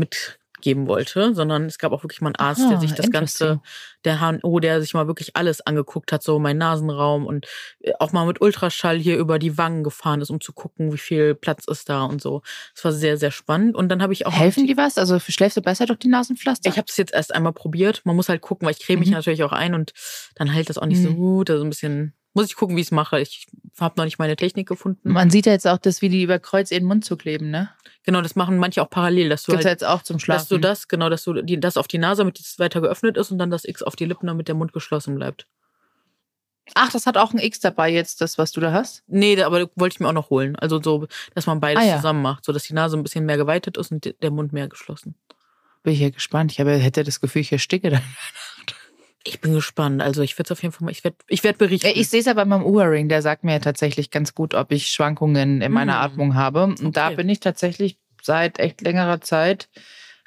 mitgeben 0.57 0.87
wollte, 0.87 1.33
sondern 1.35 1.65
es 1.65 1.77
gab 1.77 1.91
auch 1.91 2.03
wirklich 2.03 2.21
mal 2.21 2.29
einen 2.29 2.35
Arzt, 2.37 2.69
der 2.69 2.77
Ah, 2.77 2.79
sich 2.81 2.93
das 2.93 3.11
Ganze, 3.11 3.61
der 4.03 4.19
HNO, 4.19 4.59
der 4.59 4.81
sich 4.81 4.93
mal 4.93 5.07
wirklich 5.07 5.35
alles 5.35 5.61
angeguckt 5.61 6.11
hat, 6.11 6.23
so 6.23 6.39
mein 6.39 6.57
Nasenraum 6.57 7.25
und 7.25 7.45
äh, 7.81 7.93
auch 7.99 8.11
mal 8.11 8.25
mit 8.25 8.41
Ultraschall 8.41 8.97
hier 8.97 9.17
über 9.17 9.37
die 9.39 9.57
Wangen 9.57 9.83
gefahren 9.83 10.19
ist, 10.21 10.29
um 10.31 10.41
zu 10.41 10.53
gucken, 10.53 10.91
wie 10.91 10.97
viel 10.97 11.35
Platz 11.35 11.65
ist 11.67 11.89
da 11.89 12.03
und 12.03 12.21
so. 12.21 12.41
Das 12.73 12.83
war 12.85 12.91
sehr, 12.91 13.17
sehr 13.17 13.31
spannend. 13.31 13.75
Und 13.75 13.89
dann 13.89 14.01
habe 14.01 14.13
ich 14.13 14.25
auch 14.25 14.33
Helfen 14.33 14.65
die 14.67 14.77
was? 14.77 14.97
Also 14.97 15.19
schläfst 15.19 15.57
du 15.57 15.61
besser 15.61 15.85
durch 15.85 15.99
die 15.99 16.07
Nasenpflaster? 16.09 16.69
ich 16.69 16.77
habe 16.77 16.87
es 16.89 16.97
jetzt 16.97 17.13
erst 17.13 17.33
einmal 17.35 17.53
probiert. 17.53 18.01
Man 18.05 18.15
muss 18.15 18.29
halt 18.29 18.41
gucken, 18.41 18.65
weil 18.65 18.73
ich 18.77 18.83
creme 18.85 18.99
mich 18.99 19.09
Mhm. 19.09 19.15
natürlich 19.15 19.43
auch 19.43 19.51
ein 19.53 19.75
und 19.75 19.93
dann 20.35 20.47
hält 20.47 20.69
das 20.69 20.77
auch 20.77 20.85
nicht 20.87 21.01
so 21.01 21.11
Mhm. 21.11 21.15
gut. 21.15 21.49
Also 21.51 21.63
ein 21.63 21.69
bisschen 21.69 22.13
muss 22.37 22.45
ich 22.45 22.55
gucken, 22.55 22.75
wie 22.77 22.81
ich 22.81 22.87
es 22.87 22.91
mache. 22.91 23.19
Ich 23.19 23.47
habe 23.79 23.95
noch 23.97 24.05
nicht 24.05 24.19
meine 24.19 24.35
Technik 24.35 24.67
gefunden. 24.67 25.11
Man 25.11 25.29
sieht 25.29 25.45
ja 25.47 25.51
jetzt 25.51 25.67
auch 25.67 25.77
das, 25.79 26.01
wie 26.01 26.09
die 26.09 26.21
über 26.23 26.37
Kreuz 26.39 26.71
in 26.71 26.79
den 26.83 26.87
Mund 26.87 27.03
zu 27.03 27.17
kleben, 27.17 27.49
ne? 27.49 27.69
Genau, 28.03 28.21
das 28.21 28.35
machen 28.35 28.57
manche 28.57 28.81
auch 28.81 28.89
parallel, 28.89 29.29
dass 29.29 29.43
du 29.43 29.51
Gibt's 29.51 29.65
halt, 29.65 29.81
jetzt 29.81 29.87
auch 29.89 30.01
zum 30.03 30.19
Schlafen. 30.19 30.39
dass 30.41 30.47
du 30.49 30.57
das, 30.59 30.87
genau, 30.87 31.09
dass 31.09 31.23
du 31.23 31.41
die, 31.41 31.59
das 31.59 31.75
auf 31.77 31.87
die 31.87 31.97
Nase, 31.97 32.21
damit 32.21 32.39
es 32.39 32.57
weiter 32.59 32.79
geöffnet 32.79 33.17
ist 33.17 33.31
und 33.31 33.37
dann 33.39 33.49
das 33.51 33.65
X 33.65 33.81
auf 33.83 33.95
die 33.95 34.05
Lippen, 34.05 34.27
damit 34.27 34.47
der 34.47 34.55
Mund 34.55 34.71
geschlossen 34.71 35.15
bleibt. 35.15 35.47
Ach, 36.75 36.91
das 36.91 37.05
hat 37.05 37.17
auch 37.17 37.33
ein 37.33 37.39
X 37.39 37.59
dabei 37.59 37.89
jetzt, 37.89 38.21
das, 38.21 38.37
was 38.37 38.51
du 38.51 38.59
da 38.61 38.71
hast? 38.71 39.03
Nee, 39.07 39.41
aber 39.41 39.69
wollte 39.75 39.95
ich 39.95 39.99
mir 39.99 40.07
auch 40.09 40.13
noch 40.13 40.29
holen. 40.29 40.55
Also 40.57 40.81
so, 40.81 41.07
dass 41.33 41.47
man 41.47 41.59
beides 41.59 41.83
Ah, 41.83 41.87
ja. 41.87 41.95
zusammen 41.97 42.21
macht, 42.21 42.45
so 42.45 42.51
dass 42.53 42.63
die 42.63 42.73
Nase 42.73 42.97
ein 42.97 43.03
bisschen 43.03 43.25
mehr 43.25 43.37
geweitet 43.37 43.77
ist 43.77 43.91
und 43.91 44.05
de- 44.05 44.15
der 44.21 44.31
Mund 44.31 44.53
mehr 44.53 44.67
geschlossen. 44.67 45.15
Bin 45.83 45.93
ich 45.93 45.99
ja 46.01 46.09
gespannt. 46.09 46.51
Ich 46.51 46.59
habe, 46.59 46.73
hätte 46.75 47.03
das 47.05 47.21
Gefühl, 47.21 47.41
ich 47.41 47.51
ersticke 47.53 47.89
dann. 47.89 48.01
Ich 49.27 49.41
bin 49.41 49.53
gespannt. 49.53 50.01
Also 50.01 50.21
ich 50.21 50.37
werde 50.37 50.47
es 50.47 50.51
auf 50.51 50.61
jeden 50.63 50.71
Fall 50.73 50.85
mal, 50.85 50.91
ich 50.91 51.03
werde 51.03 51.17
ich 51.27 51.43
werd 51.43 51.57
berichten. 51.57 51.87
Äh, 51.87 51.91
Ich 51.93 52.09
sehe 52.09 52.21
es 52.21 52.25
ja 52.27 52.33
bei 52.33 52.45
meinem 52.45 52.63
Ura-Ring, 52.63 53.09
der 53.09 53.21
sagt 53.21 53.43
mir 53.43 53.53
ja 53.53 53.59
tatsächlich 53.59 54.09
ganz 54.09 54.33
gut, 54.33 54.53
ob 54.53 54.71
ich 54.71 54.87
Schwankungen 54.89 55.61
in 55.61 55.71
meiner 55.71 55.97
Mm. 55.99 56.03
Atmung 56.03 56.35
habe. 56.35 56.63
Und 56.63 56.95
da 56.95 57.07
Okay. 57.07 57.17
bin 57.17 57.29
ich 57.29 57.39
tatsächlich 57.41 57.97
seit 58.21 58.59
echt 58.59 58.81
längerer 58.81 59.19
Zeit, 59.21 59.69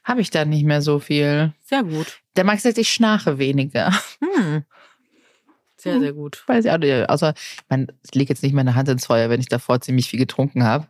habe 0.05 0.21
ich 0.21 0.31
da 0.31 0.45
nicht 0.45 0.65
mehr 0.65 0.83
so 0.83 0.99
viel. 0.99 1.53
sehr 1.65 1.83
gut. 1.83 2.21
Der 2.37 2.45
Max 2.45 2.63
sagt, 2.63 2.79
ich 2.79 2.93
schnarche 2.93 3.39
weniger. 3.39 3.93
Hm. 4.21 4.65
Sehr, 5.77 5.95
Hm. 5.95 6.01
sehr 6.01 6.13
gut. 6.13 6.45
Weiß 6.47 6.65
ich 6.67 6.71
auch 6.71 6.77
nicht. 6.79 7.09
Außer, 7.09 7.33
ich 7.37 7.63
meine, 7.71 7.87
ich 8.05 8.15
lege 8.15 8.29
jetzt 8.29 8.43
nicht 8.43 8.53
meine 8.53 8.75
Hand 8.75 8.89
ins 8.91 9.07
Feuer, 9.07 9.31
wenn 9.31 9.41
ich 9.41 9.49
davor 9.49 9.81
ziemlich 9.81 10.09
viel 10.11 10.19
getrunken 10.19 10.63
habe 10.65 10.87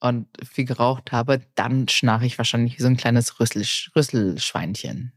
und 0.00 0.26
viel 0.50 0.64
geraucht 0.64 1.12
habe, 1.12 1.40
dann 1.54 1.86
schnarche 1.86 2.26
ich 2.26 2.38
wahrscheinlich 2.38 2.76
wie 2.78 2.82
so 2.82 2.88
ein 2.88 2.96
kleines 2.96 3.38
Rüssel, 3.38 3.64
Rüsselschweinchen. 3.94 5.12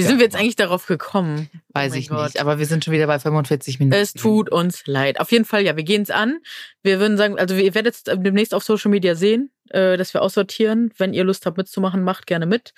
Wie 0.00 0.06
sind 0.06 0.18
wir 0.18 0.24
jetzt 0.24 0.36
eigentlich 0.36 0.56
darauf 0.56 0.86
gekommen? 0.86 1.48
weiß 1.70 1.92
Oh 1.92 1.96
ich 1.96 2.08
Gott. 2.08 2.24
nicht. 2.24 2.40
Aber 2.40 2.58
wir 2.58 2.66
sind 2.66 2.84
schon 2.84 2.92
wieder 2.94 3.06
bei 3.06 3.18
45 3.18 3.78
Minuten. 3.78 4.00
Es 4.00 4.12
tut 4.14 4.50
uns 4.50 4.86
leid. 4.86 5.20
Auf 5.20 5.30
jeden 5.32 5.44
Fall, 5.44 5.62
ja, 5.64 5.76
wir 5.76 5.84
gehen 5.84 6.02
es 6.02 6.10
an. 6.10 6.38
Wir 6.82 6.98
würden 7.00 7.16
sagen, 7.16 7.38
also 7.38 7.54
ihr 7.54 7.74
werdet 7.74 7.94
es 7.94 8.02
demnächst 8.04 8.54
auf 8.54 8.62
Social 8.64 8.90
Media 8.90 9.14
sehen, 9.14 9.50
äh, 9.70 9.96
dass 9.96 10.12
wir 10.14 10.22
aussortieren. 10.22 10.92
Wenn 10.98 11.12
ihr 11.14 11.24
Lust 11.24 11.46
habt 11.46 11.56
mitzumachen, 11.56 12.02
macht 12.02 12.26
gerne 12.26 12.46
mit. 12.46 12.72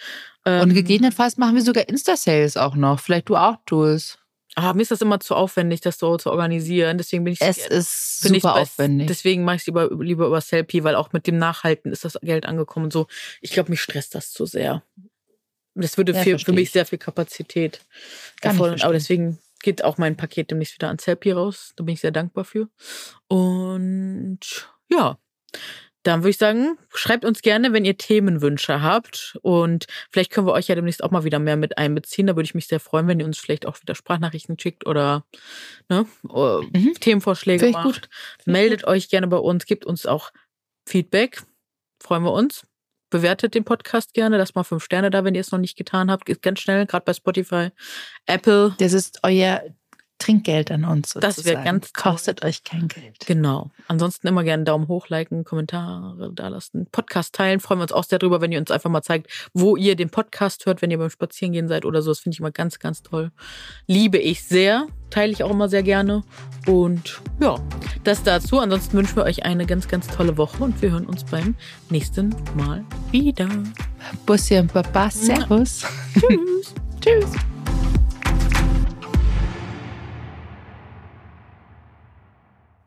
Ähm, 0.45 0.63
Und 0.63 0.75
gegebenenfalls 0.75 1.37
machen 1.37 1.55
wir 1.55 1.63
sogar 1.63 1.89
Insta-Sales 1.89 2.57
auch 2.57 2.75
noch. 2.75 3.01
Vielleicht 3.01 3.29
du 3.29 3.37
auch, 3.37 3.57
Jules. 3.71 4.19
Ah, 4.55 4.75
mir 4.75 4.83
ist 4.83 4.91
das 4.91 5.01
immer 5.01 5.19
zu 5.19 5.35
aufwendig, 5.35 5.81
das 5.81 5.99
so 5.99 6.19
zu 6.19 6.31
organisieren. 6.31 6.99
Deswegen 6.99 7.25
bin 7.25 7.33
ich 7.33 7.41
Es 7.41 7.67
ist 7.69 8.21
bin 8.23 8.35
ich 8.35 8.43
super 8.43 8.55
bei- 8.57 8.61
aufwendig. 8.61 9.07
Deswegen 9.07 9.45
mache 9.45 9.57
ich 9.57 9.63
es 9.63 9.67
lieber, 9.67 9.89
lieber 9.99 10.27
über 10.27 10.43
Selfie, 10.43 10.85
weil 10.85 10.95
auch 10.95 11.11
mit 11.15 11.27
dem 11.27 11.39
Nachhalten 11.39 11.91
ist 11.91 12.05
das 12.05 12.19
Geld 12.21 12.45
angekommen 12.45 12.85
und 12.85 12.93
so. 12.93 13.07
Ich 13.41 13.53
glaube, 13.53 13.71
mich 13.71 13.81
stresst 13.81 14.15
das 14.15 14.31
zu 14.31 14.45
sehr. 14.45 14.83
Das 15.75 15.97
würde 15.97 16.13
Ja, 16.13 16.23
für 16.23 16.31
verstehe 16.31 16.55
mich 16.55 16.65
ich. 16.65 16.71
sehr 16.73 16.87
viel 16.87 16.99
Kapazität 16.99 17.81
erfordern. 18.41 18.81
Aber 18.83 18.93
deswegen 18.93 19.39
geht 19.63 19.85
auch 19.85 19.97
mein 19.99 20.17
Paket 20.17 20.51
demnächst 20.51 20.75
wieder 20.75 20.89
an 20.91 20.99
Selfie 20.99 21.31
raus. 21.33 21.73
Da 21.77 21.85
bin 21.85 21.95
ich 21.95 22.01
sehr 22.01 22.11
dankbar 22.11 22.45
für. 22.45 22.69
Und 23.29 24.41
ja, 24.91 25.19
dann 26.03 26.21
würde 26.23 26.31
ich 26.31 26.39
sagen, 26.39 26.77
schreibt 26.93 27.25
uns 27.25 27.43
gerne, 27.43 27.73
wenn 27.73 27.85
ihr 27.85 27.97
Themenwünsche 27.97 28.83
habt. 28.83 29.39
Und 29.43 29.87
vielleicht 30.11 30.33
können 30.33 30.47
wir 30.49 30.53
euch 30.53 30.67
ja 30.69 30.75
demnächst 30.75 31.03
auch 31.05 31.11
mal 31.13 31.25
wieder 31.25 31.39
mehr 31.39 31.57
mit 31.57 31.79
einbeziehen. 31.79 32.27
Da 32.27 32.35
würde 32.37 32.45
ich 32.47 32.55
mich 32.55 32.67
sehr 32.67 32.81
freuen, 32.81 33.07
wenn 33.07 33.21
ihr 33.21 33.27
uns 33.27 33.39
vielleicht 33.39 33.67
auch 33.67 33.81
wieder 33.81 33.95
Sprachnachrichten 33.95 34.59
schickt 34.59 34.85
oder 34.87 35.25
ne, 35.89 36.07
äh, 36.29 36.79
Mhm. 36.79 36.95
Themenvorschläge 37.01 37.71
macht. 37.71 38.11
Meldet 38.47 38.85
euch 38.85 39.09
gerne 39.09 39.29
bei 39.29 39.37
uns, 39.39 39.65
gebt 39.65 39.87
uns 39.87 40.05
auch 40.07 40.33
Feedback. 40.89 41.43
Freuen 42.03 42.25
wir 42.25 42.33
uns. 42.33 42.65
Bewertet 43.13 43.55
den 43.55 43.65
Podcast 43.65 44.15
gerne. 44.15 44.39
Lasst 44.39 44.55
mal 44.55 44.65
fünf 44.65 44.83
Sterne 44.83 45.11
da, 45.11 45.23
wenn 45.23 45.35
ihr 45.35 45.43
es 45.43 45.53
noch 45.53 45.59
nicht 45.59 45.77
getan 45.77 46.11
habt. 46.11 46.25
Geht 46.25 46.41
ganz 46.41 46.61
schnell, 46.61 46.87
gerade 46.87 47.05
bei 47.05 47.13
Spotify. 47.13 47.69
Apple. 48.25 48.75
Das 48.79 48.95
ist 48.95 49.21
euer 49.23 49.63
Trinkgeld 50.23 50.71
an 50.71 50.85
uns. 50.85 51.15
Das 51.15 51.23
wär 51.23 51.33
sozusagen. 51.33 51.65
ganz 51.65 51.93
toll. 51.93 52.13
Kostet 52.13 52.45
euch 52.45 52.63
kein 52.63 52.87
Geld. 52.87 53.27
Genau. 53.27 53.71
Ansonsten 53.89 54.29
immer 54.29 54.45
gerne 54.45 54.63
Daumen 54.63 54.87
hoch, 54.87 55.09
liken, 55.09 55.45
Kommentare 55.45 56.31
da 56.33 56.49
lassen. 56.49 56.87
Podcast 56.93 57.35
teilen. 57.35 57.59
Freuen 57.59 57.81
wir 57.81 57.83
uns 57.83 57.93
auch 57.93 58.05
sehr 58.05 58.19
drüber, 58.19 58.41
wenn 58.41 58.53
ihr 58.53 58.61
uns 58.61 58.71
einfach 58.71 58.91
mal 58.91 59.03
zeigt, 59.03 59.51
wo 59.53 59.77
ihr 59.77 59.97
den 59.97 60.11
Podcast 60.11 60.65
hört, 60.67 60.81
wenn 60.81 60.91
ihr 60.91 60.99
beim 60.99 61.11
Spazierengehen 61.11 61.67
seid 61.67 61.85
oder 61.85 62.03
so. 62.03 62.11
Das 62.11 62.21
finde 62.21 62.35
ich 62.35 62.41
immer 62.41 62.53
ganz, 62.53 62.79
ganz 62.79 63.03
toll. 63.03 63.33
Liebe 63.87 64.19
ich 64.19 64.45
sehr. 64.45 64.87
Teile 65.11 65.33
ich 65.33 65.43
auch 65.43 65.51
immer 65.51 65.69
sehr 65.69 65.83
gerne. 65.83 66.23
Und 66.67 67.21
ja, 67.41 67.57
das 68.05 68.23
dazu. 68.23 68.61
Ansonsten 68.61 68.97
wünschen 68.97 69.17
wir 69.17 69.25
euch 69.25 69.45
eine 69.45 69.67
ganz, 69.67 69.89
ganz 69.89 70.07
tolle 70.07 70.39
Woche 70.39 70.63
und 70.63 70.81
wir 70.81 70.93
hören 70.93 71.07
uns 71.07 71.25
beim 71.25 71.57
nächsten 71.91 72.35
Mal 72.57 72.85
wieder. 73.11 73.49
Bussi 74.25 74.57
und 74.59 74.73
Baba, 74.73 75.11
Servus. 75.11 75.85
Tschüss. 76.15 76.75
Tschüss. 77.01 77.52